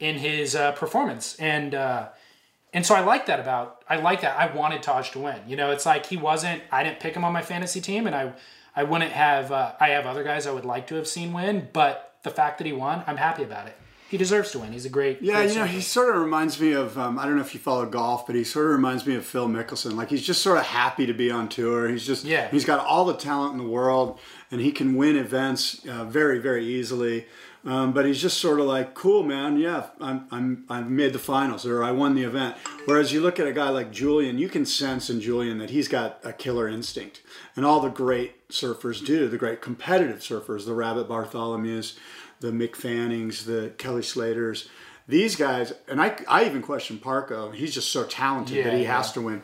in 0.01 0.16
his 0.16 0.57
uh, 0.57 0.73
performance 0.73 1.37
and. 1.37 1.77
Uh, 1.77 2.09
and 2.72 2.87
so 2.87 2.94
I 2.94 3.00
like 3.00 3.26
that 3.26 3.40
about 3.40 3.83
I 3.88 3.96
like 3.96 4.20
that. 4.20 4.38
I 4.38 4.54
wanted 4.54 4.83
Taj 4.83 5.11
to 5.11 5.18
win. 5.18 5.40
You 5.46 5.56
know, 5.56 5.70
it's 5.70 5.87
like 5.87 6.06
he 6.06 6.16
wasn't. 6.16 6.62
I 6.70 6.85
didn't 6.85 7.00
pick 7.00 7.14
him 7.14 7.24
on 7.24 7.33
my 7.33 7.42
fantasy 7.42 7.80
team, 7.80 8.06
and 8.06 8.14
I 8.14 8.33
I 8.74 8.85
wouldn't 8.85 9.12
have. 9.12 9.50
Uh, 9.52 9.72
I 9.80 9.88
have 9.90 10.06
other 10.06 10.24
guys 10.24 10.46
I 10.46 10.52
would 10.52 10.64
like 10.64 10.87
to 10.88 10.94
have 10.94 11.09
seen 11.09 11.33
win, 11.33 11.68
but 11.72 12.14
the 12.22 12.30
fact 12.30 12.59
that 12.59 12.66
he 12.66 12.72
won, 12.72 13.02
I'm 13.06 13.16
happy 13.16 13.42
about 13.42 13.66
it. 13.66 13.76
He 14.11 14.16
deserves 14.16 14.50
to 14.52 14.59
win. 14.59 14.72
He's 14.72 14.85
a 14.85 14.88
great. 14.88 15.22
Yeah, 15.22 15.35
great 15.35 15.50
you 15.50 15.56
know, 15.56 15.66
he 15.66 15.80
sort 15.80 16.14
of 16.14 16.20
reminds 16.20 16.61
me 16.61 16.72
of. 16.72 16.98
Um, 16.98 17.18
I 17.18 17.26
don't 17.26 17.37
know 17.37 17.42
if 17.42 17.54
you 17.54 17.61
follow 17.61 17.87
golf, 17.87 18.26
but 18.26 18.35
he 18.35 18.42
sort 18.42 18.66
of 18.66 18.72
reminds 18.72 19.06
me 19.06 19.14
of 19.14 19.24
Phil 19.24 19.48
Mickelson. 19.48 19.94
Like 19.94 20.11
he's 20.11 20.26
just 20.26 20.42
sort 20.42 20.59
of 20.59 20.64
happy 20.64 21.06
to 21.06 21.12
be 21.12 21.30
on 21.30 21.48
tour. 21.48 21.88
He's 21.88 22.04
just. 22.04 22.24
Yeah. 22.24 22.48
He's 22.50 22.64
got 22.64 22.85
all 22.85 23.04
the 23.04 23.14
talent 23.14 23.52
in 23.52 23.59
the 23.59 23.70
world, 23.70 24.18
and 24.50 24.61
he 24.61 24.72
can 24.72 24.96
win 24.96 25.16
events 25.16 25.87
uh, 25.87 26.04
very, 26.04 26.38
very 26.38 26.64
easily. 26.64 27.26
Um, 27.64 27.92
but 27.92 28.07
he's 28.07 28.23
just 28.23 28.38
sort 28.38 28.59
of 28.59 28.66
like, 28.66 28.94
cool, 28.94 29.23
man. 29.23 29.59
Yeah, 29.59 29.88
I'm, 30.01 30.27
I'm, 30.31 30.64
I 30.70 30.81
made 30.81 31.12
the 31.12 31.18
finals 31.18 31.66
or 31.66 31.85
I 31.85 31.90
won 31.90 32.14
the 32.14 32.23
event. 32.23 32.57
Whereas 32.87 33.12
you 33.12 33.20
look 33.20 33.38
at 33.38 33.46
a 33.46 33.53
guy 33.53 33.68
like 33.68 33.92
Julian, 33.92 34.38
you 34.38 34.49
can 34.49 34.64
sense 34.64 35.11
in 35.11 35.20
Julian 35.20 35.59
that 35.59 35.68
he's 35.70 35.87
got 35.87 36.20
a 36.25 36.33
killer 36.33 36.66
instinct. 36.68 37.20
And 37.55 37.66
all 37.66 37.81
the 37.81 37.90
great 37.90 38.49
surfers 38.49 39.05
do, 39.05 39.29
the 39.29 39.37
great 39.37 39.61
competitive 39.61 40.20
surfers, 40.20 40.64
the 40.64 40.73
Rabbit 40.73 41.07
Bartholomews, 41.07 41.99
the 42.40 42.51
Mick 42.51 42.77
Fannings, 42.77 43.44
the 43.44 43.73
Kelly 43.77 44.03
Slaters, 44.03 44.70
these 45.07 45.37
guys, 45.37 45.75
and 45.88 46.01
I, 46.01 46.16
I 46.29 46.44
even 46.44 46.62
question 46.62 46.99
Parko. 46.99 47.53
He's 47.55 47.75
just 47.75 47.90
so 47.90 48.05
talented 48.05 48.57
Yeah, 48.57 48.64
that 48.64 48.75
he 48.75 48.85
yeah. 48.85 48.96
has 48.96 49.12
to 49.12 49.20
win. 49.20 49.42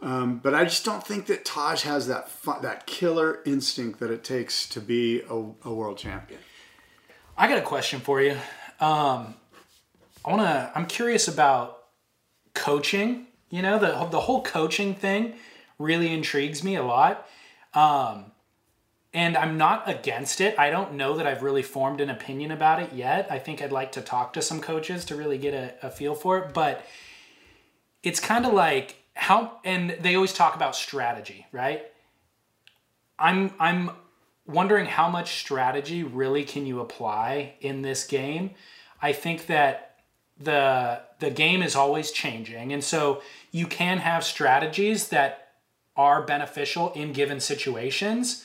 Um, 0.00 0.38
but 0.38 0.54
I 0.54 0.64
just 0.64 0.84
don't 0.84 1.06
think 1.06 1.26
that 1.26 1.44
Taj 1.44 1.82
has 1.82 2.06
that 2.08 2.28
that 2.62 2.86
killer 2.86 3.40
instinct 3.44 4.00
that 4.00 4.10
it 4.10 4.24
takes 4.24 4.68
to 4.70 4.80
be 4.80 5.20
a, 5.28 5.34
a 5.64 5.74
world 5.74 5.98
champion. 5.98 6.40
I 7.36 7.48
got 7.48 7.58
a 7.58 7.62
question 7.62 8.00
for 8.00 8.20
you. 8.20 8.32
Um, 8.80 9.34
I 10.24 10.30
want 10.30 10.42
to. 10.42 10.72
I'm 10.74 10.86
curious 10.86 11.28
about 11.28 11.84
coaching. 12.54 13.26
You 13.50 13.62
know, 13.62 13.78
the 13.78 14.06
the 14.10 14.20
whole 14.20 14.42
coaching 14.42 14.94
thing 14.94 15.34
really 15.78 16.12
intrigues 16.12 16.62
me 16.62 16.76
a 16.76 16.82
lot. 16.82 17.26
Um, 17.74 18.26
and 19.14 19.36
I'm 19.36 19.58
not 19.58 19.88
against 19.88 20.40
it. 20.40 20.58
I 20.58 20.70
don't 20.70 20.94
know 20.94 21.16
that 21.16 21.26
I've 21.26 21.42
really 21.42 21.62
formed 21.62 22.00
an 22.00 22.08
opinion 22.08 22.50
about 22.50 22.80
it 22.80 22.92
yet. 22.92 23.26
I 23.30 23.38
think 23.38 23.60
I'd 23.60 23.72
like 23.72 23.92
to 23.92 24.00
talk 24.00 24.32
to 24.34 24.42
some 24.42 24.60
coaches 24.60 25.04
to 25.06 25.16
really 25.16 25.38
get 25.38 25.52
a, 25.54 25.86
a 25.86 25.90
feel 25.90 26.14
for 26.14 26.38
it. 26.38 26.54
But 26.54 26.84
it's 28.02 28.20
kind 28.20 28.46
of 28.46 28.54
like 28.54 28.96
how, 29.14 29.58
and 29.64 29.90
they 30.00 30.14
always 30.14 30.32
talk 30.32 30.54
about 30.54 30.74
strategy, 30.74 31.46
right? 31.52 31.84
I'm 33.18 33.52
I'm 33.60 33.90
wondering 34.46 34.86
how 34.86 35.08
much 35.08 35.40
strategy 35.40 36.02
really 36.02 36.44
can 36.44 36.66
you 36.66 36.80
apply 36.80 37.54
in 37.60 37.82
this 37.82 38.06
game. 38.06 38.50
I 39.00 39.12
think 39.12 39.46
that 39.46 39.96
the 40.38 41.00
the 41.20 41.30
game 41.30 41.62
is 41.62 41.76
always 41.76 42.10
changing, 42.10 42.72
and 42.72 42.82
so 42.82 43.22
you 43.50 43.66
can 43.66 43.98
have 43.98 44.24
strategies 44.24 45.08
that 45.08 45.42
are 45.96 46.22
beneficial 46.22 46.92
in 46.92 47.12
given 47.12 47.38
situations. 47.38 48.44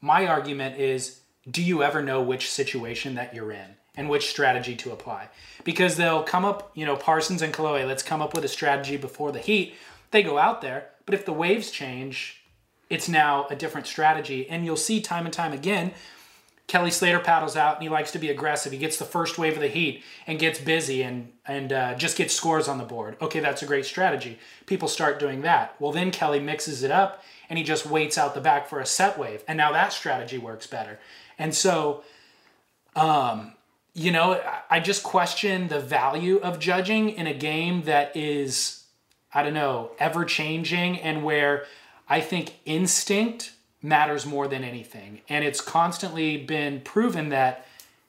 My 0.00 0.26
argument 0.26 0.78
is, 0.80 1.20
do 1.50 1.62
you 1.62 1.82
ever 1.82 2.02
know 2.02 2.22
which 2.22 2.50
situation 2.50 3.14
that 3.14 3.34
you're 3.34 3.52
in 3.52 3.76
and 3.96 4.08
which 4.08 4.28
strategy 4.28 4.74
to 4.76 4.92
apply? 4.92 5.28
Because 5.64 5.96
they'll 5.96 6.22
come 6.22 6.44
up, 6.44 6.70
you 6.74 6.84
know, 6.84 6.96
Parsons 6.96 7.42
and 7.42 7.54
Kalohe, 7.54 7.86
let's 7.86 8.02
come 8.02 8.20
up 8.20 8.34
with 8.34 8.44
a 8.44 8.48
strategy 8.48 8.96
before 8.96 9.32
the 9.32 9.38
heat. 9.38 9.74
They 10.10 10.22
go 10.22 10.38
out 10.38 10.60
there, 10.60 10.90
but 11.06 11.14
if 11.14 11.24
the 11.24 11.32
waves 11.32 11.70
change, 11.70 12.37
it's 12.90 13.08
now 13.08 13.46
a 13.50 13.56
different 13.56 13.86
strategy. 13.86 14.48
And 14.48 14.64
you'll 14.64 14.76
see 14.76 15.00
time 15.00 15.24
and 15.24 15.32
time 15.32 15.52
again, 15.52 15.92
Kelly 16.68 16.90
Slater 16.90 17.18
paddles 17.18 17.56
out 17.56 17.76
and 17.76 17.82
he 17.82 17.88
likes 17.88 18.12
to 18.12 18.18
be 18.18 18.28
aggressive. 18.28 18.72
He 18.72 18.78
gets 18.78 18.98
the 18.98 19.06
first 19.06 19.38
wave 19.38 19.54
of 19.54 19.60
the 19.60 19.68
heat 19.68 20.04
and 20.26 20.38
gets 20.38 20.60
busy 20.60 21.02
and 21.02 21.32
and 21.46 21.72
uh, 21.72 21.94
just 21.94 22.16
gets 22.18 22.34
scores 22.34 22.68
on 22.68 22.76
the 22.76 22.84
board. 22.84 23.16
Okay, 23.22 23.40
that's 23.40 23.62
a 23.62 23.66
great 23.66 23.86
strategy. 23.86 24.38
People 24.66 24.86
start 24.86 25.18
doing 25.18 25.40
that. 25.42 25.74
Well, 25.80 25.92
then 25.92 26.10
Kelly 26.10 26.40
mixes 26.40 26.82
it 26.82 26.90
up 26.90 27.24
and 27.48 27.58
he 27.58 27.64
just 27.64 27.86
waits 27.86 28.18
out 28.18 28.34
the 28.34 28.42
back 28.42 28.68
for 28.68 28.80
a 28.80 28.86
set 28.86 29.18
wave, 29.18 29.42
and 29.48 29.56
now 29.56 29.72
that 29.72 29.94
strategy 29.94 30.36
works 30.36 30.66
better. 30.66 30.98
And 31.38 31.54
so, 31.54 32.04
um, 32.94 33.54
you 33.94 34.10
know, 34.10 34.34
I- 34.34 34.76
I 34.76 34.80
just 34.80 35.02
question 35.02 35.68
the 35.68 35.80
value 35.80 36.36
of 36.40 36.58
judging 36.58 37.08
in 37.08 37.26
a 37.26 37.32
game 37.32 37.84
that 37.84 38.14
is, 38.14 38.84
I 39.32 39.42
don't 39.42 39.54
know, 39.54 39.92
ever 39.98 40.26
changing 40.26 41.00
and 41.00 41.24
where 41.24 41.64
I 42.08 42.20
think 42.20 42.54
instinct 42.64 43.52
matters 43.82 44.26
more 44.26 44.48
than 44.48 44.64
anything. 44.64 45.20
And 45.28 45.44
it's 45.44 45.60
constantly 45.60 46.36
been 46.36 46.80
proven 46.80 47.28
that 47.28 47.66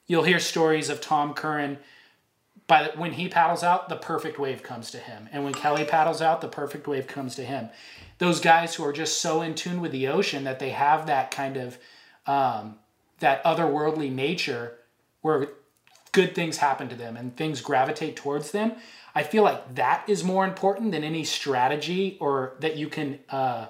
you'll 0.07 0.23
hear 0.23 0.39
stories 0.39 0.89
of 0.89 1.01
Tom 1.01 1.33
Curren. 1.33 1.77
By 2.67 2.83
the, 2.83 2.89
when 2.99 3.13
he 3.13 3.27
paddles 3.27 3.63
out, 3.63 3.89
the 3.89 3.95
perfect 3.95 4.39
wave 4.39 4.63
comes 4.63 4.91
to 4.91 4.99
him, 4.99 5.27
and 5.31 5.43
when 5.43 5.53
Kelly 5.53 5.85
paddles 5.85 6.21
out, 6.21 6.41
the 6.41 6.47
perfect 6.47 6.87
wave 6.87 7.07
comes 7.07 7.35
to 7.35 7.43
him. 7.43 7.69
Those 8.19 8.39
guys 8.39 8.75
who 8.75 8.85
are 8.85 8.93
just 8.93 9.21
so 9.21 9.41
in 9.41 9.55
tune 9.55 9.81
with 9.81 9.91
the 9.91 10.07
ocean 10.07 10.43
that 10.43 10.59
they 10.59 10.69
have 10.69 11.07
that 11.07 11.31
kind 11.31 11.57
of 11.57 11.77
um, 12.27 12.75
that 13.19 13.43
otherworldly 13.43 14.11
nature, 14.11 14.77
where 15.21 15.49
good 16.11 16.35
things 16.35 16.57
happen 16.57 16.89
to 16.89 16.95
them 16.95 17.17
and 17.17 17.35
things 17.35 17.61
gravitate 17.61 18.15
towards 18.15 18.51
them. 18.51 18.73
I 19.15 19.23
feel 19.23 19.43
like 19.43 19.75
that 19.75 20.07
is 20.07 20.23
more 20.23 20.45
important 20.45 20.91
than 20.91 21.03
any 21.03 21.23
strategy 21.23 22.17
or 22.19 22.55
that 22.59 22.77
you 22.77 22.87
can 22.87 23.19
uh, 23.29 23.67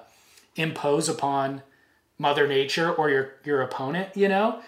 impose 0.60 1.08
upon 1.08 1.62
Mother 2.18 2.46
Nature 2.46 2.92
or 2.92 3.10
your 3.10 3.32
your 3.44 3.62
opponent. 3.62 4.16
You 4.16 4.28
know, 4.28 4.60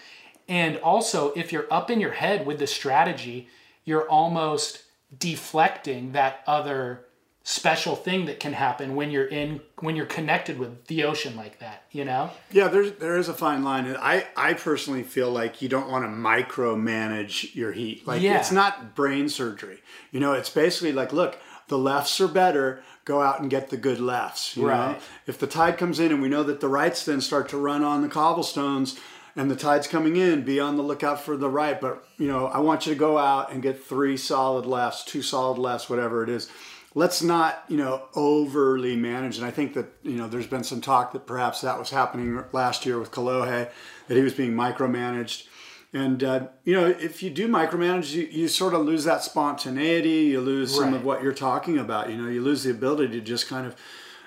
and 0.49 0.79
also 0.79 1.33
if 1.35 1.53
you're 1.53 1.67
up 1.71 1.91
in 1.91 2.01
your 2.01 2.13
head 2.13 2.47
with 2.47 2.59
the 2.59 2.67
strategy, 2.67 3.49
you're 3.85 4.09
almost 4.09 4.83
deflecting 5.17 6.13
that 6.13 6.41
other 6.47 7.05
special 7.45 7.97
thing 7.97 8.27
that 8.27 8.39
can 8.39 8.53
happen 8.53 8.95
when 8.95 9.11
you're 9.11 9.27
in 9.27 9.61
when 9.81 9.97
you're 9.97 10.07
connected 10.07 10.59
with 10.59 10.87
the 10.87 11.03
ocean 11.05 11.35
like 11.37 11.59
that. 11.59 11.83
You 11.91 12.05
know. 12.05 12.31
Yeah, 12.53 12.69
there's 12.69 12.93
there 12.93 13.17
is 13.17 13.29
a 13.29 13.35
fine 13.35 13.63
line. 13.65 13.87
And 13.87 13.97
I 13.97 14.27
I 14.37 14.55
personally 14.55 15.03
feel 15.03 15.31
like 15.31 15.61
you 15.61 15.69
don't 15.69 15.91
want 15.91 16.05
to 16.05 16.09
micromanage 16.09 17.55
your 17.55 17.73
heat. 17.73 18.07
Like 18.07 18.23
Yeah. 18.23 18.39
it's 18.39 18.53
not 18.53 18.95
brain 18.95 19.29
surgery. 19.29 19.81
You 20.11 20.21
know, 20.21 20.33
it's 20.35 20.51
basically 20.51 20.93
like, 20.93 21.13
look, 21.13 21.39
the 21.69 21.79
lefts 21.79 22.21
are 22.21 22.29
better. 22.29 22.83
Go 23.05 23.21
out 23.21 23.41
and 23.41 23.51
get 23.51 23.71
the 23.71 23.77
good 23.77 24.01
lefts. 24.01 24.57
You 24.57 24.67
know, 24.67 24.97
if 25.27 25.39
the 25.39 25.47
tide 25.47 25.79
comes 25.79 25.99
in 25.99 26.13
and 26.13 26.23
we 26.23 26.29
know 26.29 26.43
that 26.45 26.61
the 26.61 26.69
rights 26.69 27.05
then 27.05 27.21
start 27.21 27.49
to 27.51 27.57
run 27.57 27.83
on 27.83 28.03
the 28.03 28.09
cobblestones. 28.09 28.99
And 29.35 29.51
the 29.51 29.57
tide's 29.57 29.87
coming 29.87 30.17
in. 30.17 30.43
Be 30.45 30.61
on 30.61 30.77
the 30.77 30.83
lookout 30.83 31.19
for 31.19 31.39
the 31.39 31.49
right, 31.49 31.81
but 31.81 32.07
you 32.19 32.29
know 32.29 32.49
I 32.49 32.59
want 32.59 32.87
you 32.87 32.93
to 32.93 32.99
go 32.99 33.17
out 33.17 33.51
and 33.51 33.63
get 33.63 33.83
three 33.83 34.19
solid 34.19 34.67
lefts, 34.67 35.05
two 35.05 35.23
solid 35.23 35.57
lefts, 35.57 35.89
whatever 35.89 36.23
it 36.23 36.29
is 36.29 36.51
let's 36.95 37.23
not 37.23 37.65
you 37.69 37.77
know 37.77 38.03
overly 38.15 38.97
manage 38.97 39.39
and 39.39 39.47
i 39.47 39.51
think 39.51 39.75
that 39.75 39.87
you 40.03 40.13
know 40.13 40.29
there's 40.29 40.47
been 40.47 40.65
some 40.65 40.81
talk 40.81 41.13
that 41.13 41.27
perhaps 41.27 41.63
that 41.63 41.79
was 41.79 41.91
happening 41.91 42.43
last 42.53 42.85
year 42.85 42.99
with 42.99 43.11
Kalohe, 43.11 43.71
that 44.09 44.17
he 44.17 44.23
was 44.23 44.35
being 44.35 44.53
micromanaged 44.53 45.47
and 45.93 46.25
uh, 46.25 46.47
you 46.65 46.75
know 46.75 46.87
if 46.87 47.23
you 47.23 47.31
do 47.31 47.49
micromanage 47.49 48.13
you, 48.13 48.23
you 48.25 48.49
sort 48.49 48.75
of 48.75 48.81
lose 48.85 49.05
that 49.05 49.23
spontaneity 49.23 50.31
you 50.31 50.41
lose 50.41 50.75
some 50.75 50.95
of 50.95 51.05
what 51.05 51.23
you're 51.23 51.35
talking 51.35 51.79
about 51.79 52.11
you 52.11 52.17
know 52.17 52.29
you 52.29 52.43
lose 52.43 52.63
the 52.65 52.71
ability 52.71 53.13
to 53.13 53.21
just 53.21 53.49
kind 53.49 53.67
of 53.67 53.77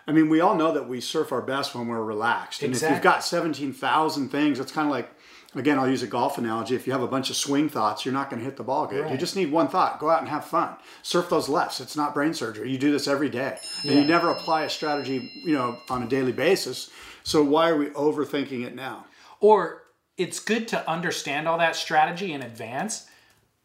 i 0.07 0.11
mean 0.11 0.29
we 0.29 0.39
all 0.39 0.55
know 0.55 0.71
that 0.71 0.87
we 0.87 1.01
surf 1.01 1.31
our 1.31 1.41
best 1.41 1.73
when 1.73 1.87
we're 1.87 2.03
relaxed 2.03 2.61
and 2.61 2.73
if 2.75 2.81
you've 2.81 3.01
got 3.01 3.23
17000 3.23 4.29
things 4.29 4.59
it's 4.59 4.71
kind 4.71 4.87
of 4.87 4.91
like 4.91 5.09
Again, 5.57 5.79
I'll 5.79 5.89
use 5.89 6.03
a 6.03 6.07
golf 6.07 6.37
analogy. 6.37 6.75
If 6.75 6.85
you 6.85 6.91
have 6.91 7.01
a 7.01 7.07
bunch 7.07 7.29
of 7.29 7.37
swing 7.37 7.69
thoughts, 7.69 8.03
you're 8.03 8.13
not 8.13 8.29
going 8.29 8.39
to 8.39 8.45
hit 8.45 8.57
the 8.57 8.63
ball 8.63 8.87
good. 8.87 9.09
You 9.09 9.17
just 9.17 9.37
need 9.37 9.53
one 9.53 9.69
thought. 9.69 9.99
Go 9.99 10.09
out 10.09 10.19
and 10.19 10.27
have 10.27 10.43
fun. 10.43 10.75
Surf 11.01 11.29
those 11.29 11.47
lefts. 11.47 11.79
It's 11.79 11.95
not 11.95 12.13
brain 12.13 12.33
surgery. 12.33 12.69
You 12.69 12.77
do 12.77 12.91
this 12.91 13.07
every 13.07 13.29
day. 13.29 13.57
And 13.85 13.93
you 13.93 14.03
never 14.03 14.29
apply 14.31 14.63
a 14.63 14.69
strategy, 14.69 15.31
you 15.45 15.53
know, 15.53 15.79
on 15.89 16.03
a 16.03 16.09
daily 16.09 16.33
basis. 16.33 16.89
So 17.23 17.41
why 17.41 17.69
are 17.69 17.77
we 17.77 17.85
overthinking 17.91 18.65
it 18.65 18.75
now? 18.75 19.05
or 19.39 19.83
it's 20.17 20.39
good 20.39 20.67
to 20.69 20.89
understand 20.89 21.47
all 21.47 21.57
that 21.57 21.75
strategy 21.75 22.33
in 22.33 22.41
advance 22.41 23.07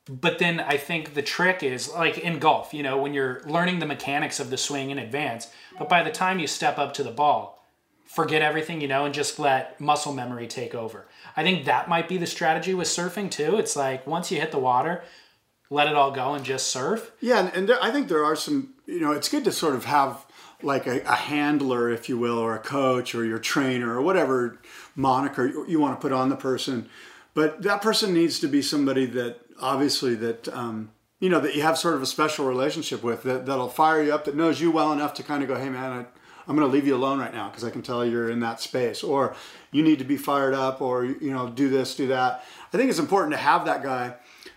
but 0.08 0.38
then 0.38 0.60
i 0.60 0.76
think 0.76 1.14
the 1.14 1.22
trick 1.22 1.62
is 1.62 1.92
like 1.92 2.18
in 2.18 2.38
golf 2.38 2.74
you 2.74 2.82
know 2.82 3.00
when 3.00 3.14
you're 3.14 3.42
learning 3.46 3.78
the 3.78 3.86
mechanics 3.86 4.40
of 4.40 4.50
the 4.50 4.56
swing 4.56 4.90
in 4.90 4.98
advance 4.98 5.48
but 5.78 5.88
by 5.88 6.02
the 6.02 6.10
time 6.10 6.38
you 6.38 6.46
step 6.46 6.78
up 6.78 6.92
to 6.94 7.02
the 7.02 7.10
ball 7.10 7.64
forget 8.06 8.42
everything 8.42 8.80
you 8.80 8.88
know 8.88 9.04
and 9.04 9.14
just 9.14 9.38
let 9.38 9.80
muscle 9.80 10.12
memory 10.12 10.46
take 10.46 10.74
over 10.74 11.06
i 11.36 11.42
think 11.42 11.64
that 11.64 11.88
might 11.88 12.08
be 12.08 12.16
the 12.16 12.26
strategy 12.26 12.74
with 12.74 12.88
surfing 12.88 13.30
too 13.30 13.56
it's 13.56 13.76
like 13.76 14.06
once 14.06 14.30
you 14.30 14.40
hit 14.40 14.50
the 14.50 14.58
water 14.58 15.02
let 15.70 15.86
it 15.86 15.94
all 15.94 16.10
go 16.10 16.34
and 16.34 16.44
just 16.44 16.66
surf 16.66 17.12
Yeah, 17.20 17.38
and, 17.38 17.54
and 17.54 17.68
there, 17.68 17.82
I 17.82 17.90
think 17.90 18.08
there 18.08 18.24
are 18.24 18.36
some. 18.36 18.74
You 18.86 19.00
know, 19.00 19.12
it's 19.12 19.28
good 19.28 19.44
to 19.44 19.52
sort 19.52 19.76
of 19.76 19.84
have 19.84 20.26
like 20.62 20.86
a, 20.86 21.00
a 21.02 21.14
handler, 21.14 21.88
if 21.88 22.08
you 22.08 22.18
will, 22.18 22.38
or 22.38 22.56
a 22.56 22.58
coach, 22.58 23.14
or 23.14 23.24
your 23.24 23.38
trainer, 23.38 23.94
or 23.94 24.02
whatever 24.02 24.60
moniker 24.94 25.46
you, 25.66 25.80
want 25.80 25.98
to 25.98 26.00
put 26.00 26.12
on 26.12 26.28
the 26.28 26.36
person. 26.36 26.88
But 27.34 27.62
that 27.62 27.80
person 27.80 28.12
needs 28.12 28.40
to 28.40 28.48
be 28.48 28.62
somebody 28.62 29.06
that 29.06 29.40
obviously 29.60 30.14
that 30.16 30.48
um, 30.48 30.90
you 31.20 31.28
know 31.28 31.40
that 31.40 31.54
you 31.54 31.62
have 31.62 31.78
sort 31.78 31.94
of 31.94 32.02
a 32.02 32.06
special 32.06 32.46
relationship 32.46 33.02
with 33.02 33.22
that 33.22 33.46
that'll 33.46 33.68
fire 33.68 34.02
you 34.02 34.14
up, 34.14 34.24
that 34.24 34.34
knows 34.34 34.60
you 34.60 34.70
well 34.70 34.92
enough 34.92 35.14
to 35.14 35.22
kind 35.22 35.42
of 35.42 35.48
go, 35.48 35.56
hey 35.56 35.68
man, 35.68 35.92
I, 35.92 36.06
I'm 36.48 36.56
going 36.56 36.68
to 36.68 36.72
leave 36.72 36.86
you 36.86 36.96
alone 36.96 37.20
right 37.20 37.32
now 37.32 37.48
because 37.48 37.62
I 37.62 37.70
can 37.70 37.82
tell 37.82 38.04
you're 38.04 38.30
in 38.30 38.40
that 38.40 38.60
space, 38.60 39.02
or 39.04 39.36
you 39.70 39.82
need 39.82 39.98
to 40.00 40.04
be 40.04 40.16
fired 40.16 40.54
up, 40.54 40.80
or 40.80 41.04
you 41.04 41.30
know, 41.30 41.48
do 41.48 41.68
this, 41.68 41.94
do 41.94 42.08
that. 42.08 42.44
I 42.72 42.76
think 42.76 42.90
it's 42.90 42.98
important 42.98 43.32
to 43.32 43.38
have 43.38 43.66
that 43.66 43.82
guy, 43.82 44.14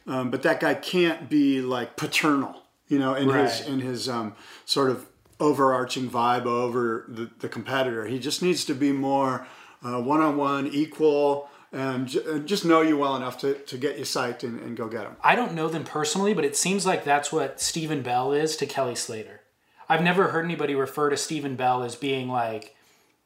um, 0.07 0.31
but 0.31 0.43
that 0.43 0.59
guy 0.59 0.73
can't 0.73 1.29
be 1.29 1.61
like 1.61 1.95
paternal, 1.95 2.63
you 2.87 2.97
know, 2.97 3.13
in 3.13 3.29
his 3.29 3.61
in 3.67 3.79
his 3.79 4.09
um, 4.09 4.35
sort 4.65 4.89
of 4.89 5.05
overarching 5.39 6.09
vibe 6.09 6.45
over 6.45 7.05
the, 7.07 7.29
the 7.39 7.49
competitor. 7.49 8.05
He 8.05 8.17
just 8.17 8.41
needs 8.41 8.63
to 8.65 8.73
be 8.73 8.91
more 8.91 9.45
Uh, 9.83 10.01
one-on-one, 10.01 10.67
equal, 10.67 11.49
and, 11.71 12.15
and 12.15 12.27
uh, 12.27 12.39
just 12.45 12.63
know 12.63 12.81
you 12.81 12.97
well 12.97 13.15
enough 13.15 13.37
to, 13.39 13.53
to 13.55 13.77
get 13.77 13.97
you 13.97 14.05
psyched 14.05 14.43
and, 14.43 14.59
and 14.61 14.77
go 14.77 14.87
get 14.87 15.03
them. 15.03 15.15
I 15.23 15.35
don't 15.35 15.53
know 15.53 15.67
them 15.67 15.83
personally, 15.83 16.33
but 16.33 16.45
it 16.45 16.55
seems 16.55 16.85
like 16.85 17.03
that's 17.03 17.31
what 17.33 17.59
Stephen 17.59 18.01
Bell 18.01 18.31
is 18.31 18.55
to 18.57 18.65
Kelly 18.65 18.95
Slater. 18.95 19.41
I've 19.89 20.03
never 20.03 20.29
heard 20.29 20.45
anybody 20.45 20.75
refer 20.75 21.09
to 21.09 21.17
Stephen 21.17 21.55
Bell 21.55 21.83
as 21.83 21.95
being 21.95 22.29
like, 22.29 22.75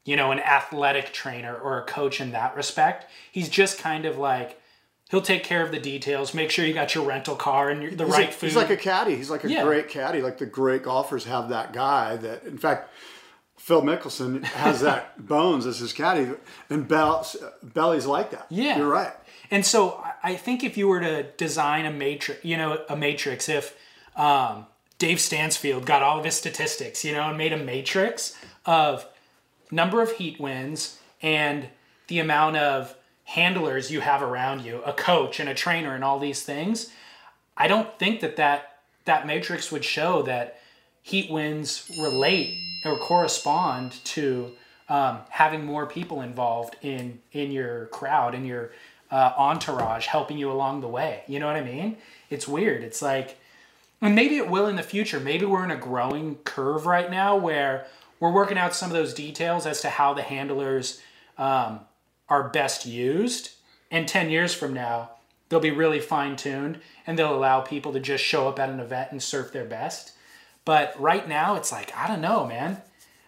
you 0.06 0.16
know, 0.16 0.32
an 0.32 0.40
athletic 0.40 1.14
trainer 1.14 1.56
or 1.56 1.78
a 1.78 1.84
coach 1.86 2.20
in 2.20 2.32
that 2.32 2.56
respect. 2.56 3.06
He's 3.32 3.50
just 3.50 3.78
kind 3.78 4.06
of 4.06 4.18
like, 4.18 4.60
he'll 5.12 5.22
take 5.22 5.44
care 5.44 5.62
of 5.64 5.72
the 5.72 5.80
details, 5.80 6.34
make 6.34 6.50
sure 6.50 6.66
you 6.66 6.74
got 6.74 6.96
your 6.96 7.06
rental 7.06 7.36
car 7.36 7.70
and 7.70 7.84
your, 7.84 7.92
the 7.92 8.06
He's 8.06 8.14
right 8.14 8.26
like, 8.28 8.34
food. 8.34 8.48
he's 8.48 8.56
like 8.56 8.70
a 8.72 8.78
caddy. 8.78 9.16
He's 9.16 9.30
like 9.30 9.44
a 9.44 9.50
Yeah. 9.52 9.64
great 9.64 9.90
caddy. 9.90 10.22
Like 10.22 10.38
the 10.40 10.46
great 10.48 10.82
golfers 10.84 11.26
have 11.26 11.50
that 11.50 11.74
guy 11.74 12.16
that, 12.18 12.44
in 12.44 12.58
fact, 12.58 12.90
Phil 13.58 13.82
Mickelson 13.82 14.44
has 14.44 14.82
that 14.82 15.28
Bones 15.28 15.66
as 15.66 15.80
his 15.80 15.92
caddy, 15.92 16.32
and 16.70 16.88
Bell, 16.88 17.28
Belly's 17.62 18.06
like 18.06 18.32
that. 18.32 18.46
Yeah. 18.50 18.78
you're 18.78 18.88
right. 18.88 19.14
And 19.50 19.66
so 19.66 20.04
I 20.24 20.36
think 20.36 20.64
if 20.64 20.78
you 20.78 20.88
were 20.88 21.00
to 21.00 21.24
design 21.24 21.86
a 21.86 21.92
matrix, 21.92 22.44
you 22.44 22.58
know, 22.58 22.84
a 22.90 22.96
matrix, 22.96 23.50
if 23.50 23.78
um, 24.16 24.66
Dave 25.00 25.20
Stansfield 25.20 25.86
got 25.86 26.04
all 26.04 26.20
of 26.20 26.26
his 26.26 26.36
statistics, 26.36 27.04
you 27.04 27.14
know, 27.14 27.30
and 27.30 27.38
made 27.38 27.54
a 27.54 27.58
matrix 27.58 28.38
of 28.66 29.06
number 29.72 30.02
of 30.02 30.14
heat 30.14 30.40
wins 30.40 31.00
and 31.22 31.68
the 32.08 32.20
amount 32.20 32.58
of 32.58 32.96
handlers 33.26 33.92
you 33.92 34.02
have 34.02 34.22
around 34.22 34.64
you, 34.64 34.82
a 34.84 34.94
coach 34.94 35.40
and 35.40 35.50
a 35.50 35.54
trainer 35.54 35.94
and 35.94 36.04
all 36.04 36.20
these 36.20 36.44
things, 36.44 36.92
I 37.56 37.68
don't 37.68 37.98
think 38.00 38.22
that 38.22 38.36
that, 38.38 38.80
that 39.06 39.28
matrix 39.28 39.72
would 39.72 39.84
show 39.84 40.22
that 40.24 40.60
heat 41.02 41.30
wins 41.30 41.90
relate 42.00 42.58
or 42.88 42.98
correspond 42.98 44.04
to 44.06 44.52
um, 44.90 45.20
having 45.30 45.66
more 45.66 45.86
people 45.86 46.22
involved 46.22 46.76
in 46.82 47.20
in 47.32 47.52
your 47.52 47.88
crowd 47.88 48.34
in 48.34 48.46
your 48.46 48.72
uh, 49.12 49.34
entourage 49.38 50.08
helping 50.08 50.38
you 50.38 50.52
along 50.52 50.82
the 50.82 50.88
way. 50.88 51.24
You 51.28 51.40
know 51.40 51.48
what 51.48 51.56
i 51.56 51.64
mean? 51.64 51.98
It's 52.30 52.48
weird. 52.48 52.84
It's 52.84 53.02
like 53.02 53.38
and 54.02 54.14
maybe 54.14 54.38
it 54.38 54.50
will 54.50 54.68
in 54.68 54.76
the 54.76 54.84
future. 54.84 55.20
Maybe 55.20 55.46
we're 55.46 55.64
in 55.64 55.72
a 55.72 55.78
growing 55.78 56.36
curve 56.38 56.86
right 56.86 57.10
now 57.10 57.36
where 57.36 57.88
we're 58.20 58.32
working 58.32 58.58
out 58.58 58.76
some 58.76 58.92
of 58.92 58.96
those 58.96 59.14
details 59.14 59.66
as 59.66 59.82
to 59.82 59.90
how 59.90 60.14
the 60.14 60.22
handlers 60.22 61.02
um, 61.38 61.82
are 62.30 62.50
best 62.50 62.86
used. 62.86 63.52
And 63.90 64.08
10 64.08 64.30
years 64.30 64.54
from 64.54 64.74
now 64.74 65.12
they'll 65.50 65.60
be 65.60 65.72
really 65.72 66.00
fine-tuned 66.00 66.80
and 67.06 67.18
they'll 67.18 67.36
allow 67.36 67.62
people 67.62 67.94
to 67.94 68.00
just 68.00 68.24
show 68.24 68.48
up 68.48 68.60
at 68.60 68.70
an 68.70 68.80
event 68.80 69.12
and 69.12 69.24
surf 69.24 69.52
their 69.52 69.66
best 69.66 70.12
but 70.68 70.94
right 71.02 71.28
now 71.28 71.56
it's 71.56 71.72
like 71.72 71.92
i 71.98 72.08
don't 72.08 72.22
know 72.22 72.46
man 72.46 72.80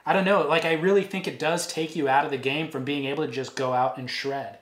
I 0.10 0.14
don't 0.14 0.26
know. 0.26 0.42
Like, 0.48 0.66
I 0.66 0.74
really 0.74 1.04
think 1.04 1.28
it 1.28 1.38
does 1.38 1.68
take 1.68 1.96
you 1.96 2.08
out 2.08 2.26
of 2.26 2.32
the 2.32 2.38
game 2.38 2.72
from 2.72 2.84
being 2.84 3.06
able 3.06 3.24
to 3.28 3.32
just 3.32 3.56
go 3.56 3.74
out 3.74 4.00
and 4.00 4.10
shred. 4.10 4.58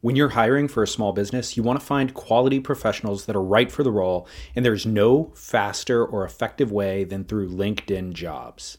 When 0.00 0.14
you're 0.14 0.28
hiring 0.28 0.68
for 0.68 0.84
a 0.84 0.86
small 0.86 1.12
business, 1.12 1.56
you 1.56 1.64
want 1.64 1.80
to 1.80 1.84
find 1.84 2.14
quality 2.14 2.60
professionals 2.60 3.26
that 3.26 3.34
are 3.34 3.42
right 3.42 3.72
for 3.72 3.82
the 3.82 3.90
role, 3.90 4.28
and 4.54 4.64
there's 4.64 4.86
no 4.86 5.32
faster 5.34 6.06
or 6.06 6.24
effective 6.24 6.70
way 6.70 7.02
than 7.02 7.24
through 7.24 7.50
LinkedIn 7.50 8.12
jobs. 8.12 8.78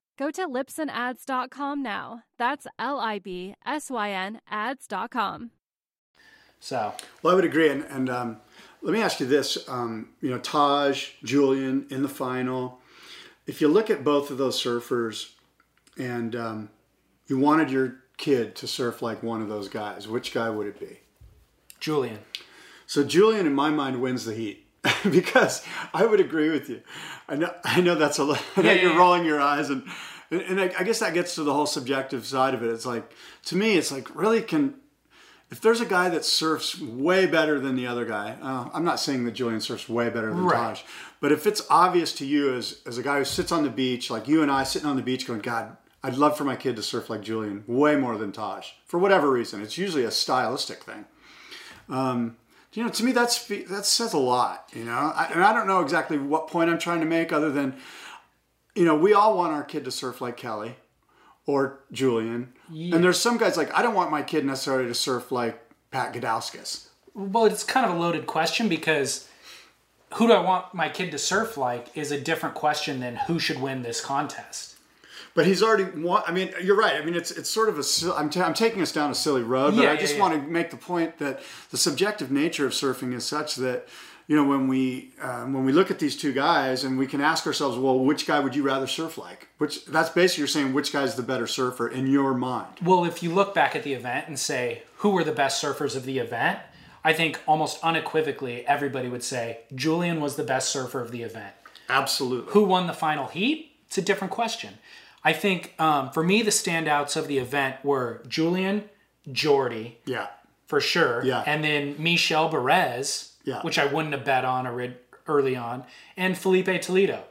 Go 0.21 0.29
to 0.29 0.47
libsynads.com 0.47 1.81
now. 1.81 2.21
That's 2.37 2.67
L 2.77 2.99
I 2.99 3.17
B 3.17 3.55
S 3.65 3.89
Y 3.89 4.11
N 4.11 4.39
ads.com. 4.51 5.49
So, 6.59 6.93
well, 7.23 7.33
I 7.33 7.35
would 7.35 7.43
agree. 7.43 7.69
And, 7.69 7.83
and 7.85 8.07
um, 8.07 8.37
let 8.83 8.93
me 8.93 9.01
ask 9.01 9.19
you 9.19 9.25
this 9.25 9.67
um, 9.67 10.09
you 10.21 10.29
know, 10.29 10.37
Taj, 10.37 11.13
Julian 11.23 11.87
in 11.89 12.03
the 12.03 12.07
final. 12.07 12.77
If 13.47 13.61
you 13.61 13.67
look 13.67 13.89
at 13.89 14.03
both 14.03 14.29
of 14.29 14.37
those 14.37 14.61
surfers 14.61 15.31
and 15.97 16.35
um, 16.35 16.69
you 17.25 17.39
wanted 17.39 17.71
your 17.71 17.95
kid 18.17 18.53
to 18.57 18.67
surf 18.67 19.01
like 19.01 19.23
one 19.23 19.41
of 19.41 19.49
those 19.49 19.69
guys, 19.69 20.07
which 20.07 20.35
guy 20.35 20.51
would 20.51 20.67
it 20.67 20.79
be? 20.79 20.99
Julian. 21.79 22.19
So, 22.85 23.03
Julian, 23.03 23.47
in 23.47 23.55
my 23.55 23.71
mind, 23.71 23.99
wins 23.99 24.25
the 24.25 24.35
heat. 24.35 24.67
because 25.11 25.63
I 25.93 26.05
would 26.05 26.19
agree 26.19 26.49
with 26.49 26.67
you. 26.69 26.81
I 27.29 27.35
know 27.35 27.53
I 27.63 27.81
know 27.81 27.95
that's 27.95 28.17
a 28.17 28.23
lot. 28.23 28.43
Yeah, 28.57 28.73
you're 28.73 28.93
yeah. 28.93 28.97
rolling 28.97 29.25
your 29.25 29.39
eyes 29.39 29.69
and 29.69 29.83
and 30.31 30.61
I, 30.61 30.71
I, 30.79 30.83
guess 30.83 30.99
that 30.99 31.13
gets 31.13 31.35
to 31.35 31.43
the 31.43 31.53
whole 31.53 31.65
subjective 31.65 32.25
side 32.25 32.53
of 32.53 32.63
it. 32.63 32.69
It's 32.69 32.85
like 32.85 33.11
to 33.45 33.55
me, 33.55 33.77
it's 33.77 33.91
like 33.91 34.13
really 34.15 34.41
can 34.41 34.75
if 35.49 35.59
there's 35.59 35.81
a 35.81 35.85
guy 35.85 36.07
that 36.09 36.23
surfs 36.23 36.79
way 36.79 37.25
better 37.25 37.59
than 37.59 37.75
the 37.75 37.85
other 37.85 38.05
guy. 38.05 38.37
Uh, 38.41 38.69
I'm 38.73 38.85
not 38.85 38.99
saying 38.99 39.25
that 39.25 39.31
Julian 39.31 39.59
surfs 39.59 39.89
way 39.89 40.09
better 40.09 40.29
than 40.29 40.45
right. 40.45 40.75
Taj, 40.75 40.81
but 41.19 41.31
if 41.31 41.45
it's 41.45 41.61
obvious 41.69 42.13
to 42.13 42.25
you 42.25 42.55
as 42.55 42.81
as 42.85 42.97
a 42.97 43.03
guy 43.03 43.19
who 43.19 43.25
sits 43.25 43.51
on 43.51 43.63
the 43.63 43.69
beach, 43.69 44.09
like 44.09 44.27
you 44.27 44.41
and 44.41 44.49
I 44.49 44.63
sitting 44.63 44.87
on 44.87 44.95
the 44.95 45.01
beach, 45.01 45.27
going, 45.27 45.41
God, 45.41 45.75
I'd 46.03 46.15
love 46.15 46.37
for 46.37 46.45
my 46.45 46.55
kid 46.55 46.77
to 46.77 46.83
surf 46.83 47.09
like 47.09 47.21
Julian 47.21 47.63
way 47.67 47.95
more 47.95 48.17
than 48.17 48.31
Taj 48.31 48.69
for 48.85 48.97
whatever 48.97 49.29
reason. 49.29 49.61
It's 49.61 49.77
usually 49.77 50.03
a 50.03 50.11
stylistic 50.11 50.83
thing. 50.83 51.05
Um, 51.89 52.37
you 52.73 52.83
know, 52.83 52.89
to 52.89 53.03
me, 53.03 53.11
that's 53.11 53.45
that 53.47 53.85
says 53.85 54.13
a 54.13 54.17
lot. 54.17 54.69
You 54.73 54.85
know, 54.85 54.91
I, 54.91 55.29
and 55.33 55.43
I 55.43 55.53
don't 55.53 55.67
know 55.67 55.81
exactly 55.81 56.17
what 56.17 56.47
point 56.47 56.69
I'm 56.69 56.79
trying 56.79 57.01
to 57.01 57.05
make, 57.05 57.33
other 57.33 57.51
than, 57.51 57.75
you 58.75 58.85
know, 58.85 58.95
we 58.95 59.13
all 59.13 59.37
want 59.37 59.53
our 59.53 59.63
kid 59.63 59.85
to 59.85 59.91
surf 59.91 60.21
like 60.21 60.37
Kelly, 60.37 60.75
or 61.45 61.79
Julian, 61.91 62.53
yeah. 62.69 62.95
and 62.95 63.03
there's 63.03 63.19
some 63.19 63.37
guys 63.37 63.57
like 63.57 63.73
I 63.73 63.81
don't 63.81 63.95
want 63.95 64.11
my 64.11 64.21
kid 64.21 64.45
necessarily 64.45 64.87
to 64.87 64.95
surf 64.95 65.31
like 65.31 65.61
Pat 65.91 66.13
Gudauskas. 66.13 66.87
Well, 67.13 67.45
it's 67.45 67.63
kind 67.63 67.85
of 67.85 67.95
a 67.95 67.99
loaded 67.99 68.25
question 68.25 68.69
because 68.69 69.27
who 70.13 70.27
do 70.27 70.33
I 70.33 70.41
want 70.41 70.73
my 70.73 70.89
kid 70.89 71.11
to 71.11 71.17
surf 71.17 71.57
like 71.57 71.95
is 71.95 72.11
a 72.11 72.19
different 72.19 72.55
question 72.55 72.99
than 72.99 73.15
who 73.15 73.39
should 73.39 73.61
win 73.61 73.81
this 73.81 74.01
contest 74.01 74.71
but 75.33 75.45
he's 75.45 75.63
already 75.63 75.85
won. 75.85 76.23
I 76.25 76.31
mean, 76.31 76.51
you're 76.61 76.77
right. 76.77 76.95
I 76.95 77.05
mean, 77.05 77.15
it's 77.15 77.31
it's 77.31 77.49
sort 77.49 77.69
of 77.69 77.79
a. 77.79 78.15
I'm, 78.15 78.29
t- 78.29 78.41
I'm 78.41 78.53
taking 78.53 78.81
us 78.81 78.91
down 78.91 79.11
a 79.11 79.15
silly 79.15 79.43
road, 79.43 79.75
but 79.75 79.83
yeah, 79.83 79.91
I 79.91 79.95
just 79.95 80.15
yeah, 80.15 80.21
want 80.21 80.33
to 80.33 80.49
make 80.49 80.71
the 80.71 80.77
point 80.77 81.17
that 81.19 81.41
the 81.69 81.77
subjective 81.77 82.31
nature 82.31 82.65
of 82.65 82.73
surfing 82.73 83.13
is 83.13 83.25
such 83.25 83.55
that 83.55 83.87
you 84.31 84.37
know 84.37 84.45
when 84.45 84.69
we 84.69 85.11
um, 85.21 85.51
when 85.51 85.65
we 85.65 85.73
look 85.73 85.91
at 85.91 85.99
these 85.99 86.15
two 86.15 86.31
guys 86.31 86.85
and 86.85 86.97
we 86.97 87.05
can 87.05 87.19
ask 87.19 87.45
ourselves, 87.45 87.77
well, 87.77 87.99
which 87.99 88.25
guy 88.25 88.39
would 88.39 88.55
you 88.55 88.63
rather 88.63 88.87
surf 88.87 89.17
like? 89.17 89.49
Which 89.57 89.83
that's 89.83 90.09
basically 90.09 90.43
you're 90.43 90.47
saying 90.47 90.71
which 90.71 90.93
guy's 90.93 91.15
the 91.15 91.21
better 91.21 91.47
surfer 91.47 91.89
in 91.89 92.07
your 92.07 92.33
mind. 92.33 92.77
Well, 92.81 93.03
if 93.03 93.21
you 93.21 93.33
look 93.33 93.53
back 93.53 93.75
at 93.75 93.83
the 93.83 93.91
event 93.91 94.29
and 94.29 94.39
say 94.39 94.83
who 94.99 95.09
were 95.09 95.25
the 95.25 95.33
best 95.33 95.61
surfers 95.61 95.97
of 95.97 96.05
the 96.05 96.17
event, 96.17 96.59
I 97.03 97.11
think 97.11 97.41
almost 97.45 97.83
unequivocally 97.83 98.65
everybody 98.65 99.09
would 99.09 99.21
say 99.21 99.65
Julian 99.75 100.21
was 100.21 100.37
the 100.37 100.45
best 100.45 100.69
surfer 100.69 101.01
of 101.01 101.11
the 101.11 101.23
event. 101.23 101.53
Absolutely. 101.89 102.53
Who 102.53 102.63
won 102.63 102.87
the 102.87 102.93
final 102.93 103.27
heat? 103.27 103.75
It's 103.87 103.97
a 103.97 104.01
different 104.01 104.31
question. 104.31 104.75
I 105.25 105.33
think 105.33 105.75
um, 105.77 106.09
for 106.11 106.23
me, 106.23 106.41
the 106.41 106.51
standouts 106.51 107.17
of 107.17 107.27
the 107.27 107.37
event 107.37 107.83
were 107.83 108.23
Julian, 108.29 108.85
Jordy, 109.29 109.99
yeah, 110.05 110.27
for 110.67 110.79
sure, 110.79 111.21
yeah, 111.25 111.43
and 111.45 111.65
then 111.65 111.95
Michel 111.99 112.49
Bourez, 112.49 113.30
yeah, 113.43 113.61
which 113.61 113.77
I 113.79 113.85
wouldn't 113.85 114.13
have 114.13 114.25
bet 114.25 114.45
on 114.45 114.93
early 115.27 115.55
on, 115.55 115.83
and 116.17 116.37
Filipe 116.37 116.81
Toledo. 116.81 117.23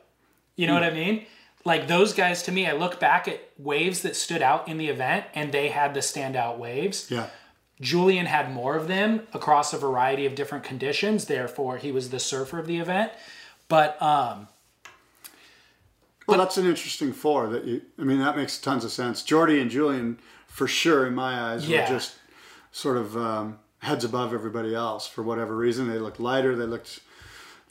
You 0.56 0.66
know 0.66 0.74
what 0.74 0.82
I 0.84 0.90
mean? 0.90 1.26
Like 1.64 1.88
those 1.88 2.14
guys, 2.14 2.42
to 2.44 2.52
me, 2.52 2.66
I 2.66 2.72
look 2.72 2.98
back 3.00 3.28
at 3.28 3.40
waves 3.58 4.02
that 4.02 4.16
stood 4.16 4.40
out 4.42 4.68
in 4.68 4.78
the 4.78 4.88
event, 4.88 5.26
and 5.34 5.52
they 5.52 5.68
had 5.68 5.92
the 5.94 6.00
standout 6.00 6.58
waves. 6.58 7.10
Yeah. 7.10 7.26
Julian 7.80 8.26
had 8.26 8.52
more 8.52 8.76
of 8.76 8.88
them 8.88 9.26
across 9.32 9.72
a 9.72 9.78
variety 9.78 10.26
of 10.26 10.34
different 10.34 10.64
conditions. 10.64 11.24
Therefore, 11.26 11.78
he 11.78 11.92
was 11.92 12.10
the 12.10 12.20
surfer 12.20 12.58
of 12.58 12.66
the 12.66 12.78
event. 12.78 13.12
But 13.68 14.00
um, 14.02 14.48
Well, 16.26 16.38
that's 16.38 16.56
an 16.58 16.66
interesting 16.66 17.12
four. 17.12 17.48
That 17.48 17.64
you, 17.64 17.82
I 17.98 18.02
mean, 18.02 18.18
that 18.18 18.36
makes 18.36 18.58
tons 18.58 18.84
of 18.84 18.92
sense. 18.92 19.22
Jordy 19.22 19.60
and 19.60 19.70
Julian, 19.70 20.18
for 20.46 20.66
sure, 20.68 21.06
in 21.06 21.14
my 21.14 21.40
eyes, 21.52 21.68
Yeah. 21.68 21.82
were 21.82 21.96
just 21.96 22.16
sort 22.72 22.96
of 22.98 23.16
um, 23.16 23.58
heads 23.80 24.04
above 24.04 24.32
everybody 24.32 24.74
else 24.74 25.06
for 25.06 25.22
whatever 25.22 25.56
reason. 25.56 25.88
They 25.88 25.98
looked 25.98 26.20
lighter. 26.20 26.54
They 26.56 26.64
looked, 26.66 27.00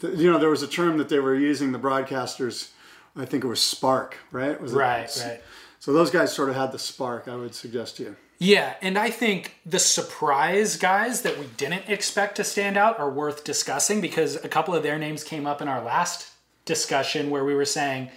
you 0.02 0.32
know, 0.32 0.38
there 0.39 0.50
was 0.50 0.63
a 0.63 0.67
term 0.67 0.98
that 0.98 1.10
they 1.10 1.19
were 1.19 1.36
using. 1.36 1.72
The 1.72 1.80
broadcasters, 1.80 2.69
I 3.15 3.26
think 3.26 3.43
it 3.43 3.48
was 3.48 3.62
spark, 3.62 4.17
right? 4.32 4.60
Was 4.60 4.74
it- 4.74 4.78
Right, 4.78 5.22
right. 5.26 5.41
So 5.80 5.93
those 5.93 6.10
guys 6.12 6.34
sort 6.34 6.50
of 6.50 6.56
had 6.56 6.72
the 6.72 6.80
spark. 6.80 7.28
I 7.28 7.36
would 7.36 7.56
suggest 7.56 7.98
to 7.98 8.04
you. 8.04 8.15
Yeah, 8.41 8.76
and 8.82 8.98
I 8.98 9.10
think 9.10 9.56
the 9.65 9.80
surprise 9.80 10.78
guys 10.78 11.22
that 11.24 11.38
we 11.38 11.45
didn't 11.58 11.89
expect 11.89 12.38
to 12.38 12.43
stand 12.43 12.78
out 12.78 12.98
are 13.00 13.10
worth 13.10 13.43
discussing 13.43 14.00
because 14.02 14.36
a 14.43 14.48
couple 14.50 14.74
of 14.74 14.82
their 14.84 14.98
names 14.98 15.24
came 15.24 15.45
up 15.45 15.62
in 15.62 15.67
our 15.67 15.82
last 15.84 16.32
discussion 16.65 17.30
where 17.30 17.43
we 17.43 17.54
were 17.54 17.65
saying 17.65 18.10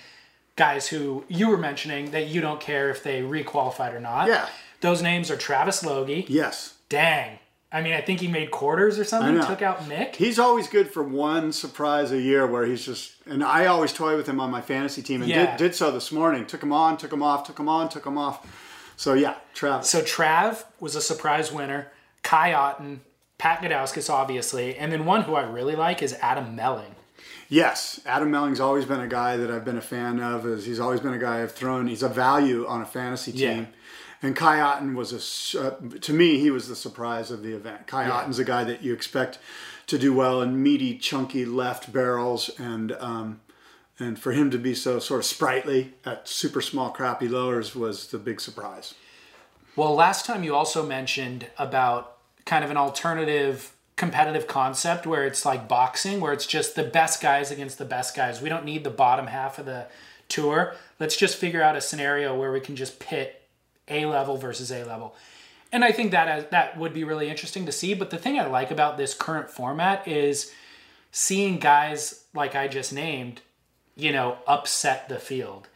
guys 0.57 0.87
who 0.89 1.25
you 1.29 1.49
were 1.49 1.57
mentioning 1.57 2.11
that 2.13 2.27
you 2.29 2.41
don't 2.41 2.61
care 2.61 2.89
if 2.91 3.03
they 3.03 3.21
requalified 3.23 3.93
or 3.95 4.01
not. 4.01 4.29
Yeah. 4.29 4.49
Those 4.81 5.03
names 5.03 5.31
are 5.31 5.37
Travis 5.37 5.85
Logie. 5.85 6.25
Yes. 6.29 6.75
Dang. 6.89 7.39
I 7.73 7.81
mean, 7.81 7.95
I 7.95 8.01
think 8.03 8.21
he 8.21 8.29
made 8.29 8.51
quarters 8.51 8.99
or 8.99 9.05
something, 9.05 9.41
took 9.47 9.63
out 9.63 9.89
Mick. 9.89 10.15
He's 10.17 10.39
always 10.39 10.69
good 10.69 10.91
for 10.93 11.03
one 11.03 11.53
surprise 11.53 12.13
a 12.13 12.21
year 12.21 12.47
where 12.47 12.67
he's 12.67 12.85
just, 12.85 13.13
and 13.27 13.43
I 13.43 13.65
always 13.67 13.93
toy 13.95 14.15
with 14.17 14.27
him 14.29 14.41
on 14.41 14.51
my 14.51 14.61
fantasy 14.61 15.01
team 15.03 15.23
and 15.23 15.31
Yeah. 15.31 15.57
did, 15.57 15.69
did 15.71 15.75
so 15.75 15.91
this 15.91 16.13
morning. 16.13 16.45
Took 16.45 16.63
him 16.63 16.73
on, 16.73 16.99
took 16.99 17.13
him 17.13 17.23
off, 17.23 17.47
took 17.47 17.59
him 17.59 17.69
on, 17.71 17.89
took 17.89 18.05
him 18.05 18.19
off. 18.19 18.47
So 18.97 19.15
yeah, 19.15 19.37
Trav. 19.55 19.85
So 19.85 20.03
Trav 20.03 20.65
was 20.81 20.95
a 20.97 21.01
surprise 21.01 21.51
winner. 21.51 21.91
Kai 22.23 22.53
Otton, 22.53 22.99
Pat 23.39 23.63
Gudauskas, 23.63 24.11
obviously, 24.11 24.77
and 24.77 24.93
then 24.93 25.07
one 25.07 25.23
who 25.23 25.35
I 25.35 25.43
really 25.43 25.75
like 25.75 26.03
is 26.03 26.13
Adam 26.21 26.55
Melling. 26.55 26.95
yes, 27.49 28.01
Adam 28.07 28.31
Melling's 28.31 28.61
always 28.61 28.85
been 28.85 29.01
a 29.01 29.09
guy 29.09 29.37
that 29.37 29.51
I've 29.51 29.65
been 29.65 29.79
a 29.79 29.83
fan 29.83 30.21
of. 30.21 30.47
Is 30.47 30.65
he's 30.67 30.79
always 30.79 31.01
been 31.01 31.15
a 31.15 31.19
guy 31.19 31.43
I've 31.43 31.53
thrown. 31.53 31.87
He's 31.89 32.03
a 32.03 32.09
value 32.09 32.67
on 32.67 32.83
a 32.83 32.87
fantasy 32.87 33.33
team. 33.33 33.41
Yeah. 33.41 33.65
And 34.23 34.37
Kai 34.37 34.59
Otton 34.59 34.95
was 34.95 35.55
a, 35.55 35.61
uh, 35.61 35.77
to 36.01 36.13
me, 36.13 36.39
he 36.39 36.51
was 36.51 36.69
the 36.69 36.77
surprise 36.77 37.33
of 37.33 37.43
the 37.43 37.53
event. 37.55 37.89
Kai 37.89 38.09
Otton's 38.09 38.39
a 38.39 38.45
guy 38.45 38.63
that 38.63 38.83
you 38.83 38.93
expect 38.93 39.39
to 39.89 39.99
do 39.99 40.15
well 40.15 40.41
in 40.41 40.63
meaty, 40.63 40.97
chunky 40.97 41.45
left 41.45 41.93
barrels, 41.93 42.49
and 42.59 42.93
um, 42.93 43.41
and 43.99 44.19
for 44.19 44.33
him 44.33 44.51
to 44.51 44.59
be 44.59 44.75
so 44.75 44.99
sort 44.99 45.21
of 45.21 45.27
sprightly 45.27 45.95
at 46.05 46.29
super 46.29 46.61
small, 46.61 46.91
crappy 46.91 47.29
lowers 47.29 47.75
was 47.75 48.09
the 48.09 48.19
big 48.19 48.41
surprise. 48.41 48.95
Well, 49.75 49.95
last 49.95 50.25
time 50.25 50.45
you 50.45 50.55
also 50.55 50.85
mentioned 50.85 51.47
about 51.59 52.17
kind 52.45 52.65
of 52.65 52.71
an 52.71 52.77
alternative 52.77 53.75
competitive 53.97 54.47
concept 54.47 55.07
where 55.07 55.27
it's 55.27 55.45
like 55.45 55.69
boxing, 55.69 56.21
where 56.21 56.33
it's 56.33 56.47
just 56.47 56.75
the 56.75 56.83
best 56.83 57.21
guys 57.23 57.51
against 57.51 57.79
the 57.79 57.85
best 57.85 58.17
guys. 58.17 58.41
We 58.41 58.49
don't 58.49 58.65
need 58.65 58.85
the 58.85 58.91
bottom 58.91 59.27
half 59.27 59.59
of 59.59 59.67
the 59.67 59.87
tour. 60.29 60.75
Let's 60.99 61.17
just 61.17 61.37
figure 61.37 61.63
out 61.63 61.77
a 61.77 61.81
scenario 61.81 62.37
where 62.37 62.53
we 62.53 62.61
can 62.61 62.75
just 62.77 62.99
pit 62.99 63.42
A 63.89 64.07
level 64.07 64.37
versus 64.37 64.71
A 64.71 64.85
level. 64.85 65.15
And 65.73 65.85
I 65.85 65.91
think 65.91 66.11
that 66.11 66.51
that 66.51 66.77
would 66.77 66.93
be 66.93 67.03
really 67.03 67.31
interesting 67.31 67.65
to 67.67 67.73
see. 67.73 67.95
But 67.95 68.11
the 68.11 68.19
thing 68.19 68.39
I 68.39 68.47
like 68.47 68.71
about 68.71 68.99
this 68.99 69.15
current 69.15 69.51
format 69.51 70.07
is 70.07 70.53
seeing 71.11 71.59
guys 71.59 72.25
like 72.35 72.55
I 72.55 72.69
just 72.69 72.93
named, 72.93 73.41
you 73.97 74.13
know, 74.13 74.37
upset 74.47 75.09
the 75.09 75.19
field. 75.19 75.69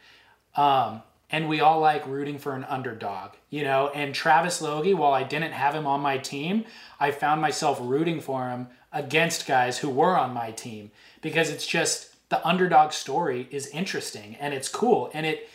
Um, 0.55 1.01
and 1.29 1.49
we 1.49 1.59
all 1.59 1.79
like 1.79 2.07
rooting 2.07 2.37
for 2.37 2.53
an 2.53 2.63
underdog, 2.65 3.31
you 3.49 3.63
know. 3.63 3.89
And 3.89 4.13
Travis 4.13 4.61
Logie, 4.61 4.93
while 4.93 5.13
I 5.13 5.23
didn't 5.23 5.51
have 5.51 5.75
him 5.75 5.87
on 5.87 5.99
my 5.99 6.17
team, 6.17 6.65
I 6.99 7.11
found 7.11 7.41
myself 7.41 7.79
rooting 7.81 8.21
for 8.21 8.49
him 8.49 8.67
against 8.93 9.47
guys 9.47 9.79
who 9.79 9.89
were 9.89 10.17
on 10.17 10.33
my 10.33 10.51
team 10.51 10.91
because 11.21 11.49
it's 11.49 11.67
just 11.67 12.15
the 12.29 12.45
underdog 12.47 12.91
story 12.91 13.47
is 13.51 13.67
interesting 13.67 14.35
and 14.39 14.53
it's 14.53 14.69
cool 14.69 15.09
and 15.13 15.25
it. 15.25 15.49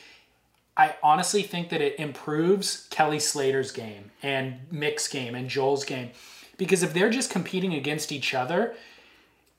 I 0.76 0.94
honestly 1.02 1.42
think 1.42 1.68
that 1.68 1.80
it 1.80 1.98
improves 1.98 2.86
Kelly 2.90 3.18
Slater's 3.18 3.72
game 3.72 4.10
and 4.22 4.60
Mick's 4.70 5.06
game 5.08 5.34
and 5.34 5.48
Joel's 5.48 5.84
game 5.84 6.10
because 6.56 6.82
if 6.82 6.94
they're 6.94 7.10
just 7.10 7.30
competing 7.30 7.74
against 7.74 8.10
each 8.12 8.32
other, 8.34 8.74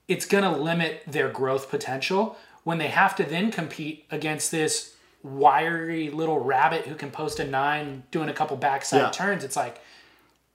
it's 0.07 0.25
going 0.25 0.43
to 0.43 0.49
limit 0.51 1.03
their 1.07 1.29
growth 1.29 1.69
potential 1.69 2.35
when 2.63 2.77
they 2.77 2.87
have 2.87 3.15
to 3.17 3.23
then 3.23 3.51
compete 3.51 4.05
against 4.09 4.49
this 4.51 4.95
wiry 5.21 6.09
little 6.09 6.39
rabbit 6.39 6.85
who 6.85 6.95
can 6.95 7.11
post 7.11 7.39
a 7.39 7.45
nine 7.45 8.03
doing 8.11 8.27
a 8.29 8.33
couple 8.33 8.57
backside 8.57 9.01
Yeah. 9.01 9.09
turns. 9.11 9.43
It's 9.43 9.55
like 9.55 9.79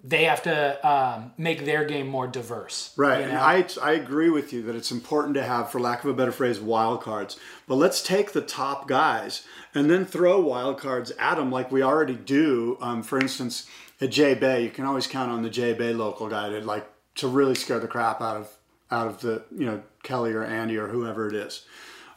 they 0.03 0.25
have 0.25 0.43
to 0.45 0.89
um, 0.89 1.33
make 1.37 1.65
their 1.65 1.85
game 1.85 2.07
more 2.07 2.29
diverse. 2.29 2.93
Right, 2.97 3.21
you 3.21 3.25
and? 3.27 3.37
I, 3.37 3.67
I 3.83 3.93
agree 3.93 4.31
with 4.31 4.53
you 4.53 4.63
that 4.63 4.77
it's 4.77 4.93
important 4.93 5.35
to 5.35 5.43
have, 5.43 5.71
for 5.71 5.81
lack 5.81 6.05
of 6.05 6.11
a 6.11 6.15
better 6.15 6.31
phrase, 6.31 6.61
wild 6.61 7.03
cards. 7.03 7.39
But 7.67 7.77
let's 7.77 8.01
take 8.03 8.33
the 8.33 8.41
top 8.41 8.87
guys 8.87 9.45
and 9.75 9.91
then 9.91 10.05
throw 10.05 10.41
wild 10.41 10.79
cards 10.79 11.11
at 11.19 11.37
them 11.37 11.51
like 11.51 11.73
we 11.73 11.83
already 11.83 12.15
do. 12.15 12.79
Um, 12.81 13.03
for 13.03 13.19
instance, 13.19 13.67
at 14.01 14.11
J 14.11 14.35
Bay, 14.35 14.63
you 14.63 14.71
can 14.71 14.85
always 14.85 15.09
count 15.09 15.33
on 15.33 15.43
the 15.43 15.51
J 15.51 15.73
Bay 15.73 15.93
local 15.93 16.29
guy 16.29 16.49
to 16.51 16.61
like 16.61 16.89
to 17.17 17.27
really 17.27 17.57
scare 17.57 17.81
the 17.81 17.89
crap 17.89 18.21
out 18.21 18.37
of 18.37 18.57
out 18.91 19.09
of 19.09 19.21
the 19.21 19.45
you 19.51 19.67
know 19.67 19.83
Kelly 20.05 20.33
or 20.33 20.45
Andy 20.45 20.77
or 20.77 20.89
whoever 20.89 21.29
it 21.29 21.35
is. 21.35 21.65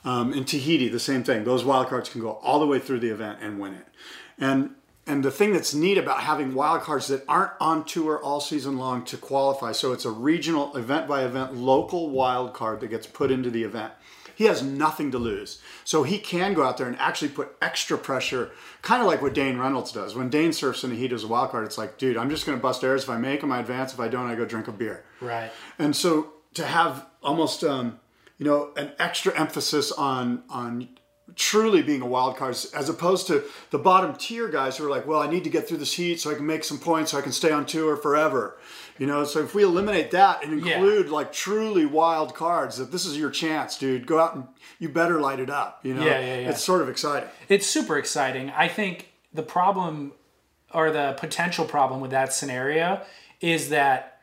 Um, 0.04 0.34
in 0.34 0.46
Tahiti, 0.46 0.88
the 0.90 1.00
same 1.00 1.24
thing. 1.24 1.44
Those 1.44 1.64
wild 1.64 1.88
cards 1.88 2.10
can 2.10 2.22
go 2.22 2.32
all 2.32 2.60
the 2.60 2.66
way 2.66 2.80
through 2.80 3.00
the 3.00 3.10
event 3.10 3.40
and 3.42 3.60
win 3.60 3.74
it. 3.74 3.88
And 4.40 4.72
and 5.12 5.24
the 5.24 5.32
thing 5.32 5.52
that's 5.52 5.74
neat 5.74 5.98
about 5.98 6.22
having 6.22 6.54
wild 6.54 6.82
cards 6.84 7.08
that 7.08 7.26
aren't 7.28 7.52
on 7.60 7.84
tour 7.84 8.18
all 8.18 8.40
season 8.40 8.78
long 8.78 9.04
to 9.06 9.18
qualify, 9.18 9.74
so 9.74 9.92
it's 9.92 10.06
a 10.06 10.12
regional 10.12 10.76
event 10.78 11.08
by 11.08 11.26
event 11.26 11.54
local 11.54 12.10
wild 12.10 12.54
card 12.54 12.80
that 12.80 12.88
gets 12.88 13.08
put 13.08 13.30
into 13.30 13.50
the 13.50 13.64
event. 13.64 13.92
He 14.34 14.46
has 14.46 14.64
nothing 14.64 15.12
to 15.12 15.18
lose. 15.18 15.62
So 15.84 16.04
he 16.04 16.18
can 16.18 16.54
go 16.54 16.64
out 16.64 16.78
there 16.78 16.88
and 16.88 16.98
actually 16.98 17.28
put 17.28 17.56
extra 17.62 17.98
pressure, 17.98 18.52
kind 18.82 19.02
of 19.02 19.08
like 19.08 19.22
what 19.22 19.34
Dane 19.34 19.58
Reynolds 19.58 19.92
does. 19.92 20.16
When 20.16 20.30
Dane 20.30 20.54
surfs 20.54 20.84
in 20.84 20.92
the 20.92 20.96
heat 20.96 21.12
as 21.12 21.26
a 21.26 21.28
wild 21.28 21.52
card, 21.52 21.66
it's 21.66 21.78
like, 21.78 21.98
dude, 21.98 22.16
I'm 22.16 22.30
just 22.30 22.46
going 22.46 22.58
to 22.58 22.62
bust 22.62 22.84
airs. 22.84 23.04
If 23.04 23.10
I 23.10 23.18
make 23.18 23.42
them, 23.42 23.52
I 23.52 23.60
advance. 23.60 23.94
If 23.94 24.00
I 24.00 24.08
don't, 24.08 24.32
I 24.32 24.36
go 24.36 24.46
drink 24.46 24.70
a 24.70 24.72
beer. 24.72 25.04
right. 25.20 25.52
And 25.78 25.94
so 25.96 26.32
to 26.54 26.66
have 26.66 27.06
almost 27.22 27.64
um, 27.64 28.00
you 28.38 28.46
know 28.46 28.72
an 28.76 28.92
extra 28.98 29.38
emphasis 29.40 29.92
on 29.92 30.44
on 30.50 30.90
truly 31.42 31.82
being 31.82 32.04
a 32.04 32.06
wild 32.06 32.38
card 32.38 32.56
as 32.76 32.88
opposed 32.88 33.26
to 33.26 33.44
the 33.72 33.80
bottom 33.80 34.16
tier 34.16 34.48
guys 34.48 34.78
who 34.78 34.86
are 34.86 34.90
like, 34.92 35.08
well, 35.08 35.20
I 35.20 35.28
need 35.28 35.44
to 35.44 35.50
get 35.50 35.68
through 35.68 35.78
this 35.80 35.94
heat 35.94 36.20
so 36.22 36.30
I 36.30 36.36
can 36.36 36.46
make 36.46 36.64
some 36.64 36.78
points 36.78 37.12
so 37.12 37.18
I 37.18 37.22
can 37.22 37.32
stay 37.32 37.52
on 37.52 37.66
tour 37.66 37.98
forever. 37.98 38.60
You 39.00 39.08
know, 39.08 39.24
so 39.24 39.40
if 39.40 39.56
we 39.56 39.64
eliminate 39.64 40.12
that 40.12 40.44
and 40.44 40.64
Yeah. 40.64 40.76
include 40.76 41.10
like 41.10 41.34
truly 41.34 41.88
wild 41.88 42.36
cards, 42.36 42.78
that 42.78 42.92
this 42.92 43.08
is 43.08 43.18
your 43.18 43.32
chance, 43.32 43.76
dude. 43.76 44.06
Go 44.06 44.20
out 44.20 44.36
and 44.36 44.44
you 44.78 44.88
better 44.88 45.20
light 45.20 45.40
it 45.40 45.50
up. 45.50 45.80
You 45.82 45.96
know, 45.96 46.06
Yeah, 46.06 46.20
yeah, 46.20 46.40
yeah. 46.42 46.50
it's 46.52 46.64
sort 46.64 46.84
of 46.84 46.90
exciting. 46.90 47.28
It's 47.50 47.66
super 47.66 47.98
exciting. 47.98 48.52
I 48.52 48.68
think 48.68 49.10
the 49.34 49.44
problem 49.44 50.12
or 50.72 50.92
the 50.92 51.16
potential 51.18 51.66
problem 51.66 52.02
with 52.02 52.12
that 52.12 52.34
scenario 52.34 53.02
is 53.40 53.70
that 53.70 54.20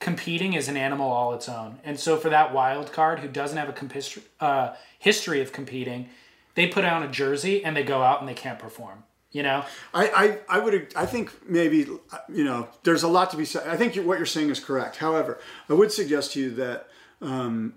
competing 0.00 0.54
is 0.54 0.66
an 0.66 0.76
animal 0.76 1.12
all 1.12 1.32
its 1.32 1.48
own. 1.48 1.78
And 1.84 1.98
so 2.00 2.16
for 2.16 2.28
that 2.30 2.52
wild 2.52 2.92
card 2.92 3.20
who 3.20 3.28
doesn't 3.28 3.56
have 3.56 3.68
a 3.68 4.44
uh, 4.44 4.74
history 4.98 5.40
of 5.40 5.52
competing, 5.52 6.08
they 6.56 6.66
put 6.66 6.84
on 6.84 7.04
a 7.04 7.08
jersey 7.08 7.64
and 7.64 7.76
they 7.76 7.84
go 7.84 8.02
out 8.02 8.18
and 8.18 8.28
they 8.28 8.34
can't 8.34 8.58
perform. 8.58 9.04
You 9.30 9.42
know? 9.42 9.64
I, 9.92 10.38
I, 10.48 10.56
I 10.56 10.58
would 10.58 10.92
I 10.96 11.06
think 11.06 11.30
maybe 11.48 11.86
you 12.28 12.44
know 12.44 12.68
there's 12.82 13.02
a 13.02 13.08
lot 13.08 13.30
to 13.30 13.36
be 13.36 13.44
said. 13.44 13.68
I 13.68 13.76
think 13.76 13.94
you, 13.94 14.02
what 14.02 14.18
you're 14.18 14.26
saying 14.26 14.50
is 14.50 14.58
correct. 14.58 14.96
However, 14.96 15.38
I 15.68 15.74
would 15.74 15.92
suggest 15.92 16.32
to 16.32 16.40
you 16.40 16.50
that 16.52 16.88
um, 17.20 17.74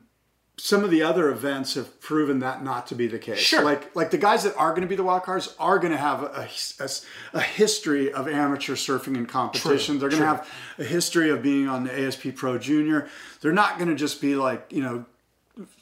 some 0.57 0.83
of 0.83 0.91
the 0.91 1.01
other 1.01 1.29
events 1.29 1.73
have 1.73 1.99
proven 1.99 2.39
that 2.39 2.63
not 2.63 2.87
to 2.87 2.95
be 2.95 3.07
the 3.07 3.19
case. 3.19 3.39
Sure. 3.39 3.63
Like 3.63 3.93
like 3.93 4.11
the 4.11 4.17
guys 4.17 4.43
that 4.43 4.55
are 4.55 4.69
going 4.69 4.83
to 4.83 4.87
be 4.87 4.95
the 4.95 5.03
wild 5.03 5.23
cards 5.23 5.53
are 5.59 5.79
going 5.79 5.91
to 5.91 5.97
have 5.97 6.23
a, 6.23 6.47
a, 6.79 6.89
a 7.33 7.41
history 7.41 8.13
of 8.13 8.29
amateur 8.29 8.75
surfing 8.75 9.17
and 9.17 9.27
competition. 9.27 9.99
They're 9.99 10.09
going 10.09 10.21
to 10.21 10.27
have 10.27 10.49
a 10.77 10.85
history 10.85 11.29
of 11.29 11.41
being 11.41 11.67
on 11.67 11.83
the 11.83 12.07
ASP 12.07 12.35
Pro 12.35 12.57
Junior. 12.57 13.09
They're 13.41 13.51
not 13.51 13.77
going 13.77 13.89
to 13.89 13.95
just 13.95 14.21
be 14.21 14.35
like 14.35 14.67
you 14.71 14.81
know 14.81 15.05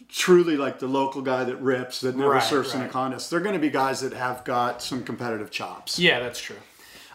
truly 0.09 0.55
like 0.57 0.79
the 0.79 0.87
local 0.87 1.21
guy 1.21 1.43
that 1.43 1.57
rips 1.57 2.01
that 2.01 2.15
never 2.15 2.31
Right, 2.31 2.43
surfs 2.43 2.73
in 2.73 2.81
a 2.81 2.87
contest. 2.89 3.29
They're 3.29 3.39
going 3.41 3.55
to 3.55 3.59
be 3.59 3.69
guys 3.69 4.01
that 4.01 4.13
have 4.13 4.43
got 4.43 4.81
some 4.81 5.03
competitive 5.03 5.51
chops. 5.51 5.99
Yeah, 5.99 6.19
that's 6.19 6.39
true. 6.39 6.55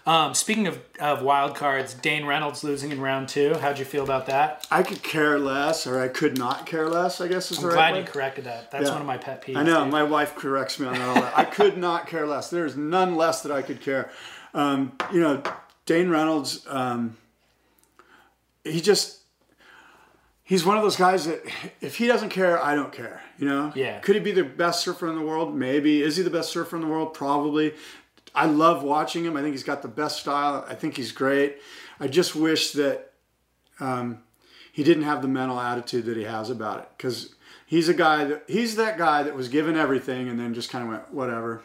Um, 0.04 0.34
speaking 0.34 0.66
of, 0.66 0.80
of 0.98 1.22
wild 1.22 1.54
cards, 1.54 1.94
Dane 1.94 2.26
Reynolds 2.26 2.64
losing 2.64 2.90
in 2.90 3.00
round 3.00 3.28
two. 3.28 3.54
How'd 3.54 3.78
you 3.78 3.84
feel 3.84 4.02
about 4.02 4.26
that? 4.26 4.66
I 4.68 4.82
could 4.82 5.00
care 5.04 5.38
less, 5.38 5.86
or 5.86 6.00
I 6.00 6.08
could 6.08 6.36
not 6.36 6.66
care 6.66 6.88
less. 6.88 7.20
I 7.20 7.28
guess 7.28 7.52
is 7.52 7.58
the 7.58 7.62
I'm 7.62 7.68
right 7.68 7.74
glad 7.76 7.92
way. 7.94 8.00
you 8.00 8.06
corrected 8.06 8.44
that. 8.46 8.72
That's 8.72 8.86
Yeah. 8.86 8.92
one 8.92 9.00
of 9.00 9.06
my 9.06 9.16
pet 9.16 9.44
peeves. 9.46 9.56
I 9.56 9.62
know 9.62 9.84
dude. 9.84 9.92
my 9.92 10.02
wife 10.02 10.34
corrects 10.34 10.80
me 10.80 10.88
on 10.88 10.94
that. 10.94 11.08
All 11.08 11.14
that. 11.14 11.38
I 11.38 11.44
could 11.44 11.78
not 11.78 12.08
care 12.08 12.26
less. 12.26 12.50
There's 12.50 12.76
none 12.76 13.14
less 13.14 13.42
that 13.44 13.52
I 13.52 13.62
could 13.62 13.80
care. 13.80 14.10
Um, 14.54 14.92
you 15.12 15.20
know, 15.20 15.40
Dane 15.86 16.10
Reynolds. 16.10 16.66
Um, 16.68 17.16
he 18.64 18.80
just. 18.80 19.20
He's 20.52 20.66
one 20.66 20.76
of 20.76 20.82
those 20.82 20.96
guys 20.96 21.24
that 21.24 21.42
if 21.80 21.96
he 21.96 22.06
doesn't 22.06 22.28
care, 22.28 22.62
I 22.62 22.74
don't 22.74 22.92
care. 22.92 23.22
You 23.38 23.48
know. 23.48 23.72
Yeah. 23.74 24.00
Could 24.00 24.16
he 24.16 24.20
be 24.20 24.32
the 24.32 24.44
best 24.44 24.84
surfer 24.84 25.08
in 25.08 25.16
the 25.16 25.22
world? 25.22 25.56
Maybe. 25.56 26.02
Is 26.02 26.18
he 26.18 26.22
the 26.22 26.28
best 26.28 26.52
surfer 26.52 26.76
in 26.76 26.82
the 26.82 26.88
world? 26.88 27.14
Probably. 27.14 27.72
I 28.34 28.44
love 28.44 28.82
watching 28.82 29.24
him. 29.24 29.34
I 29.34 29.40
think 29.40 29.54
he's 29.54 29.64
got 29.64 29.80
the 29.80 29.88
best 29.88 30.20
style. 30.20 30.62
I 30.68 30.74
think 30.74 30.98
he's 30.98 31.10
great. 31.10 31.56
I 31.98 32.06
just 32.06 32.36
wish 32.36 32.72
that 32.72 33.14
um, 33.80 34.24
he 34.74 34.84
didn't 34.84 35.04
have 35.04 35.22
the 35.22 35.28
mental 35.28 35.58
attitude 35.58 36.04
that 36.04 36.18
he 36.18 36.24
has 36.24 36.50
about 36.50 36.80
it 36.80 36.88
because 36.98 37.34
he's 37.64 37.88
a 37.88 37.94
guy 37.94 38.24
that 38.24 38.44
he's 38.46 38.76
that 38.76 38.98
guy 38.98 39.22
that 39.22 39.34
was 39.34 39.48
given 39.48 39.74
everything 39.74 40.28
and 40.28 40.38
then 40.38 40.52
just 40.52 40.68
kind 40.68 40.84
of 40.84 40.90
went 40.90 41.14
whatever. 41.14 41.62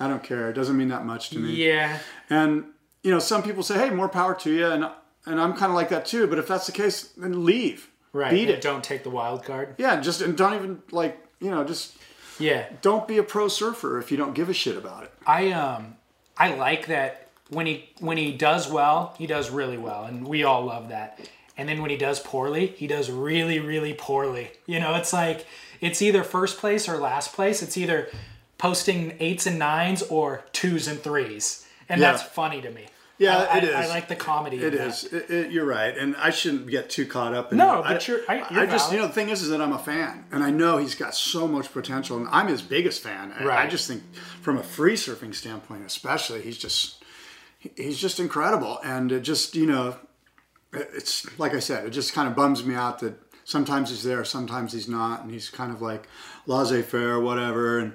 I 0.00 0.08
don't 0.08 0.24
care. 0.24 0.50
It 0.50 0.54
doesn't 0.54 0.76
mean 0.76 0.88
that 0.88 1.06
much 1.06 1.30
to 1.30 1.38
me. 1.38 1.54
Yeah. 1.54 2.00
And 2.28 2.64
you 3.04 3.12
know, 3.12 3.20
some 3.20 3.44
people 3.44 3.62
say, 3.62 3.78
"Hey, 3.78 3.90
more 3.90 4.08
power 4.08 4.34
to 4.34 4.52
you," 4.52 4.66
and 4.66 4.90
and 5.26 5.40
I'm 5.40 5.52
kind 5.52 5.70
of 5.70 5.76
like 5.76 5.90
that 5.90 6.06
too. 6.06 6.26
But 6.26 6.40
if 6.40 6.48
that's 6.48 6.66
the 6.66 6.72
case, 6.72 7.12
then 7.16 7.44
leave. 7.44 7.88
Right. 8.16 8.30
Beat 8.30 8.48
and 8.48 8.50
it. 8.58 8.60
Don't 8.62 8.82
take 8.82 9.02
the 9.04 9.10
wild 9.10 9.44
card. 9.44 9.74
Yeah, 9.78 10.00
just 10.00 10.20
and 10.22 10.36
don't 10.36 10.54
even 10.54 10.82
like 10.90 11.18
you 11.40 11.50
know 11.50 11.64
just 11.64 11.96
Yeah. 12.38 12.66
don't 12.82 13.06
be 13.06 13.18
a 13.18 13.22
pro 13.22 13.48
surfer 13.48 13.98
if 13.98 14.10
you 14.10 14.16
don't 14.16 14.34
give 14.34 14.48
a 14.48 14.54
shit 14.54 14.76
about 14.76 15.04
it. 15.04 15.12
I 15.26 15.50
um 15.52 15.96
I 16.38 16.54
like 16.54 16.86
that 16.86 17.28
when 17.50 17.66
he 17.66 17.90
when 18.00 18.16
he 18.16 18.32
does 18.32 18.68
well, 18.70 19.14
he 19.18 19.26
does 19.26 19.50
really 19.50 19.78
well, 19.78 20.04
and 20.04 20.26
we 20.26 20.44
all 20.44 20.64
love 20.64 20.88
that. 20.88 21.20
And 21.58 21.68
then 21.68 21.80
when 21.80 21.90
he 21.90 21.96
does 21.96 22.20
poorly, 22.20 22.66
he 22.68 22.86
does 22.86 23.10
really 23.10 23.58
really 23.60 23.92
poorly. 23.94 24.50
You 24.66 24.80
know, 24.80 24.94
it's 24.96 25.12
like 25.12 25.46
it's 25.80 26.00
either 26.00 26.24
first 26.24 26.58
place 26.58 26.88
or 26.88 26.96
last 26.96 27.34
place. 27.34 27.62
It's 27.62 27.76
either 27.76 28.08
posting 28.58 29.14
eights 29.20 29.46
and 29.46 29.58
nines 29.58 30.02
or 30.02 30.42
twos 30.52 30.88
and 30.88 30.98
threes, 31.00 31.66
and 31.88 32.00
Yeah. 32.00 32.12
that's 32.12 32.22
funny 32.22 32.62
to 32.62 32.70
me. 32.70 32.86
Yeah, 33.18 33.38
I, 33.50 33.58
it 33.58 33.74
I- 33.74 33.84
I 33.84 33.86
like 33.86 34.08
the 34.08 34.16
comedy. 34.16 34.58
It 34.58 34.74
is. 34.74 35.04
It, 35.04 35.30
it, 35.30 35.50
you're 35.50 35.64
right, 35.64 35.96
and 35.96 36.14
I 36.16 36.30
shouldn't 36.30 36.68
get 36.68 36.90
too 36.90 37.06
caught 37.06 37.32
up. 37.34 37.50
in 37.50 37.58
No, 37.58 37.78
it. 37.80 37.82
but 37.84 38.08
I, 38.08 38.12
you're- 38.12 38.24
I- 38.28 38.52
you're 38.54 38.62
I 38.64 38.66
just, 38.66 38.92
you 38.92 38.98
know, 38.98 39.06
the 39.06 39.12
thing 39.14 39.30
is, 39.30 39.42
is 39.42 39.48
that 39.48 39.60
I'm 39.62 39.72
a 39.72 39.78
fan, 39.78 40.26
and 40.30 40.44
I 40.44 40.50
know 40.50 40.76
he's 40.76 40.94
got 40.94 41.14
so 41.14 41.48
much 41.48 41.72
potential, 41.72 42.18
and 42.18 42.28
I'm 42.30 42.48
his 42.48 42.60
biggest 42.60 43.02
fan. 43.02 43.32
I- 43.38 43.48
I 43.64 43.66
just 43.68 43.88
think, 43.88 44.02
from 44.42 44.58
a 44.58 44.62
free 44.62 44.94
surfing 44.96 45.34
standpoint, 45.34 45.84
especially, 45.86 46.42
he's 46.42 46.58
just, 46.58 47.02
he's 47.74 47.98
just 47.98 48.20
incredible, 48.20 48.78
and 48.84 49.10
it 49.10 49.20
just, 49.20 49.54
you 49.56 49.64
know, 49.66 49.96
it's 50.72 51.26
like 51.38 51.54
I 51.54 51.58
said, 51.60 51.86
it 51.86 51.90
just 51.90 52.12
kind 52.12 52.28
of 52.28 52.36
bums 52.36 52.64
me 52.64 52.74
out 52.74 52.98
that 52.98 53.14
sometimes 53.44 53.88
he's 53.88 54.02
there, 54.02 54.24
sometimes 54.26 54.74
he's 54.74 54.88
not, 54.88 55.22
and 55.22 55.30
he's 55.30 55.48
kind 55.48 55.72
of 55.72 55.80
like 55.80 56.06
laissez-faire, 56.46 57.18
whatever, 57.20 57.78
and. 57.78 57.92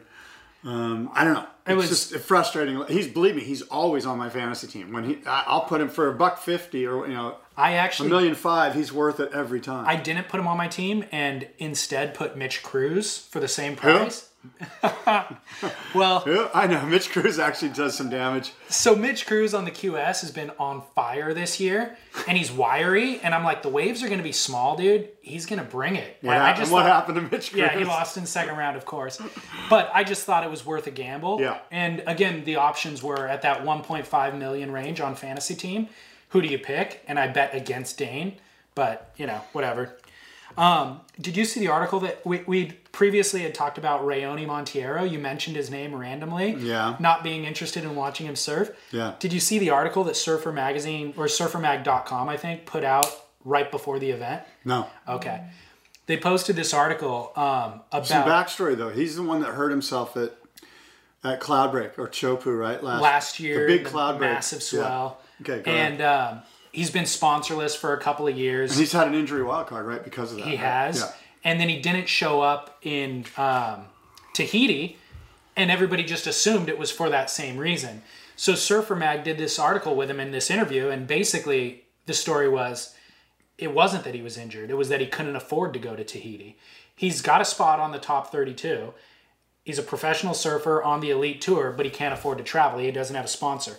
Um, 0.64 1.10
I 1.16 1.24
don't 1.24 1.34
know. 1.34 1.48
It's 1.68 1.76
was- 1.78 1.90
just 1.90 2.16
frustrating. 2.26 2.84
He's 2.88 3.08
believe 3.08 3.36
me, 3.36 3.44
he's 3.44 3.62
always 3.64 4.06
on 4.06 4.18
my 4.18 4.30
fantasy 4.30 4.68
team. 4.68 4.92
When 4.92 5.04
he, 5.04 5.18
I- 5.28 5.44
I'll 5.48 5.62
put 5.66 5.80
him 5.82 5.90
for 5.90 6.08
a 6.10 6.14
buck 6.14 6.40
fifty 6.40 6.86
or 6.88 7.08
you 7.08 7.14
know 7.14 7.38
I 7.58 7.74
actually 7.74 8.08
a 8.08 8.12
million 8.12 8.36
five. 8.36 8.74
He's 8.74 8.92
worth 8.92 9.20
it 9.20 9.32
every 9.34 9.62
time. 9.62 9.86
I 9.88 9.96
didn't 9.96 10.28
put 10.28 10.40
him 10.40 10.48
on 10.48 10.58
my 10.58 10.68
team 10.68 11.06
and 11.12 11.48
instead 11.60 12.14
put 12.16 12.36
Mitch 12.36 12.64
Crews 12.64 13.18
for 13.18 13.40
the 13.40 13.48
same 13.48 13.76
price. 13.76 14.30
well, 15.94 16.24
Yeah, 16.26 16.50
I 16.54 16.68
know 16.68 16.86
Mitch 16.86 17.12
Crews 17.12 17.40
actually 17.40 17.70
does 17.70 17.96
some 17.96 18.10
damage. 18.10 18.54
So 18.70 18.96
Mitch 18.96 19.26
Crews 19.28 19.54
on 19.54 19.66
the 19.66 19.72
QS 19.72 20.22
has 20.22 20.32
been 20.32 20.52
on 20.60 20.82
fire 20.96 21.34
this 21.34 21.60
year, 21.60 21.98
and 22.28 22.38
he's 22.38 22.52
wiry. 22.52 23.20
And 23.20 23.34
I'm 23.36 23.44
like, 23.44 23.62
the 23.62 23.70
waves 23.70 24.02
are 24.04 24.08
going 24.08 24.20
to 24.20 24.24
be 24.24 24.32
small, 24.32 24.76
dude. 24.76 25.10
He's 25.22 25.46
going 25.46 25.60
to 25.60 25.66
bring 25.68 25.96
it. 25.96 26.18
What, 26.22 26.34
And 26.36 26.44
I 26.44 26.48
happened, 26.50 26.72
what 26.72 26.84
thought- 26.84 26.92
happened 27.08 27.16
to 27.18 27.22
Mitch 27.36 27.52
Crews? 27.52 27.62
Yeah, 27.62 27.78
he 27.78 27.84
lost 27.84 28.18
in 28.18 28.24
the 28.24 28.30
second 28.30 28.58
round, 28.58 28.78
of 28.78 28.86
course. 28.86 29.22
But 29.70 29.90
I 29.94 30.04
just 30.04 30.26
thought 30.26 30.44
it 30.44 30.50
was 30.50 30.66
worth 30.66 30.88
a 30.88 30.92
gamble. 30.92 31.40
Yeah. 31.42 31.60
And 31.72 32.04
again, 32.08 32.44
the 32.44 32.56
options 32.58 33.04
were 33.04 33.28
at 33.28 33.42
that 33.44 33.64
1.5 33.64 34.38
million 34.38 34.72
range 34.72 35.02
on 35.02 35.16
fantasy 35.16 35.56
team. 35.56 35.90
Who 36.30 36.42
do 36.42 36.48
you 36.48 36.58
pick? 36.60 37.04
And 37.08 37.20
I 37.20 37.28
bet 37.28 37.54
against 37.54 37.98
Dane. 37.98 38.38
But 38.74 39.12
you 39.18 39.28
know, 39.28 39.42
whatever. 39.52 39.98
Um, 40.58 41.02
did 41.20 41.36
you 41.38 41.44
see 41.46 41.60
the 41.60 41.68
article 41.68 42.00
that 42.02 42.26
we 42.26 42.40
we 42.48 42.78
previously 42.92 43.42
had 43.42 43.54
talked 43.56 43.78
about 43.78 44.02
Raoni 44.04 44.46
Monteiro? 44.46 45.10
You 45.10 45.20
mentioned 45.20 45.56
his 45.56 45.70
name 45.70 45.94
randomly. 45.96 46.54
Yeah. 46.54 46.96
Not 47.00 47.24
being 47.24 47.46
interested 47.46 47.84
in 47.84 47.96
watching 47.96 48.26
him 48.28 48.36
surf. 48.36 48.72
Yeah. 48.92 49.16
Did 49.20 49.34
you 49.34 49.40
see 49.40 49.60
the 49.60 49.70
article 49.70 50.04
that 50.06 50.16
Surfer 50.16 50.52
Magazine 50.52 51.14
or 51.18 51.26
SurferMag.com 51.26 52.30
I 52.30 52.38
think 52.38 52.66
put 52.66 52.84
out 52.84 53.08
right 53.46 53.70
before 53.72 54.00
the 54.00 54.12
event? 54.12 54.44
No. 54.66 54.88
Okay. 55.08 55.44
They 56.08 56.18
posted 56.18 56.56
this 56.56 56.74
article 56.74 57.32
um, 57.36 57.82
about 57.92 58.08
Some 58.08 58.28
backstory 58.28 58.76
though. 58.76 58.90
He's 58.90 59.16
the 59.16 59.24
one 59.24 59.42
that 59.42 59.54
hurt 59.54 59.70
himself 59.70 60.18
at 60.18 60.36
at 61.24 61.40
Cloudbreak 61.40 62.00
or 62.00 62.08
Teahupoo, 62.08 62.58
right? 62.58 62.84
Last 62.84 63.02
last 63.02 63.40
year, 63.40 63.68
the 63.68 63.78
big 63.78 63.86
cloud 63.86 64.18
break. 64.18 64.32
massive 64.32 64.60
Yeah. 64.60 64.66
swell. 64.66 65.22
Okay, 65.42 65.62
go 65.62 65.72
ahead. 65.72 65.92
and 65.94 66.02
um, 66.02 66.42
he's 66.72 66.90
been 66.90 67.04
sponsorless 67.06 67.78
for 67.78 67.94
a 67.94 68.00
couple 68.00 68.28
of 68.28 68.36
years. 68.38 68.72
And 68.72 68.80
he's 68.80 68.92
had 68.92 69.08
an 69.08 69.14
injury 69.14 69.44
wild 69.44 69.68
card, 69.68 69.86
right? 69.86 70.04
Because 70.04 70.32
of 70.32 70.38
that. 70.40 70.46
he 70.46 70.52
right? 70.52 70.60
has, 70.60 71.00
Yeah. 71.00 71.12
And 71.44 71.60
then 71.60 71.70
he 71.70 71.80
didn't 71.80 72.08
show 72.08 72.42
up 72.42 72.78
in 72.82 73.26
um, 73.38 73.86
Tahiti, 74.34 74.98
and 75.56 75.72
everybody 75.72 76.04
just 76.04 76.28
assumed 76.28 76.70
it 76.70 76.80
was 76.80 76.92
for 76.92 77.10
that 77.10 77.30
same 77.30 77.58
reason. 77.58 78.02
So 78.36 78.56
Surfer 78.56 78.96
Mag 78.96 79.24
did 79.24 79.38
this 79.38 79.60
article 79.60 79.96
with 79.96 80.10
him 80.10 80.20
in 80.20 80.32
this 80.32 80.50
interview, 80.50 80.90
and 80.90 81.08
basically 81.08 81.84
the 82.06 82.14
story 82.14 82.50
was 82.50 82.96
it 83.58 83.74
wasn't 83.74 84.04
that 84.04 84.16
he 84.16 84.22
was 84.22 84.38
injured; 84.38 84.70
it 84.70 84.78
was 84.78 84.90
that 84.90 85.02
he 85.02 85.08
couldn't 85.08 85.36
afford 85.36 85.74
to 85.74 85.80
go 85.80 85.96
to 85.96 86.04
Tahiti. 86.04 86.58
He's 86.96 87.22
got 87.22 87.42
a 87.42 87.46
spot 87.46 87.80
on 87.80 87.92
the 87.92 88.00
top 88.00 88.32
32. 88.32 88.94
He's 89.64 89.80
a 89.80 89.84
professional 89.84 90.34
surfer 90.34 90.82
on 90.82 91.02
the 91.02 91.12
elite 91.12 91.42
tour, 91.42 91.72
but 91.72 91.86
he 91.86 91.92
can't 91.92 92.14
afford 92.14 92.40
to 92.40 92.44
travel. 92.44 92.80
He 92.80 92.92
doesn't 92.92 93.16
have 93.16 93.26
a 93.26 93.30
sponsor, 93.30 93.78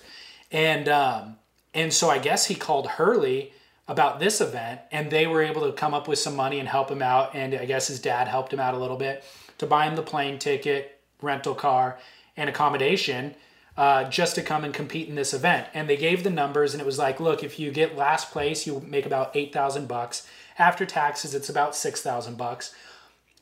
and 0.51 0.89
um, 0.89 1.37
and 1.75 1.93
so 1.93 2.11
I 2.11 2.19
guess 2.19 2.47
he 2.47 2.55
called 2.55 2.87
Hurley 2.87 3.53
about 3.89 4.21
this 4.21 4.41
event, 4.41 4.81
and 4.91 5.11
they 5.11 5.27
were 5.27 5.43
able 5.43 5.63
to 5.63 5.73
come 5.73 5.95
up 5.95 6.09
with 6.09 6.19
some 6.19 6.37
money 6.37 6.59
and 6.59 6.69
help 6.69 6.91
him 6.91 7.03
out. 7.03 7.35
And 7.35 7.55
I 7.55 7.65
guess 7.65 7.89
his 7.89 8.01
dad 8.01 8.29
helped 8.29 8.53
him 8.53 8.61
out 8.61 8.75
a 8.75 8.79
little 8.79 8.97
bit 8.97 9.25
to 9.59 9.67
buy 9.67 9.87
him 9.87 9.97
the 9.97 10.03
plane 10.03 10.39
ticket, 10.39 11.01
rental 11.21 11.55
car, 11.55 11.99
and 12.37 12.49
accommodation. 12.49 13.35
Uh, 13.75 14.05
just 14.05 14.35
to 14.35 14.43
come 14.43 14.65
and 14.65 14.75
compete 14.75 15.09
in 15.09 15.15
this 15.15 15.33
event, 15.33 15.67
and 15.73 15.89
they 15.89 15.97
gave 15.97 16.25
the 16.25 16.29
numbers, 16.29 16.75
and 16.75 16.81
it 16.83 16.85
was 16.85 16.99
like, 16.99 17.19
look, 17.19 17.43
if 17.43 17.59
you 17.59 17.71
get 17.71 17.97
last 17.97 18.31
place, 18.31 18.67
you 18.67 18.81
make 18.87 19.07
about 19.07 19.35
eight 19.35 19.51
thousand 19.51 19.89
bucks. 19.89 20.29
After 20.59 20.85
taxes, 20.85 21.35
it's 21.35 21.49
about 21.49 21.75
six 21.75 22.03
thousand 22.03 22.37
bucks 22.37 22.75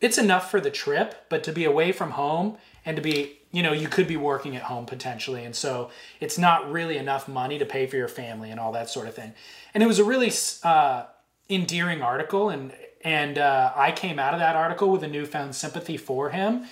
it's 0.01 0.19
enough 0.19 0.51
for 0.51 0.61
the 0.61 0.71
trip, 0.71 1.27
but 1.29 1.45
to 1.45 1.53
be 1.53 1.65
away 1.65 1.93
from 1.93 2.13
home 2.13 2.57
and 2.85 2.97
to 2.97 3.03
be, 3.03 3.40
you 3.53 3.63
know, 3.63 3.73
you 3.73 3.89
could 3.89 4.07
be 4.07 4.17
working 4.17 4.57
at 4.57 4.63
home 4.63 4.87
potentially. 4.87 5.45
And 5.45 5.55
so 5.55 5.91
it's 6.21 6.39
not 6.39 6.71
really 6.71 6.97
enough 6.97 7.27
money 7.27 7.59
to 7.59 7.67
pay 7.67 7.87
for 7.87 7.97
your 7.97 8.09
family 8.09 8.51
and 8.51 8.61
all 8.61 8.73
that 8.73 8.89
sort 8.89 9.09
of 9.09 9.15
thing. 9.15 9.33
And 9.75 9.83
it 9.83 9.87
was 9.87 9.99
a 9.99 10.05
really 10.05 10.33
uh, 10.63 11.05
endearing 11.49 12.01
article. 12.01 12.51
And, 12.51 12.73
and 13.03 13.39
uh, 13.39 13.73
I 13.75 13.91
came 13.91 14.19
out 14.19 14.35
of 14.35 14.41
that 14.41 14.55
article 14.55 14.91
with 14.91 15.03
a 15.03 15.09
newfound 15.09 15.57
sympathy 15.57 15.97
for 15.97 16.31
him. 16.31 16.67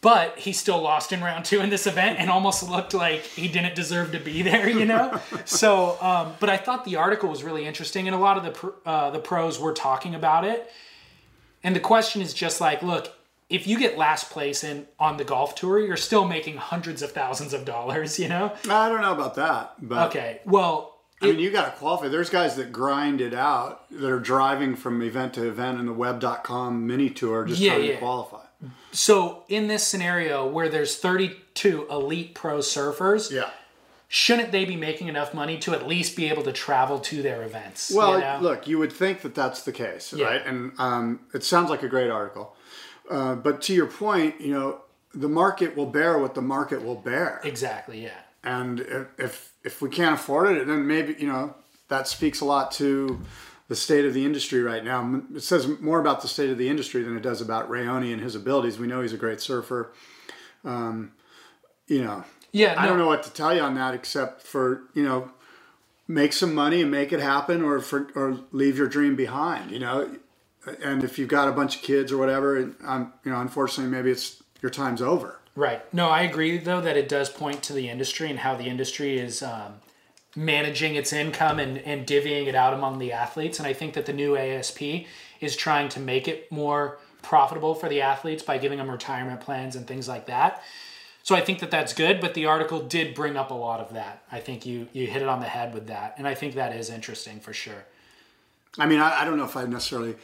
But 0.00 0.38
he 0.38 0.52
still 0.52 0.80
lost 0.80 1.12
in 1.12 1.20
round 1.20 1.44
two 1.44 1.60
in 1.60 1.68
this 1.68 1.86
event 1.86 2.18
and 2.20 2.30
almost 2.30 2.68
looked 2.68 2.94
like 2.94 3.22
he 3.22 3.48
didn't 3.48 3.74
deserve 3.74 4.12
to 4.12 4.20
be 4.20 4.42
there, 4.50 4.68
you 4.68 4.84
know? 4.84 5.20
so, 5.44 5.98
um, 6.00 6.34
but 6.38 6.48
I 6.48 6.56
thought 6.56 6.84
the 6.84 6.96
article 6.96 7.28
was 7.28 7.42
really 7.42 7.66
interesting 7.66 8.06
and 8.06 8.14
a 8.14 8.18
lot 8.18 8.38
of 8.38 8.44
the, 8.44 8.72
uh, 8.88 9.10
the 9.10 9.18
pros 9.18 9.58
were 9.58 9.72
talking 9.72 10.14
about 10.14 10.44
it. 10.44 10.70
And 11.62 11.74
the 11.74 11.80
question 11.80 12.22
is 12.22 12.32
just 12.32 12.60
like, 12.60 12.82
look, 12.82 13.12
if 13.48 13.66
you 13.66 13.78
get 13.78 13.96
last 13.96 14.30
place 14.30 14.64
in 14.64 14.86
on 14.98 15.16
the 15.18 15.24
golf 15.24 15.54
tour, 15.54 15.78
you're 15.78 15.96
still 15.96 16.24
making 16.26 16.56
hundreds 16.56 17.00
of 17.02 17.12
thousands 17.12 17.52
of 17.54 17.64
dollars, 17.64 18.18
you 18.18 18.28
know? 18.28 18.52
I 18.68 18.88
don't 18.88 19.00
know 19.02 19.12
about 19.12 19.36
that, 19.36 19.74
but 19.80 20.08
Okay. 20.08 20.40
Well, 20.44 20.94
I 21.22 21.26
mean, 21.26 21.38
you 21.38 21.50
got 21.50 21.64
to 21.72 21.78
qualify. 21.78 22.08
There's 22.08 22.28
guys 22.28 22.56
that 22.56 22.72
grind 22.72 23.20
it 23.22 23.32
out 23.32 23.88
that 23.90 24.10
are 24.10 24.18
driving 24.20 24.76
from 24.76 25.00
event 25.00 25.32
to 25.34 25.46
event 25.48 25.78
in 25.80 25.86
the 25.86 25.92
web.com 25.94 26.86
mini 26.86 27.08
tour 27.08 27.44
just 27.46 27.60
Yeah, 27.60 27.74
trying 27.74 27.84
yeah. 27.86 27.92
to 27.92 27.98
qualify. 27.98 28.40
so 28.92 29.44
in 29.48 29.68
this 29.68 29.86
scenario 29.86 30.46
where 30.46 30.68
there's 30.68 30.96
32 30.96 31.86
elite 31.90 32.34
pro 32.34 32.58
surfers, 32.58 33.30
Yeah. 33.30 33.50
shouldn't 34.08 34.50
they 34.52 34.64
be 34.64 34.76
making 34.76 35.08
enough 35.08 35.32
money 35.34 35.56
to 35.58 35.72
at 35.72 35.86
least 35.86 36.16
be 36.16 36.28
able 36.28 36.42
to 36.42 36.52
travel 36.52 36.98
to 37.00 37.22
their 37.22 37.42
events? 37.44 37.92
Well, 37.94 38.14
you 38.14 38.20
know? 38.20 38.38
look, 38.40 38.66
you 38.66 38.78
would 38.78 38.92
think 38.92 39.22
that 39.22 39.34
that's 39.34 39.62
the 39.62 39.72
case, 39.72 40.12
Yeah. 40.12 40.26
right? 40.26 40.44
And 40.46 40.72
um, 40.78 41.20
it 41.32 41.44
sounds 41.44 41.70
like 41.70 41.82
a 41.82 41.88
great 41.88 42.10
article. 42.10 42.55
Uh, 43.10 43.34
but 43.34 43.62
to 43.62 43.74
your 43.74 43.86
point, 43.86 44.40
you 44.40 44.52
know, 44.52 44.80
the 45.14 45.28
market 45.28 45.76
will 45.76 45.86
bear 45.86 46.18
what 46.18 46.34
the 46.34 46.42
market 46.42 46.84
will 46.84 46.96
bear. 46.96 47.40
exactly, 47.44 48.02
yeah. 48.02 48.18
And 48.44 48.80
if, 48.80 49.06
if 49.18 49.52
if 49.64 49.82
we 49.82 49.88
can't 49.88 50.14
afford 50.14 50.56
it, 50.56 50.66
then 50.66 50.86
maybe 50.86 51.16
you 51.18 51.26
know 51.26 51.54
that 51.88 52.06
speaks 52.06 52.40
a 52.40 52.44
lot 52.44 52.70
to 52.72 53.20
the 53.68 53.76
state 53.76 54.04
of 54.04 54.14
the 54.14 54.24
industry 54.24 54.62
right 54.62 54.84
now. 54.84 55.22
It 55.34 55.42
says 55.42 55.66
more 55.80 55.98
about 55.98 56.22
the 56.22 56.28
state 56.28 56.50
of 56.50 56.58
the 56.58 56.68
industry 56.68 57.02
than 57.02 57.16
it 57.16 57.22
does 57.22 57.40
about 57.40 57.68
Raoni 57.68 58.12
and 58.12 58.22
his 58.22 58.36
abilities. 58.36 58.78
We 58.78 58.86
know 58.86 59.02
he's 59.02 59.12
a 59.12 59.16
great 59.16 59.40
surfer. 59.40 59.92
Um, 60.64 61.12
you 61.88 62.02
know, 62.02 62.24
Yeah, 62.52 62.74
I 62.78 62.86
don't 62.86 62.98
know 62.98 63.06
what 63.06 63.22
to 63.24 63.32
tell 63.32 63.54
you 63.54 63.62
on 63.62 63.74
that 63.74 63.94
except 63.94 64.42
for 64.42 64.82
you 64.94 65.02
know 65.02 65.32
make 66.08 66.32
some 66.32 66.54
money 66.54 66.82
and 66.82 66.90
make 66.90 67.12
it 67.12 67.20
happen, 67.20 67.62
or 67.62 67.80
for 67.80 68.08
or 68.14 68.40
leave 68.52 68.78
your 68.78 68.88
dream 68.88 69.16
behind. 69.16 69.70
You 69.70 69.80
know, 69.80 70.16
and 70.82 71.04
if 71.04 71.18
you've 71.18 71.28
got 71.28 71.48
a 71.48 71.52
bunch 71.52 71.76
of 71.76 71.82
kids 71.82 72.12
or 72.12 72.18
whatever, 72.18 72.56
and, 72.56 72.74
um, 72.84 73.12
you 73.24 73.30
know, 73.30 73.40
unfortunately, 73.40 73.90
maybe 73.90 74.10
it's 74.10 74.42
your 74.62 74.70
time's 74.70 75.02
over. 75.02 75.38
Right. 75.54 75.82
No, 75.94 76.10
I 76.10 76.22
agree 76.22 76.58
though 76.58 76.80
that 76.80 76.96
it 76.96 77.08
does 77.08 77.30
point 77.30 77.62
to 77.64 77.72
the 77.72 77.88
industry 77.88 78.28
and 78.28 78.38
how 78.38 78.56
the 78.56 78.64
industry 78.64 79.18
is 79.18 79.42
um, 79.42 79.74
managing 80.34 80.96
its 80.96 81.12
income 81.12 81.58
and, 81.58 81.78
and 81.78 82.06
divvying 82.06 82.46
it 82.46 82.54
out 82.54 82.74
among 82.74 82.98
the 82.98 83.12
athletes. 83.12 83.58
And 83.58 83.66
I 83.66 83.72
think 83.72 83.94
that 83.94 84.06
the 84.06 84.12
new 84.12 84.36
ASP 84.36 84.82
is 85.40 85.56
trying 85.56 85.88
to 85.90 86.00
make 86.00 86.28
it 86.28 86.52
more 86.52 86.98
profitable 87.22 87.74
for 87.74 87.88
the 87.88 88.02
athletes 88.02 88.42
by 88.42 88.58
giving 88.58 88.78
them 88.78 88.90
retirement 88.90 89.40
plans 89.40 89.76
and 89.76 89.86
things 89.86 90.06
like 90.08 90.26
that. 90.26 90.62
So 91.22 91.34
I 91.34 91.40
think 91.40 91.58
that 91.58 91.72
that's 91.72 91.92
good, 91.92 92.20
but 92.20 92.34
the 92.34 92.46
article 92.46 92.80
did 92.80 93.12
bring 93.12 93.36
up 93.36 93.50
a 93.50 93.54
lot 93.54 93.80
of 93.80 93.94
that. 93.94 94.22
I 94.30 94.38
think 94.38 94.64
you 94.64 94.86
you 94.92 95.08
hit 95.08 95.22
it 95.22 95.28
on 95.28 95.40
the 95.40 95.46
head 95.46 95.74
with 95.74 95.88
that, 95.88 96.14
and 96.18 96.28
I 96.28 96.34
think 96.34 96.54
that 96.54 96.72
is 96.76 96.88
interesting 96.88 97.40
for 97.40 97.52
sure. 97.52 97.84
I 98.78 98.86
mean, 98.86 99.00
I, 99.00 99.22
I 99.22 99.24
don't 99.24 99.36
know 99.36 99.44
if 99.44 99.56
I 99.56 99.64
necessarily, 99.64 100.14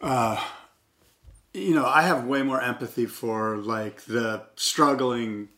uh, 0.00 0.42
you 1.52 1.74
know, 1.74 1.86
I 1.86 2.02
have 2.02 2.24
way 2.26 2.42
more 2.42 2.60
empathy 2.60 3.06
for 3.06 3.56
like 3.56 4.02
the 4.02 4.42
struggling, 4.56 5.48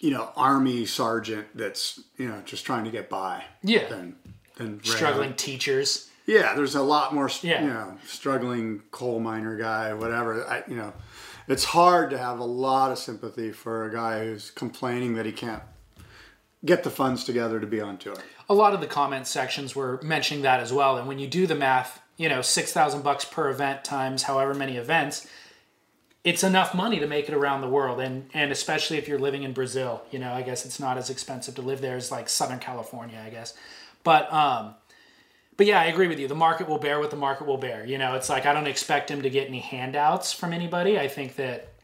you 0.00 0.10
know, 0.10 0.30
army 0.36 0.86
sergeant 0.86 1.48
that's 1.54 2.00
you 2.16 2.28
know 2.28 2.42
just 2.44 2.64
trying 2.64 2.84
to 2.84 2.90
get 2.90 3.08
by. 3.08 3.44
Yeah. 3.62 3.88
Than 3.88 4.16
than 4.56 4.78
Ray. 4.78 4.84
Struggling 4.84 5.34
teachers. 5.34 6.10
Yeah, 6.26 6.54
there's 6.54 6.74
a 6.74 6.80
lot 6.82 7.12
more, 7.12 7.28
Yeah. 7.42 7.60
you 7.62 7.68
know, 7.68 7.98
struggling 8.06 8.80
coal 8.92 9.20
miner 9.20 9.58
guy, 9.58 9.92
whatever. 9.92 10.46
I, 10.48 10.62
you 10.66 10.74
know, 10.76 10.94
it's 11.48 11.64
hard 11.64 12.08
to 12.10 12.18
have 12.18 12.38
a 12.38 12.44
lot 12.44 12.90
of 12.90 12.98
sympathy 12.98 13.52
for 13.52 13.84
a 13.84 13.92
guy 13.92 14.24
who's 14.24 14.50
complaining 14.50 15.16
that 15.16 15.26
he 15.26 15.32
can't 15.32 15.62
get 16.64 16.82
the 16.82 16.88
funds 16.88 17.24
together 17.24 17.60
to 17.60 17.66
be 17.66 17.78
on 17.78 17.98
tour. 17.98 18.16
a 18.48 18.54
lot 18.54 18.72
of 18.72 18.80
the 18.80 18.86
comment 18.86 19.26
sections 19.26 19.76
were 19.76 20.00
mentioning 20.02 20.42
that 20.44 20.60
as 20.60 20.72
well. 20.72 20.96
And 20.96 21.06
when 21.06 21.18
you 21.18 21.26
do 21.26 21.46
the 21.46 21.54
math, 21.54 22.00
you 22.16 22.28
know, 22.28 22.42
six 22.42 22.72
thousand 22.72 23.02
bucks 23.02 23.24
per 23.24 23.50
event 23.50 23.84
times 23.84 24.24
however 24.24 24.54
many 24.54 24.76
events, 24.76 25.26
it's 26.22 26.42
enough 26.42 26.74
money 26.74 26.98
to 27.00 27.06
make 27.06 27.28
it 27.28 27.34
around 27.34 27.60
the 27.60 27.68
world. 27.68 28.00
And 28.00 28.28
and 28.34 28.50
especially 28.52 28.98
if 28.98 29.08
you're 29.08 29.18
living 29.18 29.42
in 29.42 29.52
Brazil, 29.52 30.02
you 30.10 30.18
know, 30.18 30.32
I 30.32 30.42
guess 30.42 30.64
it's 30.64 30.80
not 30.80 30.98
as 30.98 31.10
expensive 31.10 31.54
to 31.56 31.62
live 31.62 31.80
there 31.80 31.96
as 31.96 32.10
like 32.10 32.28
Southern 32.28 32.58
California, 32.58 33.22
I 33.24 33.30
guess. 33.30 33.54
But 34.02 34.32
um, 34.32 34.74
but 35.56 35.66
yeah, 35.66 35.80
I 35.80 35.86
agree 35.86 36.08
with 36.08 36.18
you. 36.18 36.28
The 36.28 36.34
market 36.34 36.68
will 36.68 36.78
bear 36.78 36.98
what 36.98 37.10
the 37.10 37.16
market 37.16 37.46
will 37.46 37.58
bear. 37.58 37.84
You 37.84 37.98
know, 37.98 38.14
it's 38.14 38.28
like 38.28 38.46
I 38.46 38.52
don't 38.52 38.66
expect 38.66 39.10
him 39.10 39.22
to 39.22 39.30
get 39.30 39.48
any 39.48 39.60
handouts 39.60 40.32
from 40.32 40.52
anybody. 40.52 40.98
I 40.98 41.08
think 41.08 41.36
that 41.36 41.74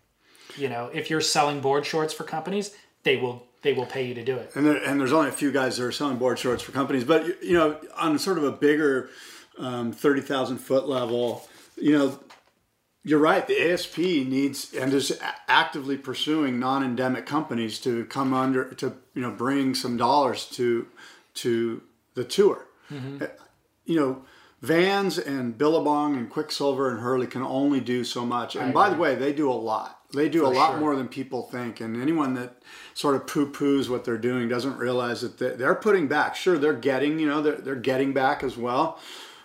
you 0.57 0.69
know, 0.69 0.91
if 0.93 1.11
you're 1.11 1.21
selling 1.21 1.61
board 1.61 1.87
shorts 1.87 2.13
for 2.13 2.25
companies, 2.25 2.75
they 3.03 3.17
will 3.17 3.47
they 3.63 3.73
will 3.73 3.87
pay 3.87 4.07
you 4.07 4.15
to 4.15 4.25
do 4.25 4.37
it. 4.37 4.53
And, 4.55 4.67
there, 4.67 4.77
and 4.83 4.99
there's 4.99 5.13
only 5.13 5.29
a 5.29 5.33
few 5.33 5.53
guys 5.53 5.77
that 5.77 5.85
are 5.85 5.93
selling 5.93 6.17
board 6.17 6.39
shorts 6.39 6.63
for 6.63 6.73
companies, 6.73 7.05
but 7.05 7.43
you 7.43 7.55
know, 7.55 7.79
on 7.97 8.19
sort 8.19 8.39
of 8.39 8.45
a 8.45 8.53
bigger 8.53 9.11
um, 9.61 9.93
thirty 9.93 10.21
thousand 10.21 10.59
foot 10.59 10.89
level, 10.89 11.47
you 11.77 11.97
know, 11.97 12.19
you're 13.05 13.19
right. 13.21 13.47
The 13.47 13.73
ASP 13.73 13.99
needs 13.99 14.75
and 14.75 14.93
is 14.93 15.19
actively 15.49 15.97
pursuing 15.97 16.59
non-endemic 16.59 17.27
companies 17.27 17.79
to 17.81 18.05
come 18.07 18.35
under 18.35 18.73
to 18.75 18.95
you 19.15 19.23
know 19.23 19.31
bring 19.31 19.75
some 19.75 19.97
dollars 19.97 20.47
to 20.51 20.87
to 21.35 21.83
the 22.15 22.25
tour. 22.25 22.67
Uh, 22.91 23.27
You 23.87 23.99
know, 23.99 24.23
Vans 24.61 25.19
and 25.19 25.57
Billabong 25.57 26.17
and 26.17 26.29
Quiksilver 26.31 26.91
and 26.91 27.01
Hurley 27.01 27.27
can 27.27 27.43
only 27.43 27.81
do 27.81 28.05
so 28.05 28.25
much. 28.27 28.55
And 28.57 28.75
by 28.75 28.91
the 28.91 28.97
way, 28.97 29.15
they 29.15 29.33
do 29.33 29.51
a 29.51 29.55
lot. 29.55 29.99
They 30.15 30.29
do 30.29 30.45
a 30.47 30.49
lot 30.49 30.73
sure. 30.73 30.81
more 30.81 30.97
than 30.97 31.09
people 31.09 31.45
think. 31.51 31.81
And 31.81 32.01
anyone 32.01 32.35
that 32.35 32.63
sort 32.95 33.15
of 33.15 33.27
poo-poos 33.27 33.89
what 33.89 34.05
they're 34.05 34.19
doing 34.19 34.49
doesn't 34.49 34.77
realize 34.77 35.23
that 35.23 35.39
they- 35.39 35.57
they're 35.57 35.75
putting 35.77 36.09
back. 36.09 36.37
Sure, 36.37 36.59
they're 36.59 36.73
getting, 36.75 37.19
you 37.19 37.27
know, 37.29 37.41
they're, 37.43 37.57
they're 37.57 37.75
getting 37.77 38.13
back 38.13 38.43
as 38.45 38.57
well. 38.57 38.99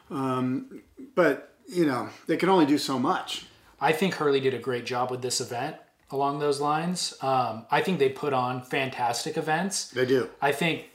Um, 0.10 0.82
but, 1.16 1.56
you 1.68 1.86
know, 1.86 2.10
they 2.28 2.38
can 2.38 2.50
only 2.50 2.66
do 2.66 2.78
so 2.78 3.00
much. 3.00 3.46
I 3.80 3.92
think 3.92 4.16
Hurley 4.16 4.40
did 4.40 4.54
a 4.54 4.60
great 4.60 4.86
job 4.86 5.12
with 5.12 5.22
this 5.22 5.42
event 5.42 5.76
along 6.12 6.40
those 6.40 6.60
lines. 6.60 7.16
Um, 7.22 7.66
I 7.72 7.82
think 7.82 8.00
they 8.00 8.10
put 8.10 8.34
on 8.34 8.62
fantastic 8.62 9.38
events. 9.38 9.90
They 9.90 10.06
do. 10.06 10.30
I 10.42 10.52
think 10.52 10.86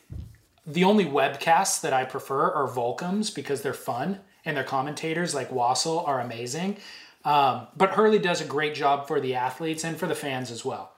the 0.66 0.84
only 0.84 1.04
webcasts 1.04 1.80
that 1.80 1.92
I 1.92 2.04
prefer 2.04 2.50
are 2.52 2.68
Volcom's 2.68 3.30
because 3.30 3.62
they're 3.62 3.74
fun 3.74 4.20
and 4.44 4.56
their 4.56 4.64
commentators 4.64 5.34
like 5.34 5.50
Wassel 5.50 6.06
are 6.06 6.20
amazing. 6.20 6.78
Um, 7.24 7.66
but 7.76 7.90
Hurley 7.90 8.18
does 8.18 8.40
a 8.40 8.44
great 8.44 8.74
job 8.74 9.06
for 9.06 9.20
the 9.20 9.34
athletes 9.34 9.84
and 9.84 9.98
for 9.98 10.06
the 10.06 10.14
fans 10.14 10.50
as 10.50 10.64
well. 10.64 10.92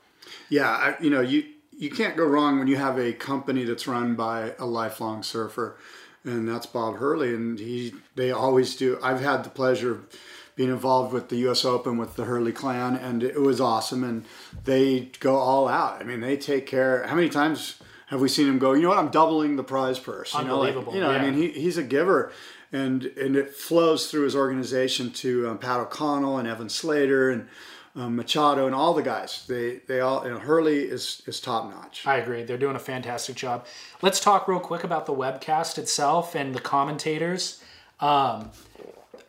Yeah, 0.49 0.69
I, 0.69 0.95
you 1.01 1.11
know, 1.11 1.21
you 1.21 1.45
you 1.77 1.91
can't 1.91 2.17
go 2.17 2.25
wrong 2.25 2.59
when 2.59 2.69
you 2.69 2.77
have 2.77 2.99
a 2.99 3.13
company 3.13 3.65
that's 3.65 3.89
run 3.89 4.15
by 4.15 4.55
a 4.59 4.67
lifelong 4.67 5.23
surfer, 5.23 5.79
and 6.25 6.49
that's 6.49 6.67
Bob 6.67 6.97
Hurley, 6.97 7.35
and 7.35 7.59
he 7.59 7.95
they 8.15 8.31
always 8.31 8.77
do. 8.77 8.99
I've 9.03 9.21
had 9.21 9.45
the 9.45 9.51
pleasure 9.51 9.93
of 9.93 10.07
being 10.55 10.71
involved 10.71 11.13
with 11.13 11.29
the 11.29 11.37
U.S. 11.37 11.65
Open 11.65 11.97
with 11.97 12.17
the 12.17 12.25
Hurley 12.25 12.53
clan, 12.53 12.97
and 12.97 13.23
it 13.23 13.41
was 13.41 13.61
awesome, 13.61 14.05
and 14.05 14.25
they 14.65 15.11
go 15.21 15.37
all 15.37 15.67
out. 15.69 16.01
I 16.01 16.05
mean, 16.05 16.21
they 16.21 16.37
take 16.37 16.67
care. 16.67 17.07
How 17.07 17.15
many 17.15 17.29
times 17.29 17.81
have 18.09 18.21
we 18.21 18.29
seen 18.29 18.49
him 18.49 18.59
go? 18.59 18.75
You 18.75 18.83
know 18.83 18.91
what? 18.91 18.99
I'm 18.99 19.11
doubling 19.11 19.57
the 19.57 19.65
prize 19.65 19.99
purse. 19.99 20.35
You 20.35 20.45
know, 20.45 20.59
like, 20.59 20.71
Unbelievable, 20.71 20.95
you 20.95 21.01
know, 21.01 21.11
I 21.11 21.23
mean, 21.23 21.35
he, 21.35 21.49
he's 21.49 21.79
a 21.79 21.83
giver. 21.83 22.31
And, 22.71 23.05
and 23.05 23.37
it 23.37 23.55
flows 23.55 24.11
through 24.11 24.25
his 24.25 24.35
organization 24.35 25.11
to 25.11 25.49
um, 25.51 25.59
Pat 25.59 25.81
O'Connell 25.81 26.39
and 26.39 26.49
Evan 26.49 26.71
Slater 26.71 27.31
and 27.31 27.49
um, 27.95 28.17
Machado 28.17 28.67
and 28.67 28.75
all 28.75 28.95
the 28.95 29.03
guys. 29.03 29.45
They 29.47 29.81
they 29.87 30.01
all 30.01 30.25
know, 30.25 30.39
Hurley 30.39 30.81
is 30.81 31.23
is 31.27 31.41
top 31.41 31.71
notch. 31.71 32.07
I 32.07 32.17
agree. 32.17 32.43
They're 32.43 32.59
doing 32.59 32.77
a 32.77 32.81
fantastic 32.81 33.37
job. 33.37 33.67
Let's 34.01 34.21
talk 34.21 34.49
real 34.49 34.61
quick 34.61 34.85
about 34.85 35.07
the 35.07 35.15
webcast 35.15 35.79
itself 35.79 36.35
and 36.35 36.55
the 36.55 36.61
commentators. 36.61 37.63
Um, 38.01 38.51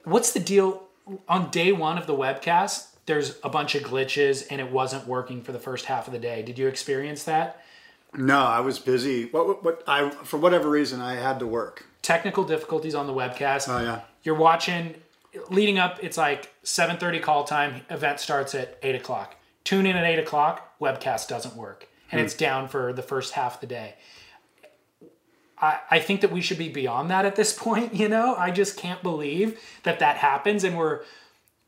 what's 0.04 0.32
the 0.32 0.40
deal 0.40 0.84
on 1.28 1.52
day 1.52 1.72
one 1.72 1.98
of 1.98 2.08
the 2.08 2.16
webcast? 2.16 2.88
There's 3.06 3.38
a 3.44 3.50
bunch 3.50 3.76
of 3.76 3.84
glitches 3.84 4.48
and 4.50 4.62
it 4.62 4.72
wasn't 4.72 5.08
working 5.08 5.42
for 5.42 5.52
the 5.52 5.60
first 5.60 5.86
half 5.86 6.08
of 6.08 6.14
the 6.14 6.20
day. 6.20 6.42
Did 6.42 6.58
you 6.58 6.68
experience 6.68 7.26
that? 7.26 7.62
No, 8.16 8.40
I 8.40 8.62
was 8.62 8.80
busy. 8.80 9.26
What, 9.26 9.48
what 9.48 9.64
what 9.64 9.84
I 9.88 10.10
for 10.10 10.38
whatever 10.38 10.70
reason 10.70 11.02
I 11.02 11.16
had 11.16 11.40
to 11.40 11.48
work. 11.48 11.86
Technical 12.02 12.44
difficulties 12.44 12.96
on 12.96 13.08
the 13.08 13.14
webcast. 13.14 13.68
Oh 13.68 13.82
yeah. 13.82 14.02
You're 14.24 14.36
watching, 14.36 14.96
leading 15.50 15.80
up. 15.80 16.00
It's 16.02 16.18
like 16.18 16.54
7:30 16.64 17.22
call 17.22 17.44
time. 17.44 17.82
Event 17.90 18.20
starts 18.20 18.56
at 18.56 18.78
eight 18.84 18.96
o'clock. 18.96 19.36
Tune 19.64 19.86
in 19.86 19.96
at 19.96 20.06
eight 20.06 20.20
o'clock. 20.20 20.78
Webcast 20.80 21.28
doesn't 21.28 21.56
work, 21.56 21.88
and 22.12 22.22
it's 22.22 22.34
hmm. 22.34 22.40
down 22.40 22.68
for 22.68 22.94
the 22.94 23.04
first 23.04 23.34
half 23.34 23.56
of 23.56 23.62
the 23.62 23.68
day. 23.68 23.96
I, 25.58 25.80
I 25.92 26.00
think 26.00 26.22
that 26.22 26.32
we 26.32 26.42
should 26.42 26.58
be 26.58 26.70
beyond 26.70 27.10
that 27.10 27.26
at 27.26 27.36
this 27.36 27.54
point. 27.58 27.94
You 27.94 28.10
know, 28.10 28.36
I 28.36 28.52
just 28.52 28.78
can't 28.78 29.02
believe 29.02 29.60
that 29.84 30.00
that 30.00 30.18
happens, 30.18 30.64
and 30.64 30.78
we're 30.78 31.02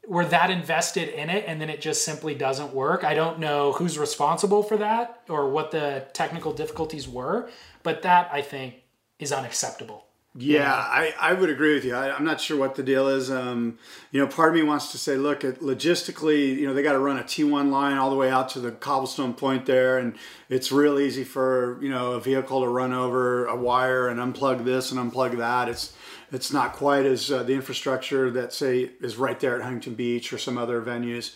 we're 0.07 0.25
that 0.25 0.51
invested 0.51 1.09
in 1.09 1.29
it, 1.29 1.45
and 1.47 1.59
then 1.59 1.69
it 1.69 1.81
just 1.81 2.05
simply 2.05 2.35
doesn't 2.35 2.73
work. 2.73 3.03
I 3.03 3.13
don't 3.13 3.39
know 3.39 3.71
who's 3.73 3.97
responsible 3.97 4.61
for 4.61 4.77
that 4.77 5.21
or 5.29 5.49
what 5.49 5.71
the 5.71 6.05
technical 6.13 6.53
difficulties 6.53 7.07
were, 7.07 7.49
but 7.83 8.03
that 8.03 8.29
I 8.31 8.41
think 8.41 8.75
is 9.19 9.31
unacceptable. 9.31 10.04
Yeah, 10.37 10.69
I, 10.73 11.13
I 11.17 11.31
would 11.31 11.49
agree 11.49 11.75
with 11.75 11.85
you. 11.85 11.95
I, 11.95 12.13
I'm 12.13 12.25
not 12.25 12.41
sure 12.41 12.57
what 12.57 12.75
the 12.75 12.83
deal 12.83 13.07
is. 13.07 13.31
Um, 13.31 13.77
you 14.11 14.19
know, 14.19 14.27
part 14.27 14.49
of 14.49 14.55
me 14.55 14.63
wants 14.63 14.91
to 14.91 14.97
say, 14.97 15.15
look, 15.15 15.45
at 15.45 15.61
logistically, 15.61 16.57
you 16.57 16.67
know, 16.67 16.73
they 16.73 16.83
got 16.83 16.91
to 16.91 16.99
run 16.99 17.17
a 17.17 17.23
T1 17.23 17.71
line 17.71 17.97
all 17.97 18.09
the 18.09 18.17
way 18.17 18.29
out 18.29 18.49
to 18.49 18.59
the 18.59 18.71
cobblestone 18.71 19.33
point 19.33 19.65
there, 19.65 19.97
and 19.97 20.17
it's 20.49 20.73
real 20.73 20.99
easy 20.99 21.23
for 21.23 21.79
you 21.81 21.89
know 21.89 22.13
a 22.13 22.19
vehicle 22.19 22.59
to 22.61 22.67
run 22.67 22.91
over 22.91 23.45
a 23.45 23.55
wire 23.55 24.09
and 24.09 24.19
unplug 24.19 24.65
this 24.65 24.91
and 24.91 24.99
unplug 24.99 25.37
that. 25.37 25.69
It's 25.69 25.95
it's 26.33 26.51
not 26.51 26.73
quite 26.73 27.05
as 27.05 27.31
uh, 27.31 27.43
the 27.43 27.53
infrastructure 27.53 28.29
that 28.31 28.51
say 28.51 28.91
is 28.99 29.15
right 29.15 29.39
there 29.39 29.55
at 29.55 29.61
Huntington 29.61 29.93
Beach 29.93 30.33
or 30.33 30.37
some 30.37 30.57
other 30.57 30.81
venues. 30.81 31.35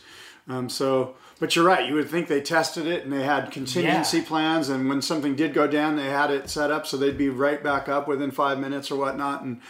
Um, 0.50 0.68
so, 0.68 1.16
but 1.39 1.55
you're 1.55 1.65
right. 1.65 1.87
You 1.87 1.93
would 1.95 2.09
think 2.09 2.27
they 2.27 2.41
tested 2.41 2.85
it 2.87 3.03
and 3.03 3.11
they 3.13 3.23
had 3.23 3.51
contingency 3.51 4.17
Yeah. 4.17 4.23
plans, 4.25 4.69
and 4.69 4.89
when 4.89 5.01
something 5.01 5.35
did 5.35 5.53
go 5.53 5.67
down, 5.67 5.95
they 5.95 6.09
had 6.09 6.31
it 6.31 6.49
set 6.49 6.71
up 6.71 6.85
so 6.85 6.97
they'd 6.97 7.17
be 7.17 7.29
right 7.29 7.63
back 7.63 7.87
up 7.89 8.07
within 8.07 8.31
five 8.31 8.59
minutes 8.59 8.91
or 8.91 8.97
whatnot. 8.97 9.41
And 9.43 9.61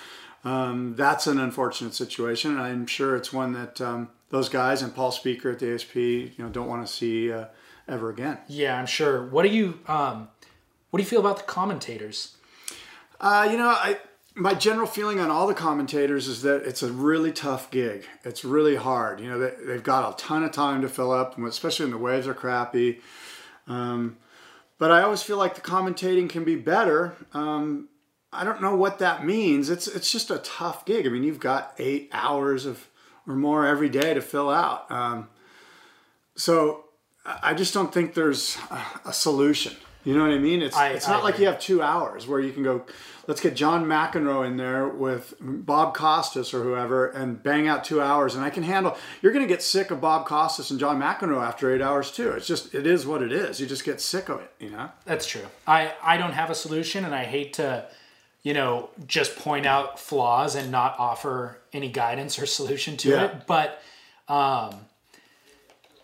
um, 0.43 0.95
that's 0.95 1.27
an 1.27 1.39
unfortunate 1.39 1.93
situation. 1.93 2.51
And 2.51 2.61
I'm 2.61 2.87
sure 2.87 3.15
it's 3.15 3.31
one 3.33 3.53
that 3.53 3.79
um, 3.81 4.09
those 4.29 4.49
guys 4.49 4.81
and 4.81 4.93
Paul 4.95 5.11
Speaker 5.11 5.51
at 5.51 5.59
the 5.59 5.73
ASP, 5.73 5.95
you 5.95 6.31
know, 6.39 6.49
don't 6.49 6.67
want 6.67 6.85
to 6.85 6.91
see 6.91 7.31
uh, 7.31 7.45
ever 7.87 8.09
again. 8.09 8.37
Yeah, 8.47 8.77
I'm 8.79 8.85
sure. 8.85 9.25
What 9.25 9.43
do 9.43 9.49
you 9.49 9.79
um, 9.87 10.29
what 10.89 10.97
do 10.97 11.03
you 11.03 11.09
feel 11.09 11.19
about 11.19 11.37
the 11.37 11.43
commentators? 11.43 12.35
Uh, 13.21 13.47
you 13.51 13.57
know, 13.57 13.67
I 13.69 13.97
my 14.39 14.53
general 14.53 14.87
feeling 14.87 15.19
on 15.19 15.29
all 15.29 15.47
the 15.47 15.53
commentators 15.53 16.27
is 16.27 16.43
that 16.43 16.63
it's 16.63 16.81
a 16.81 16.91
really 16.91 17.31
tough 17.31 17.69
gig. 17.71 18.05
It's 18.23 18.45
really 18.45 18.77
hard. 18.77 19.19
You 19.19 19.29
know, 19.29 19.39
they, 19.39 19.53
they've 19.65 19.83
got 19.83 20.13
a 20.13 20.23
ton 20.23 20.43
of 20.43 20.53
time 20.53 20.81
to 20.81 20.89
fill 20.89 21.11
up, 21.11 21.37
especially 21.37 21.85
when 21.85 21.91
the 21.91 21.97
waves 21.97 22.25
are 22.25 22.33
crappy. 22.33 23.01
Um, 23.67 24.17
but 24.77 24.91
I 24.91 25.01
always 25.01 25.21
feel 25.21 25.35
like 25.35 25.55
the 25.55 25.61
commentating 25.61 26.29
can 26.29 26.45
be 26.45 26.55
better. 26.55 27.15
Um, 27.33 27.89
I 28.31 28.45
don't 28.45 28.61
know 28.61 28.75
what 28.75 28.99
that 28.99 29.25
means. 29.25 29.69
It's 29.69 29.87
it's 29.87 30.11
just 30.11 30.31
a 30.31 30.37
tough 30.37 30.85
gig. 30.85 31.05
I 31.05 31.09
mean, 31.09 31.23
you've 31.23 31.39
got 31.39 31.73
eight 31.77 32.09
hours 32.13 32.65
of 32.65 32.87
or 33.27 33.35
more 33.35 33.65
every 33.65 33.89
day 33.89 34.13
to 34.13 34.21
fill 34.21 34.49
out. 34.49 34.89
Um, 34.89 35.27
so 36.35 36.85
I 37.25 37.39
I 37.43 37.53
just 37.53 37.73
don't 37.73 37.93
think 37.93 38.13
there's 38.13 38.57
a, 38.71 38.81
a 39.05 39.13
solution. 39.13 39.75
You 40.09 40.17
know 40.17 40.23
what 40.23 40.31
I 40.31 40.39
mean? 40.39 40.63
It's 40.63 40.75
I- 40.75 40.89
it's 40.89 41.07
I 41.07 41.11
not 41.13 41.23
like 41.23 41.35
agree. 41.35 41.45
you 41.45 41.51
have 41.51 41.59
two 41.59 41.83
hours 41.83 42.27
where 42.27 42.39
you 42.39 42.51
can 42.51 42.63
go. 42.63 42.83
Let's 43.27 43.41
get 43.41 43.55
John 43.55 43.85
McEnroe 43.85 44.43
in 44.43 44.57
there 44.57 44.87
with 44.87 45.35
Bob 45.39 45.93
Costas 45.93 46.51
or 46.51 46.63
whoever, 46.63 47.05
and 47.09 47.43
bang 47.43 47.67
out 47.67 47.83
two 47.83 48.01
hours. 48.01 48.33
And 48.33 48.43
I 48.43 48.49
can 48.49 48.63
handle. 48.63 48.97
You're 49.21 49.31
going 49.33 49.45
to 49.47 49.53
get 49.53 49.61
sick 49.61 49.91
of 49.91 50.01
Bob 50.01 50.25
Costas 50.25 50.71
and 50.71 50.79
John 50.79 50.99
McEnroe 50.99 51.45
after 51.45 51.71
eight 51.71 51.79
hours 51.83 52.09
too. 52.11 52.31
It's 52.31 52.47
just 52.47 52.73
it 52.73 52.87
is 52.87 53.05
what 53.05 53.21
it 53.21 53.31
is. 53.31 53.61
You 53.61 53.67
just 53.67 53.85
get 53.85 54.01
sick 54.01 54.29
of 54.29 54.39
it. 54.41 54.51
You 54.59 54.71
know. 54.71 54.89
That's 55.05 55.27
true. 55.27 55.45
I 55.67 55.93
I 56.01 56.17
don't 56.17 56.33
have 56.33 56.49
a 56.49 56.55
solution, 56.55 57.05
and 57.05 57.13
I 57.13 57.25
hate 57.25 57.53
to, 57.53 57.85
you 58.41 58.55
know, 58.55 58.89
just 59.05 59.35
point 59.35 59.67
out 59.67 59.99
flaws 59.99 60.55
and 60.55 60.71
not 60.71 60.95
offer 60.97 61.59
any 61.71 61.89
guidance 61.89 62.39
or 62.39 62.45
solution 62.59 62.97
to 62.97 63.09
Yeah. 63.09 63.25
it. 63.25 63.45
But, 63.45 63.79
um, 64.27 64.73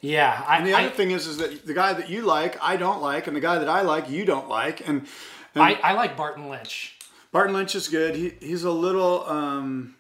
yeah, 0.06 0.44
I, 0.48 0.58
And 0.58 0.68
the 0.68 0.74
I, 0.74 0.82
other 0.86 0.90
thing 0.96 1.12
is, 1.12 1.28
is 1.28 1.38
that 1.38 1.66
the 1.66 1.74
guy 1.74 1.94
that 1.94 2.10
you 2.10 2.22
like, 2.22 2.58
I 2.62 2.78
don't 2.78 3.02
like, 3.02 3.28
and 3.28 3.36
the 3.36 3.42
guy 3.42 3.58
that 3.60 3.70
I 3.70 3.82
like, 3.82 4.10
you 4.10 4.24
don't 4.26 4.48
like, 4.50 4.88
and, 4.88 5.08
and 5.54 5.64
I, 5.64 5.72
I 5.84 5.94
like 5.94 6.16
Barton 6.16 6.50
Lynch. 6.50 6.98
Barton 7.32 7.54
Lynch 7.54 7.76
is 7.76 7.88
good. 7.88 8.16
He, 8.16 8.30
he's 8.40 8.64
a 8.64 8.72
little. 8.72 9.26
Um, 9.28 9.96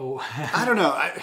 Oh, 0.00 0.24
I 0.54 0.64
don't 0.64 0.76
know. 0.76 0.90
I, 0.90 1.22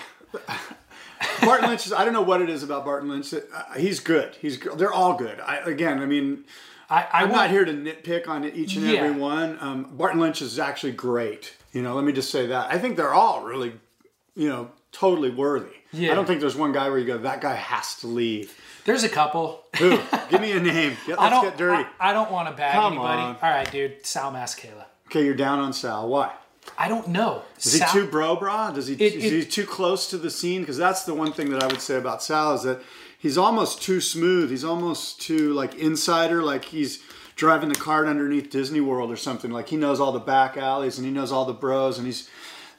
Barton 1.45 1.69
Lynch 1.69 1.85
is. 1.85 1.93
I 1.93 2.03
don't 2.03 2.13
know 2.13 2.21
what 2.21 2.41
it 2.41 2.49
is 2.49 2.61
about 2.61 2.83
Barton 2.83 3.07
Lynch. 3.09 3.33
Uh, 3.33 3.39
he's 3.77 3.99
good. 4.01 4.35
He's. 4.35 4.59
They're 4.59 4.91
all 4.91 5.15
good. 5.15 5.39
I, 5.39 5.57
again, 5.59 5.99
I 5.99 6.05
mean, 6.05 6.43
I, 6.89 7.03
I 7.03 7.07
I'm 7.23 7.31
not 7.31 7.49
here 7.49 7.63
to 7.63 7.71
nitpick 7.71 8.27
on 8.27 8.43
each 8.43 8.75
and 8.75 8.85
Yeah. 8.85 8.99
every 8.99 9.17
one. 9.17 9.57
Um, 9.61 9.83
Barton 9.95 10.19
Lynch 10.19 10.41
is 10.41 10.59
actually 10.59 10.91
great. 10.91 11.53
You 11.71 11.81
know, 11.83 11.95
let 11.95 12.03
me 12.03 12.11
just 12.11 12.29
say 12.31 12.47
that. 12.47 12.69
I 12.71 12.77
think 12.77 12.97
they're 12.97 13.13
all 13.13 13.43
really, 13.45 13.73
you 14.35 14.49
know, 14.49 14.71
totally 14.95 15.29
worthy. 15.29 15.71
Yeah. 15.91 16.11
I 16.11 16.15
don't 16.15 16.25
think 16.25 16.41
there's 16.41 16.55
one 16.55 16.71
guy 16.73 16.89
where 16.89 16.97
you 16.97 17.05
go, 17.05 17.17
that 17.19 17.41
guy 17.41 17.53
has 17.55 17.95
to 17.97 18.07
leave. 18.07 18.53
There's 18.85 19.03
a 19.03 19.09
couple. 19.09 19.63
Who? 19.77 19.99
Give 20.29 20.41
me 20.41 20.51
a 20.51 20.59
name. 20.59 20.95
Get, 21.07 21.19
I 21.19 21.23
let's 21.23 21.33
don't. 21.35 21.43
get 21.45 21.57
dirty. 21.57 21.83
I, 21.99 22.09
I 22.11 22.13
don't 22.13 22.31
want 22.31 22.49
to 22.49 22.55
bag 22.55 22.73
Come 22.73 22.93
anybody. 22.93 23.21
on. 23.21 23.35
All 23.41 23.49
right, 23.49 23.69
dude. 23.71 24.05
Sal 24.05 24.31
Masekela. 24.31 24.85
okay, 25.07 25.23
you're 25.25 25.33
down 25.35 25.59
on 25.59 25.73
Sal. 25.73 26.07
Why? 26.07 26.31
I 26.77 26.87
don't 26.87 27.07
know. 27.09 27.43
Is 27.59 27.73
he 27.73 27.85
too 27.91 28.07
bro 28.07 28.35
bra? 28.35 28.71
Does 28.71 28.87
he 28.87 28.93
It- 28.95 29.01
is 29.15 29.31
it- 29.31 29.33
he 29.33 29.45
too 29.45 29.65
close 29.65 30.09
to 30.09 30.17
the 30.17 30.29
scene? 30.29 30.61
Because 30.61 30.77
that's 30.77 31.03
the 31.03 31.13
one 31.13 31.31
thing 31.31 31.49
that 31.51 31.63
I 31.63 31.67
would 31.67 31.81
say 31.81 31.95
about 31.95 32.21
Sal 32.23 32.53
is 32.55 32.63
that 32.63 32.81
he's 33.17 33.37
almost 33.37 33.81
too 33.81 34.01
smooth. 34.01 34.49
He's 34.49 34.63
almost 34.63 35.21
too 35.21 35.53
like 35.53 35.75
insider, 35.75 36.41
like 36.43 36.65
he's 36.65 37.01
driving 37.35 37.69
the 37.69 37.75
cart 37.75 38.07
underneath 38.07 38.49
Disney 38.49 38.81
World 38.81 39.11
or 39.11 39.15
something. 39.17 39.51
Like 39.51 39.69
he 39.69 39.77
knows 39.77 39.99
all 39.99 40.11
the 40.11 40.19
back 40.19 40.57
alleys 40.57 40.97
and 40.97 41.05
he 41.07 41.13
knows 41.13 41.31
all 41.31 41.45
the 41.45 41.53
bros 41.53 41.97
and 41.97 42.05
he's 42.07 42.29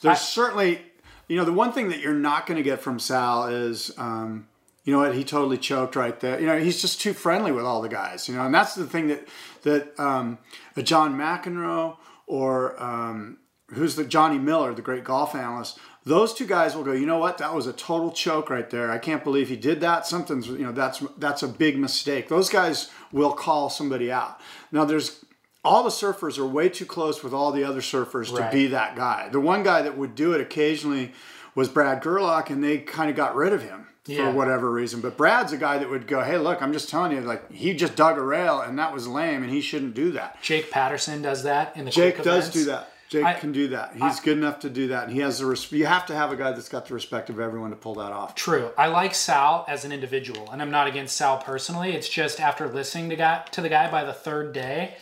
there's 0.02 0.18
I- 0.18 0.20
certainly 0.20 0.82
you 1.28 1.36
know 1.36 1.44
the 1.44 1.52
one 1.52 1.72
thing 1.72 1.88
that 1.88 2.00
you're 2.00 2.14
not 2.14 2.46
going 2.46 2.56
to 2.56 2.62
get 2.62 2.80
from 2.80 2.98
Sal 2.98 3.46
is 3.48 3.92
um, 3.98 4.48
you 4.84 4.92
know 4.92 5.00
what 5.00 5.14
he 5.14 5.24
totally 5.24 5.58
choked 5.58 5.96
right 5.96 6.18
there. 6.20 6.40
You 6.40 6.46
know 6.46 6.58
he's 6.58 6.80
just 6.80 7.00
too 7.00 7.12
friendly 7.12 7.52
with 7.52 7.64
all 7.64 7.82
the 7.82 7.88
guys. 7.88 8.28
You 8.28 8.36
know 8.36 8.46
and 8.46 8.54
that's 8.54 8.74
the 8.74 8.86
thing 8.86 9.08
that 9.08 9.26
that 9.62 9.98
um, 9.98 10.38
a 10.76 10.82
John 10.82 11.16
McEnroe 11.16 11.96
or 12.26 12.80
um, 12.82 13.38
who's 13.74 13.96
the 13.96 14.04
Johnny 14.04 14.38
Miller, 14.38 14.74
the 14.74 14.82
great 14.82 15.04
golf 15.04 15.34
analyst. 15.34 15.78
Those 16.04 16.32
two 16.32 16.46
guys 16.46 16.76
will 16.76 16.84
go. 16.84 16.92
You 16.92 17.06
know 17.06 17.18
what? 17.18 17.38
That 17.38 17.52
was 17.52 17.66
a 17.66 17.72
total 17.72 18.12
choke 18.12 18.48
right 18.48 18.70
there. 18.70 18.92
I 18.92 18.98
can't 18.98 19.24
believe 19.24 19.48
he 19.48 19.56
did 19.56 19.80
that. 19.80 20.06
Something's 20.06 20.46
you 20.46 20.58
know 20.58 20.72
that's 20.72 21.02
that's 21.18 21.42
a 21.42 21.48
big 21.48 21.76
mistake. 21.76 22.28
Those 22.28 22.48
guys 22.48 22.90
will 23.10 23.32
call 23.32 23.70
somebody 23.70 24.12
out. 24.12 24.40
Now 24.70 24.84
there's 24.84 25.24
all 25.66 25.82
the 25.82 25.90
surfers 25.90 26.38
are 26.38 26.46
way 26.46 26.68
too 26.68 26.86
close 26.86 27.22
with 27.22 27.32
all 27.34 27.52
the 27.52 27.64
other 27.64 27.80
surfers 27.80 28.32
Right. 28.32 28.50
to 28.50 28.56
be 28.56 28.66
that 28.68 28.96
guy. 28.96 29.28
The 29.30 29.40
one 29.40 29.62
guy 29.62 29.82
that 29.82 29.96
would 29.98 30.14
do 30.14 30.32
it 30.32 30.40
occasionally 30.40 31.12
was 31.54 31.68
Brad 31.68 32.00
Gerlach, 32.02 32.50
and 32.50 32.62
they 32.62 32.78
kind 32.78 33.10
of 33.10 33.16
got 33.16 33.34
rid 33.34 33.52
of 33.52 33.62
him 33.62 33.86
Yeah. 34.06 34.26
for 34.30 34.30
whatever 34.36 34.70
reason. 34.70 35.00
But 35.00 35.16
Brad's 35.16 35.52
a 35.52 35.56
guy 35.56 35.78
that 35.78 35.88
would 35.90 36.06
go, 36.06 36.22
"Hey, 36.22 36.38
look, 36.38 36.62
I'm 36.62 36.72
just 36.72 36.88
telling 36.88 37.12
you, 37.12 37.20
like 37.20 37.50
he 37.50 37.74
just 37.74 37.96
dug 37.96 38.18
a 38.18 38.22
rail, 38.22 38.60
and 38.60 38.78
that 38.78 38.92
was 38.92 39.08
lame, 39.08 39.42
and 39.42 39.50
he 39.50 39.60
shouldn't 39.60 39.94
do 39.94 40.12
that." 40.12 40.40
Jake 40.42 40.70
Paterson 40.70 41.22
does 41.22 41.42
that 41.44 41.76
in 41.76 41.84
the 41.86 41.90
Jake 41.90 42.16
does 42.22 42.26
events. 42.48 42.50
do 42.50 42.64
that. 42.66 42.90
Jake 43.08 43.24
I- 43.24 43.34
can 43.34 43.52
do 43.52 43.68
that. 43.68 43.92
He's 43.96 44.18
good 44.18 44.36
enough 44.36 44.58
to 44.60 44.68
do 44.68 44.88
that, 44.88 45.04
and 45.04 45.12
he 45.12 45.20
has 45.20 45.38
the. 45.38 45.46
Res- 45.46 45.70
you 45.70 45.86
have 45.86 46.06
to 46.06 46.14
have 46.14 46.32
a 46.32 46.36
guy 46.36 46.50
that's 46.50 46.68
got 46.68 46.86
the 46.86 46.94
respect 46.94 47.30
of 47.30 47.38
everyone 47.38 47.70
to 47.70 47.76
pull 47.76 47.94
that 47.94 48.10
off. 48.10 48.34
True. 48.34 48.70
I 48.76 48.88
like 48.88 49.14
Sal 49.14 49.64
as 49.68 49.84
an 49.84 49.92
individual, 49.92 50.50
and 50.50 50.60
I'm 50.60 50.72
not 50.72 50.88
against 50.88 51.16
Sal 51.16 51.38
personally. 51.38 51.92
It's 51.92 52.08
just 52.08 52.40
after 52.40 52.66
listening 52.68 53.08
to 53.10 53.16
guy 53.16 53.42
to 53.52 53.60
the 53.60 53.68
guy 53.68 53.88
by 53.92 54.02
the 54.02 54.12
third 54.12 54.52
day, 54.52 54.96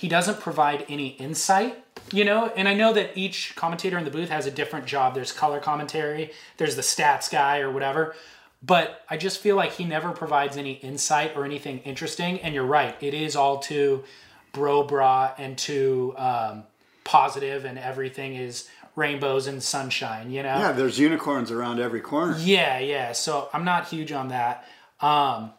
he 0.00 0.08
doesn't 0.08 0.40
provide 0.40 0.86
any 0.88 1.08
insight. 1.08 1.84
You 2.10 2.24
know, 2.24 2.50
and 2.56 2.66
I 2.66 2.74
know 2.74 2.92
that 2.94 3.16
each 3.16 3.54
commentator 3.54 3.98
in 3.98 4.04
the 4.04 4.10
booth 4.10 4.30
has 4.30 4.46
a 4.46 4.50
different 4.50 4.86
job. 4.86 5.14
There's 5.14 5.30
color 5.30 5.60
commentary, 5.60 6.32
there's 6.56 6.74
the 6.74 6.82
stats 6.82 7.30
guy 7.30 7.60
or 7.60 7.70
whatever. 7.70 8.16
But 8.62 9.02
I 9.08 9.16
just 9.18 9.40
feel 9.40 9.56
like 9.56 9.72
he 9.72 9.84
never 9.84 10.12
provides 10.12 10.56
any 10.56 10.72
insight 10.72 11.36
or 11.36 11.44
anything 11.44 11.80
interesting. 11.80 12.40
And 12.40 12.54
you're 12.54 12.64
right, 12.64 12.96
it 13.00 13.14
is 13.14 13.36
all 13.36 13.58
too 13.58 14.04
bro 14.52 14.82
bra 14.82 15.32
and 15.36 15.56
too 15.56 16.14
um, 16.16 16.64
positive, 17.04 17.66
and 17.66 17.78
everything 17.78 18.34
is 18.34 18.68
rainbows 18.96 19.46
and 19.46 19.62
sunshine. 19.62 20.30
You 20.30 20.42
know. 20.42 20.58
Yeah, 20.58 20.72
there's 20.72 20.98
unicorns 20.98 21.50
around 21.50 21.78
every 21.78 22.00
corner. 22.00 22.36
Yeah, 22.38 22.78
yeah. 22.78 23.12
So 23.12 23.50
I'm 23.52 23.64
not 23.64 23.88
huge 23.88 24.12
on 24.12 24.28
that. 24.28 24.64
Um, 25.00 25.52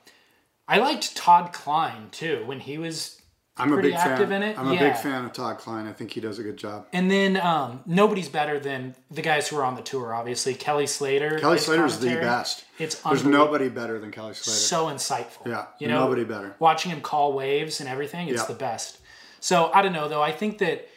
I 0.67 0.79
liked 0.79 1.15
Todd 1.15 1.53
Kline 1.53 2.09
too 2.11 2.43
when 2.45 2.61
he 2.61 2.77
was, 2.77 3.20
I'm 3.62 3.72
a 3.72 3.76
pretty 3.76 3.89
big 3.89 3.97
active 3.97 4.30
fan. 4.30 4.43
in 4.43 4.49
it? 4.49 4.59
I'm 4.59 4.68
a 4.68 4.78
big 4.78 4.95
fan 4.95 5.26
of 5.26 5.34
Todd 5.34 5.57
Kline. 5.57 5.88
I 5.88 5.93
think 5.93 6.12
he 6.12 6.20
does 6.20 6.39
a 6.39 6.43
good 6.43 6.57
job. 6.57 6.88
and 6.93 7.09
then 7.09 7.38
um, 7.38 7.82
nobody's 7.86 8.30
better 8.30 8.59
than 8.59 8.95
the 9.09 9.22
guys 9.22 9.47
who 9.47 9.57
are 9.57 9.64
on 9.64 9.76
the 9.76 9.82
tour. 9.82 10.14
Obviously, 10.14 10.53
Kelly 10.53 10.88
Slater. 10.88 11.39
Kelly 11.39 11.57
his 11.57 11.66
Slater's 11.66 11.99
the 11.99 12.16
best. 12.16 12.66
It's 12.80 12.95
There's 12.95 13.24
nobody 13.24 13.70
better 13.70 13.99
than 13.99 14.12
Kelly 14.12 14.34
Slater. 14.34 14.57
so 14.57 14.86
insightful. 14.88 15.45
Yeah, 15.47 15.66
you 15.80 15.88
know, 15.88 15.99
nobody 15.99 16.24
better. 16.24 16.55
Watching 16.59 16.91
him 16.91 17.01
call 17.01 17.34
waves 17.34 17.80
and 17.80 17.88
everything, 17.89 18.28
it's 18.28 18.41
Yeah. 18.41 18.47
the 18.47 18.53
best. 18.55 18.99
So 19.39 19.72
I 19.74 19.82
don't 19.82 19.93
know 19.93 20.07
though. 20.07 20.22
I 20.22 20.32
think 20.32 20.57
that 20.59 20.88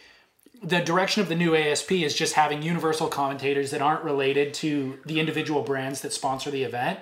the 0.62 0.80
direction 0.80 1.20
of 1.22 1.28
the 1.28 1.34
new 1.34 1.54
ASP 1.54 1.92
is 1.92 2.14
just 2.14 2.34
having 2.34 2.62
universal 2.62 3.08
commentators 3.08 3.70
that 3.72 3.82
aren't 3.82 4.02
related 4.02 4.54
to 4.54 4.98
the 5.04 5.20
individual 5.20 5.60
brands 5.62 6.00
that 6.00 6.12
sponsor 6.12 6.50
the 6.50 6.62
event. 6.62 6.98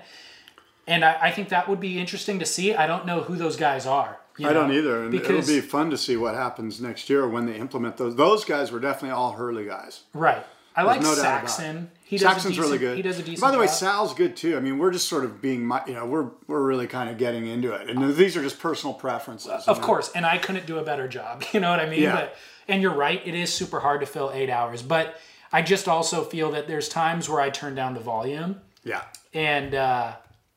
And 0.89 1.05
I, 1.05 1.17
I 1.23 1.31
think 1.31 1.51
that 1.51 1.69
would 1.69 1.79
be 1.79 2.01
interesting 2.01 2.41
to 2.41 2.47
see. 2.47 2.75
I 2.75 2.89
don't 2.89 3.07
know 3.07 3.21
who 3.21 3.37
those 3.37 3.55
guys 3.57 3.87
are. 3.87 4.19
You 4.39 4.49
I 4.49 4.53
don't 4.53 4.73
either, 4.73 5.05
and 5.05 5.15
it'll 5.15 5.47
be 5.47 5.61
fun 5.61 5.91
to 5.91 5.99
see 5.99 6.17
what 6.17 6.35
happens 6.35 6.81
next 6.81 7.11
year 7.11 7.29
when 7.29 7.47
they 7.47 7.57
implement 7.57 7.97
those. 7.97 8.17
Those 8.17 8.45
guys 8.45 8.73
were 8.73 8.81
definitely 8.81 9.11
all 9.11 9.33
Hurley 9.33 9.65
guys. 9.65 10.03
right. 10.15 10.45
I 10.75 10.85
like 10.85 11.03
no. 11.03 11.15
Saxon. 11.15 11.91
He 12.03 12.17
does 12.17 12.27
Saxon's 12.27 12.55
decent, 12.55 12.67
really 12.67 12.79
good. 12.79 12.97
He 12.97 13.03
does 13.03 13.19
a 13.19 13.23
decent. 13.23 13.41
By 13.41 13.51
the 13.51 13.59
way, 13.59 13.67
job. 13.67 13.75
Sal's 13.75 14.15
good 14.15 14.37
too. 14.37 14.57
I 14.57 14.61
mean, 14.61 14.79
we're 14.79 14.91
just 14.91 15.09
sort 15.09 15.25
of 15.25 15.43
being, 15.43 15.71
you 15.87 15.95
know, 15.95 16.07
we're 16.07 16.31
we're 16.47 16.63
really 16.63 16.87
kind 16.87 17.11
of 17.11 17.19
getting 17.19 17.47
into 17.47 17.73
it, 17.75 17.91
and 17.91 18.15
these 18.15 18.37
are 18.37 18.43
just 18.43 18.59
personal 18.59 18.95
preferences. 18.95 19.69
Of 19.69 19.79
know? 19.79 19.85
course, 19.85 20.11
and 20.15 20.25
I 20.25 20.39
couldn't 20.39 20.67
do 20.67 20.79
a 20.79 20.83
better 20.83 21.09
job. 21.09 21.45
You 21.53 21.61
know 21.61 21.71
what 21.71 21.81
I 21.81 21.89
mean? 21.89 22.03
Yeah. 22.03 22.15
But 22.15 22.37
and 22.69 22.81
you're 22.81 22.95
right, 22.95 23.21
it 23.27 23.35
is 23.35 23.53
super 23.53 23.81
hard 23.81 24.01
to 24.01 24.07
fill 24.07 24.31
eight 24.33 24.49
hours. 24.49 24.83
But 24.83 25.21
I 25.53 25.61
just 25.61 25.89
also 25.89 26.25
feel 26.25 26.53
that 26.53 26.67
there's 26.67 26.89
times 26.89 27.29
where 27.29 27.41
I 27.41 27.51
turn 27.51 27.75
down 27.75 27.93
the 27.93 28.01
volume, 28.01 28.61
Yeah, 28.85 29.03
and 29.35 29.75
uh, 29.75 30.13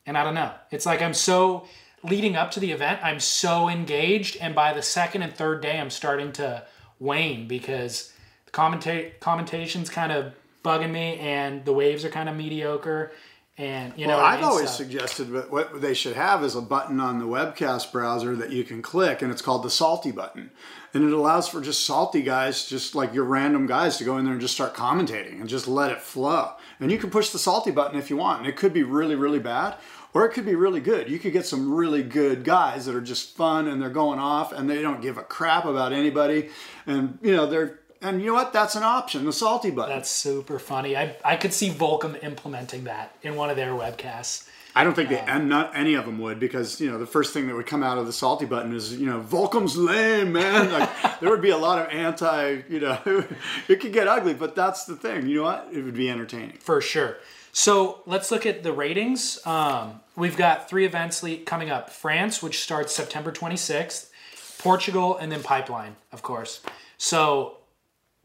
and 0.06 0.18
I 0.18 0.24
don't 0.24 0.36
know. 0.36 0.52
It's 0.72 0.86
like 0.86 1.02
I'm 1.02 1.14
so 1.14 1.68
leading 2.06 2.36
up 2.36 2.52
to 2.52 2.60
the 2.60 2.72
event, 2.72 3.00
I'm 3.04 3.20
so 3.20 3.70
engaged, 3.70 4.38
and 4.42 4.56
by 4.56 4.74
the 4.74 4.82
second 4.82 5.22
and 5.24 5.34
third 5.34 5.62
day, 5.62 5.80
I'm 5.80 5.90
starting 5.90 6.32
to 6.34 6.64
wane 7.00 7.48
because 7.48 8.14
the 8.46 8.52
commentate 8.52 9.20
commentation's 9.20 9.90
kind 9.90 10.12
of 10.12 10.34
bugging 10.64 10.92
me, 10.92 11.18
and 11.20 11.64
the 11.66 11.74
waves 11.74 12.06
are 12.06 12.10
kind 12.10 12.30
of 12.30 12.36
mediocre. 12.36 13.12
And 13.58 13.94
you 13.96 14.06
know, 14.06 14.18
Well, 14.18 14.26
I've 14.26 14.44
always 14.44 14.70
So- 14.70 14.78
suggested 14.78 15.32
that 15.32 15.50
what 15.50 15.82
they 15.82 15.94
should 15.94 16.16
have 16.16 16.44
is 16.44 16.56
a 16.56 16.62
button 16.62 17.00
on 17.00 17.20
the 17.20 17.26
webcast 17.26 17.92
browser 17.92 18.36
that 18.36 18.50
you 18.50 18.66
can 18.66 18.82
click, 18.82 19.22
and 19.22 19.32
it's 19.32 19.42
called 19.42 19.64
the 19.64 19.70
salty 19.70 20.12
button. 20.12 20.52
And 20.94 21.04
it 21.06 21.14
allows 21.14 21.48
for 21.48 21.62
just 21.62 21.86
salty 21.86 22.22
guys, 22.22 22.66
just 22.66 22.96
like 22.96 23.14
your 23.14 23.24
random 23.26 23.66
guys, 23.66 23.98
to 23.98 24.04
go 24.04 24.18
in 24.18 24.26
there 24.26 24.34
and 24.34 24.42
just 24.42 24.54
start 24.54 24.74
commentating 24.74 25.40
and 25.40 25.48
just 25.48 25.68
let 25.68 25.92
it 25.92 26.02
flow. 26.02 26.52
And 26.80 26.92
you 26.92 26.98
can 26.98 27.10
push 27.10 27.30
the 27.30 27.40
salty 27.40 27.72
button 27.72 27.98
if 27.98 28.10
you 28.10 28.18
want. 28.18 28.40
And 28.40 28.48
it 28.48 28.56
could 28.58 28.74
be 28.74 28.84
really, 28.84 29.16
really 29.16 29.40
bad, 29.40 29.76
or 30.16 30.26
it 30.26 30.30
could 30.30 30.46
be 30.46 30.56
really 30.56 30.80
good. 30.80 31.10
You 31.10 31.20
could 31.20 31.34
get 31.34 31.46
some 31.46 31.74
really 31.74 32.02
good 32.02 32.46
guys 32.46 32.86
that 32.86 32.96
are 32.96 33.02
just 33.02 33.36
fun 33.36 33.68
and 33.68 33.82
they're 33.82 33.90
going 33.90 34.18
off 34.18 34.54
and 34.54 34.70
they 34.70 34.82
don't 34.82 35.02
give 35.02 35.18
a 35.18 35.24
crap 35.24 35.66
about 35.66 35.92
anybody. 35.92 36.50
And, 36.88 37.20
you 37.22 37.36
know, 37.36 37.46
they're, 37.46 37.82
and 38.02 38.22
you 38.22 38.28
know 38.28 38.34
what? 38.34 38.54
That's 38.54 38.76
an 38.76 38.84
option, 38.84 39.26
the 39.26 39.34
salty 39.34 39.72
button. 39.72 39.94
That's 39.94 40.10
super 40.10 40.58
funny. 40.58 40.96
I, 40.96 41.18
I 41.26 41.36
could 41.36 41.52
see 41.52 41.70
Volcom 41.70 42.24
implementing 42.24 42.86
that 42.86 43.14
in 43.24 43.36
one 43.36 43.50
of 43.50 43.58
their 43.58 43.72
webcasts. 43.72 44.48
I 44.74 44.86
don't 44.86 44.94
think 44.94 45.10
they, 45.10 45.20
um, 45.20 45.28
and 45.28 45.50
not 45.50 45.76
any 45.76 45.96
of 45.96 46.06
them 46.06 46.20
would, 46.20 46.38
because 46.38 46.82
you 46.82 46.92
know 46.92 46.98
the 46.98 47.06
first 47.06 47.34
thing 47.34 47.48
that 47.48 47.56
would 47.56 47.66
come 47.66 47.82
out 47.82 47.98
of 47.98 48.08
the 48.08 48.12
salty 48.12 48.46
button 48.46 48.76
is 48.76 48.94
you 48.94 49.06
know 49.06 49.22
Volcom's 49.22 49.78
lame, 49.78 50.34
man. 50.34 50.70
Like 50.70 50.90
there 51.22 51.30
would 51.30 51.42
be 51.42 51.52
a 51.52 51.58
lot 51.58 51.80
of 51.80 51.88
anti, 51.94 52.62
you 52.68 52.82
know, 52.82 53.00
it 53.70 53.80
could 53.80 53.94
get 53.94 54.10
ugly, 54.10 54.34
but 54.34 54.54
that's 54.54 54.84
the 54.84 54.98
thing. 54.98 55.28
You 55.28 55.38
know 55.38 55.44
what? 55.44 55.70
It 55.72 55.82
would 55.84 55.94
be 55.94 56.10
entertaining. 56.10 56.58
For 56.58 56.82
sure. 56.82 57.16
So 57.58 58.02
let's 58.06 58.32
look 58.32 58.46
at 58.46 58.64
the 58.64 58.74
ratings. 58.74 59.40
Um, 59.48 60.02
we've 60.18 60.36
got 60.36 60.70
three 60.70 60.86
events 60.86 61.24
coming 61.46 61.70
up 61.70 61.90
France, 61.90 62.44
which 62.44 62.62
starts 62.62 62.94
September 62.94 63.32
26th, 63.32 64.10
Portugal, 64.58 65.16
and 65.16 65.32
then 65.32 65.42
Pipeline, 65.42 65.96
of 66.12 66.22
course. 66.22 66.62
So 66.98 67.60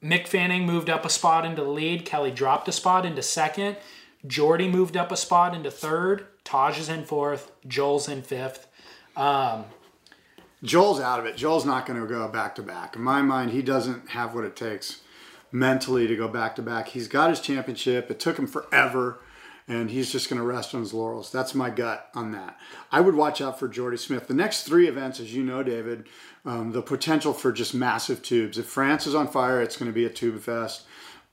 Mick 0.02 0.26
Fanning 0.26 0.66
moved 0.66 0.90
up 0.90 1.04
a 1.04 1.08
spot 1.08 1.46
into 1.46 1.62
the 1.62 1.70
lead. 1.70 2.04
Kelly 2.04 2.32
dropped 2.32 2.66
a 2.66 2.72
spot 2.72 3.06
into 3.06 3.22
second. 3.22 3.76
Jordy 4.26 4.66
moved 4.66 4.96
up 4.96 5.12
a 5.12 5.16
spot 5.16 5.54
into 5.54 5.70
third. 5.70 6.26
Taj 6.42 6.80
is 6.80 6.88
in 6.88 7.04
fourth. 7.04 7.52
Joel's 7.68 8.08
in 8.08 8.22
fifth. 8.22 8.66
Joel's 10.64 10.98
out 10.98 11.20
of 11.20 11.26
it. 11.26 11.36
Joel's 11.36 11.64
not 11.64 11.86
going 11.86 12.00
to 12.00 12.06
go 12.08 12.26
back 12.26 12.56
to 12.56 12.62
back. 12.62 12.96
In 12.96 13.02
my 13.02 13.22
mind, 13.22 13.52
he 13.52 13.62
doesn't 13.62 14.08
have 14.08 14.34
what 14.34 14.42
it 14.42 14.56
takes 14.56 15.02
mentally 15.52 16.06
to 16.06 16.16
go 16.16 16.28
back 16.28 16.56
to 16.56 16.62
back. 16.62 16.88
He's 16.88 17.08
got 17.08 17.30
his 17.30 17.40
championship. 17.40 18.10
It 18.10 18.20
took 18.20 18.38
him 18.38 18.46
forever, 18.46 19.20
and 19.66 19.90
he's 19.90 20.10
just 20.10 20.28
going 20.28 20.38
to 20.40 20.46
rest 20.46 20.74
on 20.74 20.80
his 20.80 20.94
laurels. 20.94 21.30
That's 21.30 21.54
my 21.54 21.70
gut 21.70 22.08
on 22.14 22.32
that. 22.32 22.58
I 22.90 23.00
would 23.00 23.14
watch 23.14 23.40
out 23.40 23.58
for 23.58 23.68
Jordy 23.68 23.96
Smith. 23.96 24.26
The 24.26 24.34
next 24.34 24.64
three 24.64 24.88
events, 24.88 25.20
as 25.20 25.34
you 25.34 25.42
know, 25.42 25.62
David, 25.62 26.06
um, 26.44 26.72
the 26.72 26.82
potential 26.82 27.32
for 27.32 27.52
just 27.52 27.74
massive 27.74 28.22
tubes. 28.22 28.58
If 28.58 28.66
France 28.66 29.06
is 29.06 29.14
on 29.14 29.28
fire, 29.28 29.60
it's 29.60 29.76
going 29.76 29.90
to 29.90 29.94
be 29.94 30.04
a 30.04 30.10
tube 30.10 30.40
fest. 30.40 30.84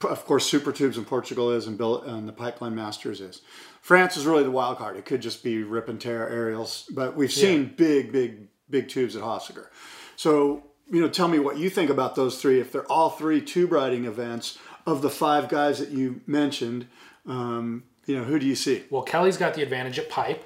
Of 0.02 0.26
course, 0.26 0.46
Super 0.46 0.72
Tubes 0.72 0.98
in 0.98 1.06
Portugal 1.06 1.50
is, 1.52 1.66
and, 1.66 1.76
Bill, 1.76 2.04
and 2.04 2.28
the 2.28 2.34
Pipeline 2.34 2.76
Masters 2.76 3.20
is. 3.20 3.42
France 3.82 4.16
is 4.16 4.28
really 4.28 4.44
the 4.44 4.52
wild 4.52 4.78
card. 4.78 4.96
It 4.96 5.06
could 5.06 5.22
just 5.22 5.44
be 5.44 5.64
rip 5.64 5.90
and 5.90 6.00
tear 6.00 6.30
aerials, 6.30 6.86
but 6.94 7.16
we've 7.16 7.32
seen 7.32 7.74
big, 7.76 8.12
big, 8.12 8.48
big 8.70 8.90
tubes 8.90 9.16
at 9.16 9.24
Hossegor. 9.24 9.68
So 10.16 10.67
you 10.90 11.02
know, 11.02 11.10
tell 11.10 11.28
me 11.28 11.40
what 11.40 11.58
you 11.58 11.70
think 11.70 11.90
about 11.90 12.16
those 12.16 12.42
three. 12.42 12.60
If 12.60 12.72
they're 12.72 12.90
all 12.92 13.10
three 13.10 13.42
tube 13.42 13.72
riding 13.72 14.06
events 14.06 14.58
of 14.86 15.02
the 15.02 15.10
five 15.10 15.50
guys 15.50 15.80
that 15.80 15.90
you 15.90 16.22
mentioned, 16.26 16.88
um, 17.28 17.84
you 18.06 18.18
know, 18.18 18.24
who 18.24 18.40
do 18.40 18.46
you 18.46 18.56
see? 18.56 18.84
Well, 18.90 19.02
Kelly's 19.02 19.38
got 19.38 19.54
the 19.54 19.62
advantage 19.62 20.00
at 20.00 20.10
pipe. 20.10 20.44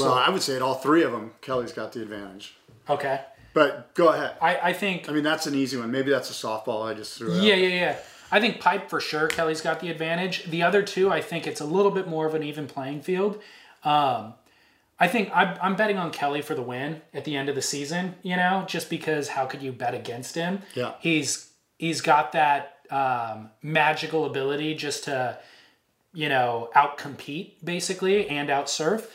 well, 0.00 0.14
I 0.14 0.30
would 0.30 0.42
say 0.42 0.56
at 0.56 0.62
all 0.62 0.74
three 0.74 1.02
of 1.02 1.12
them, 1.12 1.32
Kelly's 1.40 1.72
got 1.72 1.92
the 1.92 2.02
advantage. 2.02 2.56
Okay. 2.88 3.20
But 3.54 3.94
go 3.94 4.08
ahead. 4.08 4.36
I, 4.42 4.58
I 4.58 4.72
think 4.72 5.08
I 5.08 5.12
mean, 5.12 5.24
that's 5.24 5.46
an 5.46 5.54
easy 5.54 5.76
one. 5.76 5.90
Maybe 5.90 6.10
that's 6.10 6.28
a 6.28 6.46
softball 6.46 6.84
I 6.84 6.92
just 6.92 7.16
threw 7.16 7.34
out. 7.34 7.42
Yeah, 7.42 7.54
yeah, 7.54 7.68
yeah. 7.68 7.96
I 8.30 8.40
think 8.40 8.60
pipe 8.60 8.90
for 8.90 9.00
sure. 9.00 9.28
Kelly's 9.28 9.60
got 9.60 9.80
the 9.80 9.88
advantage. 9.88 10.44
The 10.44 10.62
other 10.62 10.82
two, 10.82 11.10
I 11.10 11.22
think 11.22 11.46
it's 11.46 11.60
a 11.60 11.64
little 11.64 11.92
bit 11.92 12.08
more 12.08 12.26
of 12.26 12.34
an 12.34 12.42
even 12.42 12.66
playing 12.66 13.02
field. 13.02 13.40
Um, 13.84 14.34
I 14.98 15.08
think 15.08 15.30
I'm, 15.34 15.58
I'm 15.60 15.76
betting 15.76 15.98
on 15.98 16.10
Kelly 16.10 16.40
for 16.40 16.54
the 16.54 16.62
win 16.62 17.02
at 17.12 17.24
the 17.24 17.36
end 17.36 17.48
of 17.48 17.54
the 17.54 17.62
season. 17.62 18.14
You 18.22 18.36
know, 18.36 18.64
just 18.66 18.88
because 18.88 19.28
how 19.28 19.46
could 19.46 19.62
you 19.62 19.72
bet 19.72 19.94
against 19.94 20.34
him? 20.34 20.62
Yeah. 20.74 20.94
he's 21.00 21.50
he's 21.78 22.00
got 22.00 22.32
that 22.32 22.78
um, 22.90 23.50
magical 23.62 24.24
ability 24.24 24.74
just 24.74 25.04
to 25.04 25.38
you 26.12 26.28
know 26.28 26.70
outcompete 26.74 27.64
basically 27.64 28.28
and 28.28 28.48
outsurf. 28.48 29.06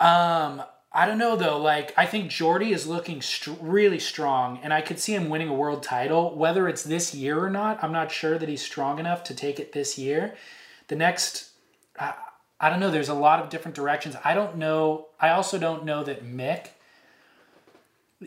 Um, 0.00 0.62
I 0.94 1.06
don't 1.06 1.18
know 1.18 1.36
though. 1.36 1.58
Like, 1.58 1.94
I 1.96 2.04
think 2.04 2.30
Jordy 2.30 2.72
is 2.72 2.86
looking 2.86 3.22
str- 3.22 3.52
really 3.60 3.98
strong, 3.98 4.60
and 4.62 4.72
I 4.72 4.82
could 4.82 4.98
see 4.98 5.14
him 5.14 5.30
winning 5.30 5.48
a 5.48 5.54
world 5.54 5.82
title. 5.82 6.36
Whether 6.36 6.68
it's 6.68 6.82
this 6.82 7.14
year 7.14 7.42
or 7.42 7.48
not, 7.48 7.82
I'm 7.82 7.92
not 7.92 8.12
sure 8.12 8.36
that 8.38 8.48
he's 8.48 8.62
strong 8.62 8.98
enough 8.98 9.24
to 9.24 9.34
take 9.34 9.58
it 9.58 9.72
this 9.72 9.96
year. 9.96 10.34
The 10.88 10.96
next, 10.96 11.50
I, 11.98 12.14
I 12.62 12.70
don't 12.70 12.78
know. 12.78 12.90
There's 12.90 13.08
a 13.08 13.14
lot 13.14 13.40
of 13.40 13.50
different 13.50 13.74
directions. 13.74 14.16
I 14.24 14.34
don't 14.34 14.56
know. 14.56 15.08
I 15.20 15.30
also 15.30 15.58
don't 15.58 15.84
know 15.84 16.04
that 16.04 16.24
Mick 16.24 16.68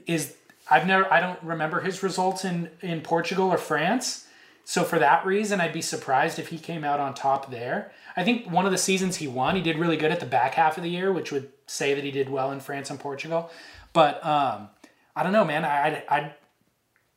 is. 0.05 0.35
I've 0.69 0.85
never. 0.85 1.11
I 1.11 1.21
don't 1.21 1.41
remember 1.41 1.79
his 1.79 2.03
results 2.03 2.43
in 2.43 2.69
in 2.81 3.01
Portugal 3.01 3.47
or 3.47 3.57
France. 3.57 4.27
So 4.65 4.83
for 4.83 4.99
that 4.99 5.25
reason, 5.25 5.61
I'd 5.61 5.73
be 5.73 5.81
surprised 5.81 6.37
if 6.39 6.49
he 6.49 6.57
came 6.57 6.83
out 6.83 6.99
on 6.99 7.13
top 7.13 7.51
there. 7.51 7.91
I 8.17 8.23
think 8.23 8.49
one 8.49 8.65
of 8.65 8.71
the 8.71 8.79
seasons 8.79 9.17
he 9.17 9.27
won, 9.27 9.55
he 9.55 9.61
did 9.61 9.77
really 9.77 9.95
good 9.95 10.11
at 10.11 10.19
the 10.19 10.25
back 10.25 10.55
half 10.55 10.75
of 10.75 10.83
the 10.83 10.89
year, 10.89 11.13
which 11.13 11.31
would 11.31 11.51
say 11.67 11.93
that 11.93 12.03
he 12.03 12.09
did 12.09 12.29
well 12.29 12.51
in 12.51 12.59
France 12.59 12.89
and 12.89 12.99
Portugal. 12.99 13.51
But 13.93 14.25
um, 14.25 14.69
I 15.15 15.21
don't 15.21 15.33
know, 15.33 15.45
man. 15.45 15.63
I, 15.63 16.03
I'd 16.09 16.33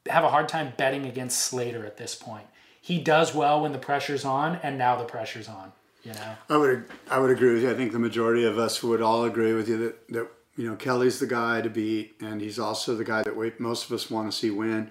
have 0.09 0.25
a 0.25 0.29
hard 0.29 0.49
time 0.49 0.75
betting 0.77 1.07
against 1.07 1.39
Slater 1.39 1.87
at 1.87 1.97
this 1.97 2.14
point. 2.14 2.47
He 2.81 3.01
does 3.01 3.35
well 3.35 3.62
when 3.62 3.73
the 3.73 3.79
pressure's 3.79 4.25
on, 4.25 4.57
and 4.62 4.77
now 4.77 4.97
the 4.97 5.05
pressure's 5.05 5.49
on. 5.49 5.73
You 6.09 6.14
know. 6.14 6.34
I 6.48 6.56
would 6.56 6.84
I 7.11 7.18
would 7.18 7.30
agree 7.30 7.52
with 7.52 7.62
you. 7.62 7.70
I 7.70 7.74
think 7.74 7.92
the 7.92 7.98
majority 7.98 8.44
of 8.44 8.59
us 8.59 8.82
would 8.82 9.02
all 9.02 9.24
agree 9.24 9.52
with 9.52 9.68
you 9.68 9.76
that, 9.78 10.09
that 10.09 10.28
you 10.56 10.66
know 10.68 10.74
Kelly's 10.76 11.18
the 11.20 11.26
guy 11.26 11.61
to 11.61 11.68
beat, 11.68 12.14
and 12.20 12.40
he's 12.40 12.59
also 12.59 12.94
the 12.94 13.04
guy 13.04 13.22
that 13.24 13.36
we, 13.36 13.52
most 13.59 13.84
of 13.86 13.92
us 13.92 14.11
want 14.11 14.30
to 14.32 14.36
see 14.36 14.50
win. 14.50 14.90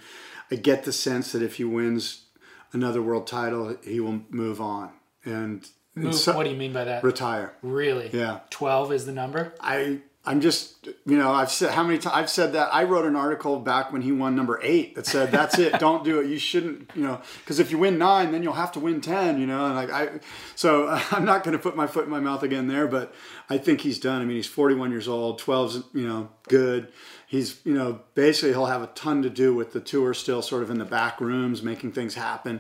I 0.52 0.56
get 0.56 0.84
the 0.84 0.94
sense 0.94 1.32
that 1.32 1.42
if 1.42 1.56
he 1.56 1.64
wins 1.64 2.26
another 2.72 3.02
world 3.02 3.26
title, 3.26 3.76
he 3.84 4.00
will 4.00 4.22
move 4.30 4.62
on 4.62 4.92
and, 5.26 5.68
and 5.96 6.04
Move, 6.06 6.16
so- 6.16 6.36
what 6.36 6.44
do 6.44 6.52
you 6.52 6.56
mean 6.58 6.72
by 6.74 6.84
that? 6.84 7.04
retire. 7.04 7.54
Really? 7.64 8.10
Yeah. 8.14 8.42
Twelve 8.52 8.92
is 8.94 9.06
the 9.08 9.12
number. 9.12 9.54
I 9.60 10.02
I'm 10.28 10.42
just 10.42 10.86
you 11.06 11.18
know 11.18 11.32
I've 11.32 11.50
said 11.50 11.72
how 11.72 11.84
many 11.84 12.00
times 12.00 12.14
I've 12.14 12.30
said 12.30 12.52
that 12.52 12.74
I 12.74 12.84
wrote 12.84 13.06
an 13.06 13.16
article 13.16 13.60
back 13.60 13.94
when 13.94 14.02
he 14.02 14.12
won 14.12 14.36
number 14.36 14.60
eight 14.62 14.94
that 14.96 15.06
said 15.06 15.32
that's 15.32 15.58
it 15.58 15.72
don't 15.80 16.04
do 16.04 16.20
it 16.20 16.28
you 16.28 16.38
shouldn't 16.38 16.92
you 16.96 17.04
know 17.04 17.22
because 17.40 17.60
if 17.60 17.72
you 17.72 17.78
win 17.78 17.98
nine 17.98 18.34
then 18.34 18.44
you'll 18.44 18.54
have 18.54 18.74
to 18.74 18.80
win 18.82 19.00
ten 19.00 19.40
you 19.40 19.48
know 19.48 19.66
and 19.66 19.76
like 19.76 19.90
I 19.90 20.20
so 20.56 20.88
I'm 21.12 21.24
not 21.24 21.46
going 21.46 21.56
to 21.56 21.64
put 21.64 21.78
my 21.78 21.88
foot 21.88 22.04
in 22.04 22.10
my 22.10 22.20
mouth 22.20 22.44
again 22.44 22.68
there 22.68 22.88
but 22.88 23.16
I 23.50 23.58
think 23.58 23.82
he's 23.82 24.00
done. 24.00 24.22
I 24.22 24.26
mean 24.26 24.36
he's 24.36 24.48
41 24.48 24.92
years 24.92 25.08
old 25.08 25.40
12's 25.40 25.86
you 25.94 26.06
know 26.06 26.30
good. 26.50 26.92
He's 27.26 27.62
you 27.64 27.74
know 27.74 28.02
basically 28.14 28.50
he'll 28.50 28.66
have 28.66 28.84
a 28.84 28.88
ton 28.88 29.24
to 29.24 29.30
do 29.30 29.56
with 29.56 29.72
the 29.72 29.80
tour 29.80 30.14
still 30.14 30.42
sort 30.42 30.62
of 30.62 30.70
in 30.70 30.78
the 30.78 30.86
back 30.86 31.22
rooms 31.22 31.64
making 31.64 31.94
things 31.94 32.16
happen. 32.16 32.60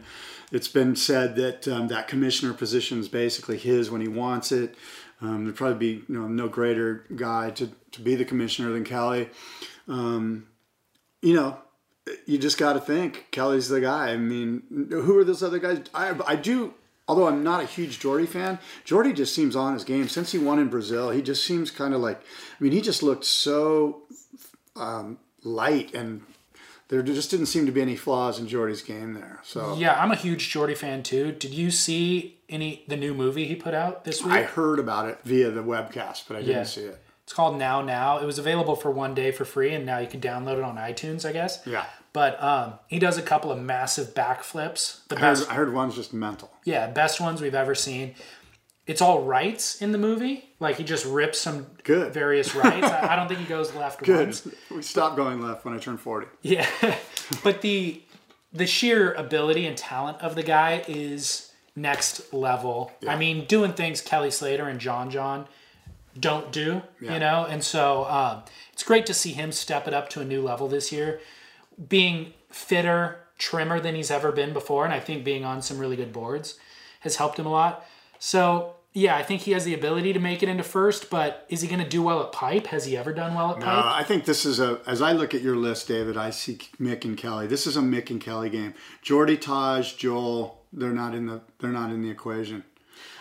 It's 0.53 0.69
been 0.69 0.95
said 0.95 1.35
that 1.35 1.67
um, 1.67 1.89
that 1.89 2.07
commissioner 2.07 2.53
position 2.53 2.99
is 2.99 3.09
basically 3.09 3.57
his 3.57 3.91
when 3.91 3.99
he 3.99 4.07
wants 4.07 4.53
it 4.53 4.75
um, 5.21 5.45
there'd 5.45 5.55
probably 5.55 5.77
be 5.77 6.03
you 6.07 6.19
know 6.19 6.27
no 6.27 6.47
greater 6.47 7.05
guy 7.15 7.49
to, 7.51 7.71
to 7.91 8.01
be 8.01 8.15
the 8.15 8.25
commissioner 8.25 8.71
than 8.71 8.83
Kelly. 8.83 9.29
Um, 9.87 10.47
you 11.21 11.33
know, 11.33 11.57
you 12.25 12.37
just 12.37 12.57
got 12.57 12.73
to 12.73 12.79
think 12.79 13.27
Kelly's 13.31 13.69
the 13.69 13.81
guy. 13.81 14.09
I 14.09 14.17
mean, 14.17 14.63
who 14.89 15.17
are 15.17 15.23
those 15.23 15.43
other 15.43 15.59
guys? 15.59 15.81
I, 15.93 16.15
I 16.25 16.35
do. 16.35 16.73
Although 17.09 17.27
I'm 17.27 17.41
not 17.41 17.63
a 17.63 17.65
huge 17.65 17.99
Jordy 17.99 18.25
fan, 18.25 18.59
Jordy 18.83 19.13
just 19.13 19.33
seems 19.33 19.55
on 19.55 19.73
his 19.73 19.85
game 19.85 20.09
since 20.09 20.33
he 20.33 20.37
won 20.37 20.59
in 20.59 20.67
Brazil. 20.67 21.09
He 21.09 21.21
just 21.21 21.45
seems 21.45 21.71
kind 21.71 21.93
of 21.93 22.01
like, 22.01 22.19
I 22.19 22.63
mean, 22.63 22.73
he 22.73 22.81
just 22.81 23.01
looked 23.01 23.23
so 23.23 24.01
um, 24.75 25.17
light, 25.41 25.93
and 25.93 26.23
there 26.89 27.01
just 27.01 27.31
didn't 27.31 27.45
seem 27.45 27.65
to 27.65 27.71
be 27.71 27.81
any 27.81 27.95
flaws 27.95 28.39
in 28.39 28.47
Jordy's 28.49 28.81
game 28.81 29.13
there. 29.13 29.39
So 29.43 29.77
Yeah, 29.77 29.93
I'm 29.93 30.11
a 30.11 30.15
huge 30.15 30.49
Jordy 30.49 30.75
fan 30.75 31.01
too. 31.01 31.31
Did 31.31 31.53
you 31.53 31.71
see 31.71 32.36
any 32.49 32.83
the 32.87 32.97
new 32.97 33.13
movie 33.13 33.45
he 33.45 33.55
put 33.55 33.73
out 33.73 34.03
this 34.03 34.23
week? 34.23 34.33
I 34.33 34.43
heard 34.43 34.79
about 34.79 35.07
it 35.09 35.19
via 35.23 35.51
the 35.51 35.63
webcast, 35.63 36.23
but 36.27 36.37
I 36.37 36.41
didn't 36.41 36.55
Yeah. 36.55 36.63
see 36.63 36.81
it. 36.83 37.01
It's 37.23 37.33
called 37.33 37.57
Now 37.57 37.81
Now. 37.81 38.19
It 38.19 38.25
was 38.25 38.39
available 38.39 38.75
for 38.77 38.89
one 38.89 39.13
day 39.13 39.31
for 39.31 39.43
free, 39.43 39.73
and 39.73 39.85
now 39.85 39.97
you 39.97 40.07
can 40.07 40.21
download 40.21 40.57
it 40.57 40.63
on 40.63 40.77
iTunes, 40.77 41.27
I 41.27 41.33
guess. 41.33 41.59
Yeah. 41.65 41.85
But 42.13 42.41
um, 42.41 42.75
he 42.87 42.99
does 42.99 43.17
a 43.17 43.21
couple 43.21 43.51
of 43.51 43.59
massive 43.59 44.13
backflips. 44.13 45.05
The 45.09 45.17
I 45.17 45.19
heard, 45.19 45.33
best, 45.35 45.51
I 45.51 45.53
heard 45.55 45.73
one's 45.73 45.95
just 45.95 46.13
mental. 46.13 46.49
yeah, 46.63 46.87
best 46.87 47.19
ones 47.19 47.41
we've 47.41 47.53
ever 47.53 47.75
seen. 47.75 48.15
It's 48.87 49.01
all 49.01 49.23
rights 49.23 49.81
in 49.81 49.91
the 49.91 49.97
movie. 49.97 50.45
Like 50.61 50.77
he 50.77 50.85
just 50.85 51.05
rips 51.05 51.37
some 51.39 51.67
Good. 51.83 52.13
various 52.13 52.55
rights. 52.55 52.87
I, 52.87 53.13
I 53.13 53.15
don't 53.17 53.27
think 53.27 53.41
he 53.41 53.45
goes 53.45 53.75
left 53.75 54.01
Good. 54.03 54.27
once. 54.27 54.47
We 54.71 54.81
stopped 54.81 55.17
going 55.17 55.41
left 55.41 55.65
when 55.65 55.73
I 55.73 55.77
turned 55.79 55.99
40. 55.99 56.27
Yeah, 56.43 56.65
but 57.43 57.61
the 57.61 58.01
the 58.53 58.65
sheer 58.65 59.11
ability 59.13 59.67
and 59.67 59.77
talent 59.77 60.19
of 60.21 60.35
the 60.35 60.43
guy 60.43 60.85
is 60.87 61.46
next 61.77 62.33
level. 62.33 62.91
I 63.07 63.15
mean, 63.15 63.45
doing 63.45 63.71
things 63.73 64.01
Kelly 64.01 64.31
Slater 64.31 64.67
and 64.67 64.79
John 64.79 65.09
John 65.11 65.47
don't 66.19 66.51
do, 66.51 66.81
Yeah. 66.99 67.13
you 67.13 67.19
know, 67.19 67.45
and 67.47 67.63
so 67.63 68.03
um, 68.05 68.41
it's 68.73 68.83
great 68.83 69.05
to 69.05 69.13
see 69.13 69.31
him 69.33 69.51
step 69.51 69.87
it 69.87 69.93
up 69.93 70.09
to 70.09 70.19
a 70.19 70.25
new 70.25 70.41
level 70.41 70.67
this 70.67 70.91
year, 70.91 71.19
being 71.87 72.33
fitter, 72.49 73.19
trimmer 73.37 73.79
than 73.79 73.93
he's 73.93 74.09
ever 74.09 74.31
been 74.31 74.51
before, 74.51 74.83
and 74.83 74.93
I 74.93 74.99
think 74.99 75.23
being 75.23 75.45
on 75.45 75.61
some 75.61 75.77
really 75.77 75.95
good 75.95 76.11
boards 76.11 76.57
has 77.01 77.17
helped 77.17 77.37
him 77.39 77.45
a 77.45 77.51
lot. 77.51 77.85
So. 78.19 78.73
Yeah, 78.93 79.15
I 79.15 79.21
think 79.21 79.41
he 79.41 79.51
has 79.51 79.63
the 79.63 79.75
ability 79.75 80.11
to 80.13 80.19
make 80.19 80.41
it 80.41 80.49
into 80.49 80.63
first, 80.63 81.11
but 81.11 81.45
is 81.49 81.61
he 81.61 81.67
going 81.67 81.83
to 81.83 81.87
do 81.87 82.01
well 82.01 82.23
at 82.23 82.31
pipe? 82.31 82.65
Has 82.67 82.85
he 82.85 82.97
ever 82.97 83.13
done 83.13 83.35
well 83.35 83.51
at 83.51 83.57
Uh, 83.57 83.59
pipe? 83.59 83.85
I 83.85 84.03
think 84.03 84.25
this 84.25 84.43
is 84.43 84.59
a, 84.59 84.79
as 84.87 85.03
I 85.03 85.11
look 85.11 85.35
at 85.35 85.41
your 85.41 85.55
list, 85.55 85.87
David, 85.87 86.17
I 86.17 86.31
see 86.31 86.55
Mick 86.81 87.05
and 87.05 87.15
Kelly. 87.15 87.45
This 87.45 87.67
is 87.67 87.77
a 87.77 87.81
Mick 87.81 88.09
and 88.09 88.19
Kelly 88.19 88.49
game. 88.49 88.73
Jordy, 89.03 89.37
Taj, 89.37 89.93
Joel, 89.97 90.56
they're 90.73 90.91
not 90.93 91.13
in 91.15 91.25
the, 91.27 91.41
they're 91.59 91.71
not 91.71 91.89
in 91.91 92.01
the 92.01 92.09
equation. 92.09 92.63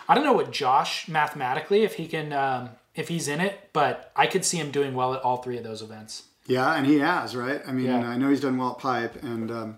I 0.09 0.15
don't 0.15 0.23
know 0.23 0.33
what 0.33 0.51
Josh 0.51 1.07
mathematically 1.07 1.83
if 1.83 1.95
he 1.95 2.07
can 2.07 2.31
um, 2.33 2.69
if 2.95 3.09
he's 3.09 3.27
in 3.27 3.39
it, 3.41 3.69
but 3.73 4.11
I 4.15 4.25
could 4.25 4.43
see 4.45 4.57
him 4.57 4.71
doing 4.71 4.93
well 4.95 5.13
at 5.13 5.21
all 5.21 5.37
three 5.37 5.57
of 5.57 5.63
those 5.63 5.81
events. 5.81 6.23
Yeah, 6.47 6.73
and 6.75 6.85
he 6.87 6.99
has, 6.99 7.35
right? 7.35 7.61
I 7.67 7.71
mean, 7.73 7.87
Yeah. 7.87 8.07
I 8.09 8.15
know 8.17 8.29
he's 8.29 8.39
done 8.41 8.57
well 8.57 8.71
at 8.71 8.79
pipe, 8.79 9.21
and 9.21 9.51
um, 9.51 9.77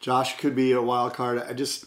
Josh 0.00 0.36
could 0.36 0.54
be 0.54 0.72
a 0.72 0.82
wild 0.82 1.14
card. 1.14 1.38
I 1.38 1.54
just, 1.54 1.86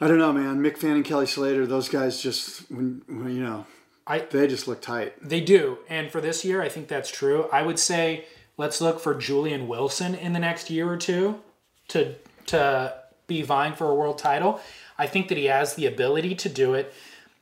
I 0.00 0.06
don't 0.06 0.18
know, 0.18 0.32
man. 0.34 0.60
Mick 0.62 0.76
Fanning, 0.76 1.02
Kelly 1.02 1.26
Slater, 1.26 1.66
those 1.66 1.88
guys 1.88 2.22
just, 2.22 2.70
when, 2.70 3.02
when 3.08 3.34
you 3.34 3.42
know, 3.42 3.66
I 4.06 4.18
they 4.20 4.46
just 4.46 4.68
look 4.68 4.82
tight. 4.82 5.14
they 5.26 5.40
do, 5.40 5.78
and 5.88 6.10
for 6.10 6.20
this 6.20 6.44
year, 6.44 6.60
I 6.62 6.68
think 6.68 6.88
that's 6.88 7.10
true. 7.10 7.48
I 7.50 7.62
would 7.62 7.78
say 7.78 8.26
let's 8.58 8.80
look 8.82 9.00
for 9.00 9.14
Julian 9.14 9.66
Wilson 9.66 10.14
in 10.14 10.32
the 10.34 10.38
next 10.38 10.68
year 10.70 10.88
or 10.88 10.96
two 10.98 11.40
to 11.88 12.14
to 12.46 12.99
be 13.30 13.42
vying 13.42 13.72
for 13.72 13.88
a 13.88 13.94
world 13.94 14.18
title. 14.18 14.60
I 14.98 15.06
think 15.06 15.28
that 15.28 15.38
he 15.38 15.46
has 15.46 15.74
the 15.74 15.86
ability 15.86 16.34
to 16.34 16.48
do 16.48 16.74
it. 16.74 16.92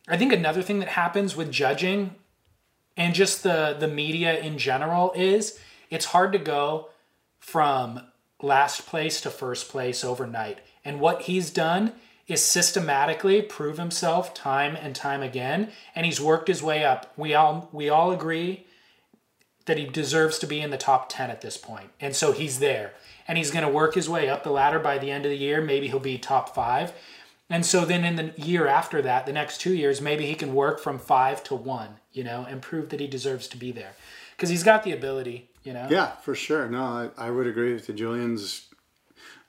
I 0.06 0.16
think 0.16 0.32
another 0.32 0.62
thing 0.62 0.78
that 0.78 0.88
happens 0.88 1.34
with 1.34 1.50
judging 1.50 2.14
and 2.96 3.14
just 3.14 3.42
the 3.42 3.76
the 3.78 3.88
media 3.88 4.38
in 4.38 4.58
general 4.58 5.12
is 5.16 5.58
it's 5.90 6.06
hard 6.06 6.32
to 6.32 6.38
go 6.38 6.90
from 7.40 8.00
last 8.40 8.86
place 8.86 9.20
to 9.22 9.30
first 9.30 9.68
place 9.68 10.04
overnight. 10.04 10.58
And 10.84 11.00
what 11.00 11.22
he's 11.22 11.50
done 11.50 11.92
is 12.26 12.42
systematically 12.42 13.40
prove 13.40 13.78
himself 13.78 14.34
time 14.34 14.76
and 14.76 14.94
time 14.94 15.22
again 15.22 15.70
and 15.94 16.04
he's 16.04 16.20
worked 16.20 16.48
his 16.48 16.62
way 16.62 16.84
up. 16.84 17.12
We 17.16 17.34
all 17.34 17.68
we 17.72 17.88
all 17.88 18.12
agree 18.12 18.66
that 19.64 19.78
he 19.78 19.86
deserves 19.86 20.38
to 20.38 20.46
be 20.46 20.60
in 20.60 20.70
the 20.70 20.78
top 20.78 21.08
10 21.08 21.30
at 21.30 21.40
this 21.40 21.56
point. 21.56 21.90
And 22.00 22.16
so 22.16 22.32
he's 22.32 22.58
there. 22.58 22.92
And 23.28 23.38
he's 23.38 23.50
going 23.50 23.64
to 23.64 23.70
work 23.70 23.94
his 23.94 24.08
way 24.08 24.28
up 24.28 24.42
the 24.42 24.50
ladder 24.50 24.78
by 24.78 24.96
the 24.98 25.10
end 25.10 25.24
of 25.26 25.30
the 25.30 25.36
year. 25.36 25.60
Maybe 25.60 25.88
he'll 25.88 26.00
be 26.00 26.16
top 26.18 26.54
5. 26.54 26.92
And 27.50 27.64
so 27.64 27.84
then 27.84 28.04
in 28.04 28.16
the 28.16 28.32
year 28.40 28.66
after 28.66 29.00
that, 29.02 29.26
the 29.26 29.32
next 29.32 29.60
2 29.60 29.74
years, 29.74 30.00
maybe 30.00 30.26
he 30.26 30.34
can 30.34 30.54
work 30.54 30.80
from 30.80 30.98
5 30.98 31.44
to 31.44 31.54
1, 31.54 31.88
you 32.12 32.24
know, 32.24 32.46
and 32.48 32.60
prove 32.60 32.88
that 32.88 33.00
he 33.00 33.06
deserves 33.06 33.46
to 33.48 33.56
be 33.56 33.70
there. 33.70 33.92
Cuz 34.38 34.48
he's 34.50 34.62
got 34.62 34.82
the 34.82 34.92
ability, 34.92 35.50
you 35.62 35.72
know. 35.72 35.86
Yeah, 35.90 36.12
for 36.22 36.34
sure. 36.34 36.68
No, 36.68 36.82
I, 36.82 37.10
I 37.26 37.30
would 37.30 37.46
agree 37.46 37.72
with 37.74 37.88
you. 37.88 37.94
Julian's, 37.94 38.66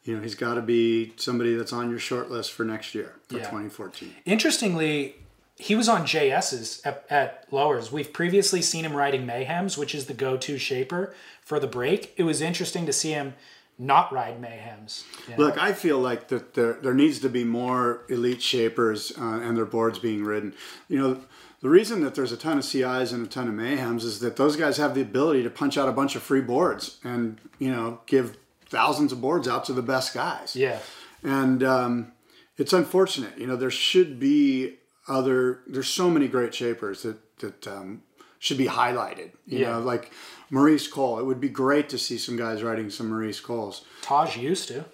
you 0.04 0.16
know, 0.16 0.22
he's 0.22 0.36
got 0.36 0.56
to 0.56 0.62
be 0.62 1.14
somebody 1.18 1.56
that's 1.56 1.74
on 1.74 1.90
your 1.90 2.00
short 2.00 2.30
list 2.32 2.52
for 2.52 2.64
next 2.66 2.94
year 2.96 3.16
for 3.28 3.36
Yeah. 3.38 3.44
2014. 3.44 4.16
Interestingly, 4.26 5.16
he 5.58 5.76
was 5.76 5.90
on 5.90 6.06
JS's 6.06 6.82
at, 6.86 7.06
at 7.10 7.46
Lowers. 7.52 7.92
We've 7.92 8.12
previously 8.12 8.62
seen 8.62 8.86
him 8.86 8.96
riding 8.96 9.26
Mayhems, 9.28 9.78
which 9.78 9.94
is 9.94 10.06
the 10.06 10.14
go-to 10.14 10.58
shaper 10.58 11.14
for 11.42 11.60
the 11.60 11.68
break. 11.68 12.14
It 12.16 12.24
was 12.24 12.40
interesting 12.42 12.86
to 12.86 12.94
see 12.94 13.12
him 13.12 13.34
not 13.80 14.12
ride 14.12 14.42
Mayhems. 14.42 15.04
you 15.30 15.38
know? 15.38 15.46
Look, 15.46 15.58
I 15.58 15.72
feel 15.74 15.98
like 16.00 16.28
that 16.28 16.54
there 16.54 16.74
there 16.74 16.94
needs 16.94 17.20
to 17.20 17.30
be 17.30 17.44
more 17.46 18.04
elite 18.10 18.42
shapers 18.42 19.12
uh, 19.18 19.40
and 19.42 19.56
their 19.58 19.66
boards 19.66 19.98
being 20.00 20.24
ridden. 20.24 20.54
You 20.90 21.00
know, 21.00 21.22
the 21.62 21.70
reason 21.70 22.02
that 22.04 22.14
there's 22.16 22.32
a 22.34 22.38
ton 22.38 22.58
of 22.58 22.66
CIs 22.66 23.12
and 23.14 23.26
a 23.26 23.30
ton 23.30 23.48
of 23.48 23.54
mayhems 23.54 24.04
is 24.04 24.20
that 24.20 24.36
those 24.36 24.56
guys 24.56 24.78
have 24.78 24.96
the 24.96 25.02
ability 25.02 25.44
to 25.44 25.50
punch 25.50 25.78
out 25.78 25.88
a 25.90 25.94
bunch 25.94 26.16
of 26.16 26.22
free 26.24 26.42
boards 26.42 27.00
and 27.04 27.40
you 27.58 27.72
know 27.72 28.02
give 28.06 28.38
thousands 28.68 29.12
of 29.12 29.20
boards 29.22 29.48
out 29.48 29.64
to 29.66 29.74
the 29.74 29.82
best 29.82 30.14
guys. 30.14 30.56
Yeah. 30.56 30.80
and 31.24 31.64
um, 31.64 32.12
it's 32.58 32.74
unfortunate. 32.74 33.38
You 33.38 33.48
know, 33.48 33.56
there 33.56 33.72
should 33.72 34.20
be 34.20 34.76
other. 35.08 35.60
There's 35.68 35.88
so 35.90 36.10
many 36.10 36.28
great 36.28 36.54
shapers 36.54 37.04
that 37.04 37.18
that 37.40 37.68
um, 37.68 38.04
should 38.40 38.58
be 38.58 38.68
highlighted. 38.68 39.32
You 39.48 39.60
Yeah. 39.60 39.72
know, 39.72 39.80
like 39.80 40.12
Maurice 40.50 40.88
Cole. 40.88 41.20
It 41.20 41.26
would 41.26 41.40
be 41.40 41.50
great 41.50 41.90
to 41.90 41.98
see 41.98 42.18
some 42.18 42.38
guys 42.38 42.64
riding 42.64 42.90
some 42.90 43.10
Maurice 43.10 43.40
Coles. 43.40 43.86
Taj 44.02 44.38
used 44.38 44.68
to. 44.70 44.86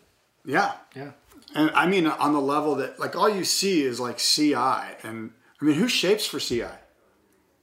Yeah, 0.45 0.73
Yeah. 0.95 1.11
and 1.55 1.71
I 1.71 1.87
mean 1.87 2.05
on 2.07 2.33
the 2.33 2.41
level 2.41 2.75
that 2.75 2.99
like 2.99 3.15
all 3.15 3.29
you 3.29 3.43
see 3.43 3.81
is 3.83 3.99
like 3.99 4.17
CI, 4.19 4.53
and 5.03 5.31
I 5.61 5.65
mean 5.65 5.75
who 5.75 5.87
shapes 5.87 6.25
for 6.25 6.39
CI? 6.39 6.63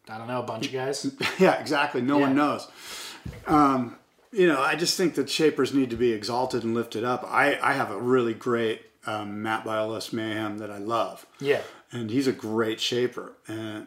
I 0.09 0.19
don't 0.19 0.27
know, 0.27 0.41
a 0.41 0.45
bunch 0.47 0.67
of 0.67 0.73
guys. 0.73 1.11
yeah, 1.39 1.61
exactly. 1.61 2.01
No 2.03 2.19
Yeah. 2.19 2.27
one 2.27 2.35
knows. 2.37 2.67
Um, 3.47 3.97
you 4.33 4.49
know, 4.49 4.61
I 4.61 4.75
just 4.75 4.97
think 4.97 5.15
that 5.15 5.31
shapers 5.31 5.73
need 5.75 5.91
to 5.91 5.97
be 5.97 6.13
exalted 6.13 6.65
and 6.65 6.75
lifted 6.75 7.05
up. 7.05 7.25
I, 7.29 7.59
I 7.63 7.75
have 7.75 7.91
a 7.91 7.99
really 7.99 8.35
great 8.35 8.83
um, 9.07 9.43
Matt 9.43 9.65
Biolos 9.65 10.13
Mayhem 10.13 10.59
that 10.59 10.71
I 10.71 10.79
love. 10.79 11.27
Yeah. 11.41 11.61
and 11.93 12.11
he's 12.11 12.27
a 12.27 12.33
great 12.33 12.81
shaper 12.81 13.35
and 13.47 13.87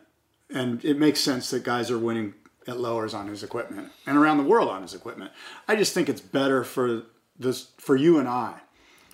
and 0.49 0.85
it 0.85 0.97
makes 0.99 1.19
sense 1.21 1.49
that 1.49 1.63
guys 1.63 1.89
are 1.89 1.97
winning 1.97 2.35
at 2.68 2.80
lowers 2.80 3.13
on 3.13 3.28
his 3.28 3.43
equipment 3.43 3.91
and 4.07 4.18
around 4.18 4.38
the 4.38 4.43
world 4.43 4.70
on 4.70 4.82
his 4.82 4.93
equipment 4.93 5.32
i 5.68 5.76
just 5.76 5.93
think 5.93 6.09
it's 6.09 6.22
better 6.22 6.63
for 6.63 7.03
this 7.39 7.70
for 7.78 7.95
you 7.95 8.18
and 8.18 8.28
i 8.28 8.53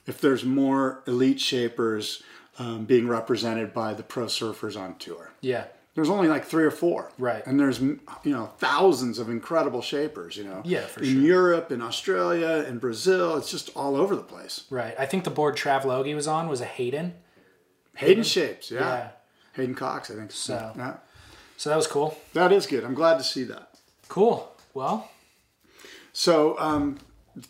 if 0.08 0.20
there's 0.22 0.44
more 0.44 1.04
elite 1.08 1.40
shapers 1.40 2.24
um, 2.60 2.86
being 2.86 3.08
represented 3.08 3.74
by 3.74 3.94
the 3.94 4.04
pro 4.04 4.26
surfers 4.26 4.80
on 4.80 4.96
tour 4.98 5.32
Yeah. 5.42 5.66
there's 5.96 6.10
only 6.10 6.28
like 6.28 6.46
three 6.46 6.64
or 6.64 6.72
four 6.72 7.12
Right. 7.18 7.46
and 7.46 7.60
there's 7.60 7.80
you 7.82 8.00
know 8.26 8.48
thousands 8.58 9.20
of 9.20 9.30
incredible 9.30 9.82
shapers 9.82 10.38
you 10.38 10.44
know 10.44 10.62
Yeah, 10.66 10.82
for 10.86 11.02
in 11.02 11.14
sure. 11.14 11.22
europe 11.22 11.72
in 11.72 11.82
australia 11.82 12.66
in 12.68 12.78
brazil 12.80 13.38
it's 13.38 13.50
just 13.52 13.70
all 13.76 13.96
over 13.96 14.16
the 14.16 14.24
place 14.24 14.64
Right. 14.70 14.96
I 15.00 15.06
think 15.06 15.24
the 15.24 15.30
board 15.30 15.56
Trav 15.58 15.84
Logie 15.86 16.14
was 16.16 16.28
on 16.28 16.48
was 16.50 16.62
a 16.62 16.66
Hayden. 16.66 17.14
hayden 17.96 18.24
shapes 18.24 18.72
yeah, 18.72 18.80
Yeah. 18.80 19.10
hayden 19.54 19.76
cox 19.76 20.10
i 20.12 20.16
think 20.16 20.32
So- 20.32 20.74
yeah 20.78 20.98
So 21.62 21.70
that 21.70 21.76
was 21.76 21.88
cool. 21.88 22.18
that 22.34 22.52
is 22.52 22.66
good 22.66 22.84
i'm 22.84 22.96
glad 22.96 23.18
to 23.20 23.24
see 23.24 23.44
that 23.44 23.72
Cool. 24.12 24.52
Well, 24.74 25.10
So 26.12 26.60
um, 26.60 26.98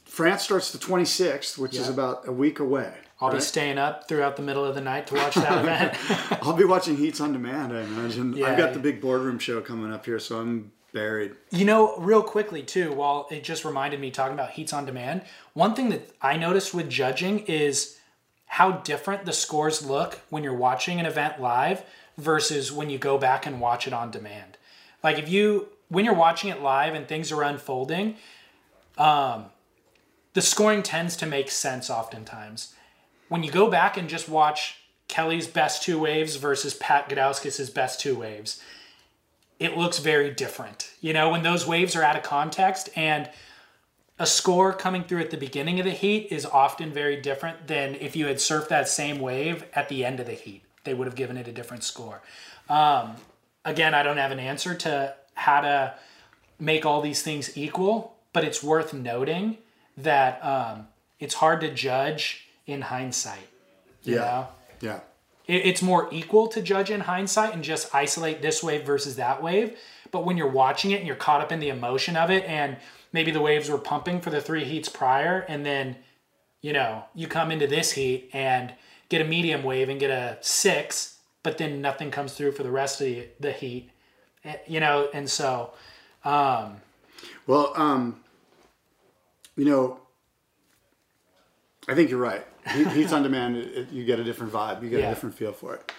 France 0.05 0.43
starts 0.43 0.71
the 0.71 0.77
26th, 0.77 1.57
which 1.57 1.75
is 1.75 1.89
about 1.89 2.27
a 2.27 2.31
week 2.31 2.59
away. 2.59 2.93
I'll 3.19 3.31
be 3.31 3.39
staying 3.39 3.79
up 3.79 4.07
throughout 4.07 4.35
the 4.35 4.43
middle 4.43 4.63
of 4.63 4.75
the 4.75 4.81
night 4.81 5.07
to 5.07 5.15
watch 5.15 5.33
that 5.33 5.59
event. 5.63 5.97
I'll 6.43 6.53
be 6.53 6.63
watching 6.65 6.97
Heats 6.97 7.19
on 7.19 7.33
Demand. 7.33 7.73
I 7.75 7.81
imagine. 7.81 8.37
Yeah. 8.37 8.51
I've 8.51 8.59
got 8.59 8.73
the 8.73 8.79
big 8.79 9.01
boardroom 9.01 9.39
show 9.39 9.59
coming 9.59 9.91
up 9.91 10.05
here, 10.05 10.19
so 10.19 10.39
I'm 10.39 10.71
buried. 10.93 11.31
You 11.49 11.65
know, 11.65 11.97
real 11.97 12.21
quickly 12.21 12.61
too, 12.61 12.91
while 12.93 13.27
it 13.31 13.43
just 13.43 13.65
reminded 13.65 13.99
me 13.99 14.11
talking 14.11 14.35
about 14.35 14.51
heats 14.51 14.71
on 14.71 14.85
demand, 14.85 15.23
one 15.53 15.73
thing 15.73 15.89
that 15.89 16.11
I 16.21 16.37
noticed 16.37 16.75
with 16.75 16.91
judging 16.91 17.39
is 17.39 17.97
how 18.45 18.73
different 18.73 19.25
the 19.25 19.33
scores 19.33 19.83
look 19.83 20.19
when 20.29 20.43
you're 20.43 20.53
watching 20.53 20.99
an 20.99 21.07
event 21.07 21.41
live 21.41 21.83
versus 22.17 22.71
when 22.71 22.89
you 22.89 22.97
go 22.97 23.17
back 23.17 23.45
and 23.45 23.59
watch 23.59 23.87
it 23.87 23.93
on 23.93 24.11
demand. 24.11 24.57
Like 25.03 25.17
if 25.17 25.29
you 25.29 25.69
when 25.89 26.05
you're 26.05 26.13
watching 26.13 26.49
it 26.49 26.61
live 26.61 26.93
and 26.93 27.07
things 27.07 27.31
are 27.31 27.43
unfolding, 27.43 28.15
um, 28.97 29.45
the 30.33 30.41
scoring 30.41 30.83
tends 30.83 31.17
to 31.17 31.25
make 31.25 31.51
sense 31.51 31.89
oftentimes. 31.89 32.73
When 33.27 33.43
you 33.43 33.51
go 33.51 33.69
back 33.69 33.97
and 33.97 34.07
just 34.07 34.29
watch 34.29 34.77
Kelly's 35.07 35.47
best 35.47 35.83
two 35.83 35.99
waves 35.99 36.37
versus 36.37 36.73
Pat 36.73 37.09
Gudauskas' 37.09 37.73
best 37.73 37.99
two 37.99 38.17
waves, 38.17 38.61
it 39.59 39.77
looks 39.77 39.99
very 39.99 40.31
different. 40.31 40.91
You 41.01 41.13
know, 41.13 41.29
when 41.29 41.43
those 41.43 41.67
waves 41.67 41.95
are 41.95 42.03
out 42.03 42.15
of 42.15 42.23
context 42.23 42.89
and 42.95 43.29
a 44.17 44.25
score 44.25 44.71
coming 44.71 45.03
through 45.03 45.19
at 45.19 45.31
the 45.31 45.37
beginning 45.37 45.79
of 45.79 45.85
the 45.85 45.91
heat 45.91 46.27
is 46.31 46.45
often 46.45 46.93
very 46.93 47.19
different 47.19 47.67
than 47.67 47.95
if 47.95 48.15
you 48.15 48.27
had 48.27 48.37
surfed 48.37 48.69
that 48.69 48.87
same 48.87 49.19
wave 49.19 49.65
at 49.73 49.89
the 49.89 50.05
end 50.05 50.19
of 50.19 50.27
the 50.27 50.33
heat. 50.33 50.63
They 50.83 50.93
would 50.93 51.07
have 51.07 51.15
given 51.15 51.37
it 51.37 51.47
a 51.47 51.51
different 51.51 51.83
score. 51.83 52.21
Um, 52.69 53.15
again, 53.65 53.93
I 53.93 54.03
don't 54.03 54.17
have 54.17 54.31
an 54.31 54.39
answer 54.39 54.73
to 54.75 55.15
how 55.33 55.61
to 55.61 55.93
make 56.59 56.85
all 56.85 57.01
these 57.01 57.21
things 57.21 57.57
equal, 57.57 58.15
but 58.33 58.43
it's 58.43 58.63
worth 58.63 58.93
noting 58.93 59.57
that 59.97 60.43
um, 60.43 60.87
it's 61.19 61.35
hard 61.35 61.61
to 61.61 61.73
judge 61.73 62.47
in 62.65 62.81
hindsight. 62.81 63.47
Yeah. 64.03 64.15
know? 64.15 64.47
Yeah. 64.79 64.99
it- 65.47 65.65
it's 65.65 65.81
more 65.81 66.07
equal 66.11 66.47
to 66.47 66.61
judge 66.61 66.89
in 66.89 67.01
hindsight 67.01 67.53
and 67.53 67.63
just 67.63 67.93
isolate 67.93 68.41
this 68.41 68.63
wave 68.63 68.83
versus 68.83 69.15
that 69.17 69.43
wave. 69.43 69.77
But 70.11 70.25
when 70.25 70.37
you're 70.37 70.47
watching 70.47 70.91
it 70.91 70.97
and 70.97 71.07
you're 71.07 71.15
caught 71.15 71.41
up 71.41 71.51
in 71.51 71.59
the 71.59 71.69
emotion 71.69 72.15
of 72.17 72.29
it, 72.31 72.43
and 72.45 72.77
maybe 73.13 73.31
the 73.31 73.41
waves 73.41 73.69
were 73.69 73.77
pumping 73.77 74.21
for 74.21 74.29
the 74.29 74.41
three 74.41 74.63
heats 74.65 74.89
prior, 74.89 75.45
and 75.47 75.65
then 75.65 75.97
you 76.61 76.73
know 76.73 77.03
you 77.15 77.27
come 77.27 77.51
into 77.51 77.65
this 77.67 77.91
heat 77.93 78.29
and 78.33 78.73
get 79.11 79.19
a 79.19 79.25
medium 79.25 79.61
wave 79.61 79.89
and 79.89 79.99
get 79.99 80.09
a 80.09 80.37
six, 80.39 81.17
but 81.43 81.57
then 81.57 81.81
nothing 81.81 82.09
comes 82.09 82.31
through 82.33 82.53
for 82.53 82.63
the 82.63 82.71
rest 82.71 83.01
of 83.01 83.07
the, 83.07 83.27
the 83.41 83.51
heat, 83.51 83.89
Eh, 84.45 84.55
you 84.67 84.79
know, 84.79 85.09
and 85.13 85.29
so 85.29 85.71
Well, 86.23 87.73
um, 87.75 88.21
you 89.57 89.65
know, 89.65 89.99
I 91.89 91.93
think 91.93 92.09
you're 92.09 92.19
right. 92.19 92.45
Heats 92.93 93.11
on 93.11 93.21
Demand, 93.23 93.57
it, 93.57 93.91
you 93.91 94.05
get 94.05 94.17
a 94.19 94.23
different 94.23 94.53
vibe. 94.53 94.81
You 94.81 94.89
get 94.89 95.01
Yeah. 95.01 95.07
a 95.07 95.09
different 95.09 95.35
feel 95.35 95.51
for 95.51 95.75
it. 95.75 95.91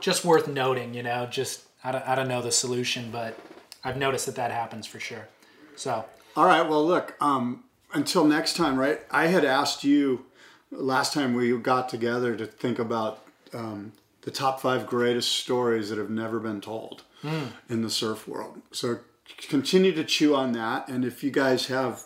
just 0.00 0.24
worth 0.24 0.48
noting, 0.48 0.94
you 0.94 1.02
know, 1.02 1.26
just 1.26 1.62
I 1.84 1.92
don't, 1.92 2.08
I 2.08 2.14
don't 2.14 2.28
know 2.28 2.40
the 2.40 2.50
solution, 2.50 3.10
but 3.10 3.38
I've 3.84 3.98
noticed 3.98 4.24
that 4.26 4.36
that 4.36 4.50
happens 4.50 4.86
for 4.86 4.98
sure. 4.98 5.28
So 5.76 6.04
All 6.34 6.46
right. 6.46 6.66
Well, 6.66 6.84
look. 6.84 7.14
Um, 7.20 7.64
until 7.92 8.24
next 8.24 8.56
time, 8.56 8.76
right? 8.76 9.00
I 9.10 9.26
had 9.26 9.44
asked 9.44 9.84
you 9.84 10.24
last 10.76 11.12
time 11.12 11.34
we 11.34 11.56
got 11.58 11.88
together 11.88 12.36
to 12.36 12.46
think 12.46 12.78
about 12.78 13.20
um, 13.52 13.92
the 14.22 14.30
top 14.30 14.60
five 14.60 14.86
greatest 14.86 15.32
stories 15.32 15.90
that 15.90 15.98
have 15.98 16.10
never 16.10 16.40
been 16.40 16.60
told 16.60 17.02
in 17.70 17.80
the 17.80 17.88
surf 17.88 18.28
world. 18.28 18.60
So 18.70 18.98
continue 19.48 19.92
to 19.92 20.04
chew 20.04 20.34
on 20.34 20.52
that, 20.52 20.88
and 20.88 21.04
if 21.04 21.24
you 21.24 21.30
guys 21.30 21.68
have 21.68 22.04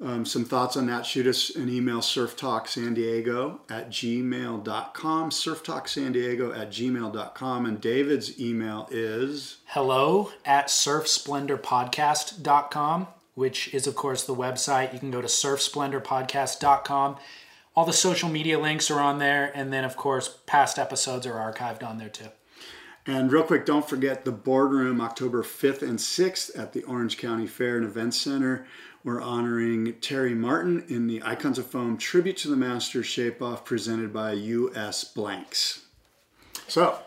um, 0.00 0.24
some 0.24 0.44
thoughts 0.44 0.76
on 0.76 0.86
that, 0.86 1.04
shoot 1.06 1.26
us 1.26 1.56
an 1.56 1.68
email, 1.68 1.98
surftalksandiego 1.98 3.58
at 3.68 3.90
gmail.com, 3.90 5.30
surftalksandiego 5.30 6.56
at 6.56 6.70
gmail.com, 6.70 7.66
and 7.66 7.80
David's 7.80 8.40
email 8.40 8.86
is... 8.92 9.56
hello 9.66 10.30
at 10.44 10.68
surfsplendorpodcast.com, 10.68 13.08
which 13.34 13.74
is, 13.74 13.88
of 13.88 13.96
course, 13.96 14.22
the 14.24 14.34
website. 14.34 14.92
You 14.92 15.00
can 15.00 15.10
go 15.10 15.20
to 15.20 15.26
surfsplendorpodcast.com. 15.26 17.16
All 17.78 17.84
the 17.84 17.92
social 17.92 18.28
media 18.28 18.58
links 18.58 18.90
are 18.90 18.98
on 18.98 19.20
there. 19.20 19.52
And 19.54 19.72
then, 19.72 19.84
of 19.84 19.96
course, 19.96 20.40
past 20.46 20.80
episodes 20.80 21.28
are 21.28 21.34
archived 21.34 21.88
on 21.88 21.98
there 21.98 22.08
too. 22.08 22.30
And 23.06 23.30
real 23.30 23.44
quick, 23.44 23.64
don't 23.64 23.88
forget 23.88 24.24
the 24.24 24.32
boardroom 24.32 25.00
October 25.00 25.44
5th 25.44 25.82
and 25.82 25.96
6th 25.96 26.58
at 26.58 26.72
the 26.72 26.82
Orange 26.82 27.18
County 27.18 27.46
Fair 27.46 27.76
and 27.76 27.86
Events 27.86 28.20
Center. 28.20 28.66
We're 29.04 29.22
honoring 29.22 29.94
Terry 30.00 30.34
Martin 30.34 30.86
in 30.88 31.06
the 31.06 31.22
Icons 31.22 31.56
of 31.56 31.68
Foam 31.68 31.96
Tribute 31.98 32.36
to 32.38 32.48
the 32.48 32.56
Master 32.56 33.04
Shape 33.04 33.40
Off 33.40 33.64
presented 33.64 34.12
by 34.12 34.32
US 34.32 35.04
Blanks. 35.04 35.82
So, 36.66 36.98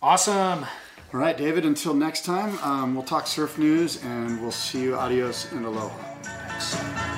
Awesome. 0.00 0.64
all 1.12 1.20
right, 1.20 1.36
David, 1.36 1.66
until 1.66 1.92
next 1.92 2.24
time, 2.24 2.58
um, 2.60 2.94
we'll 2.94 3.04
talk 3.04 3.26
surf 3.26 3.58
news 3.58 4.02
and 4.02 4.40
we'll 4.40 4.50
see 4.50 4.84
you. 4.84 4.96
Adios 4.96 5.52
and 5.52 5.66
aloha. 5.66 7.13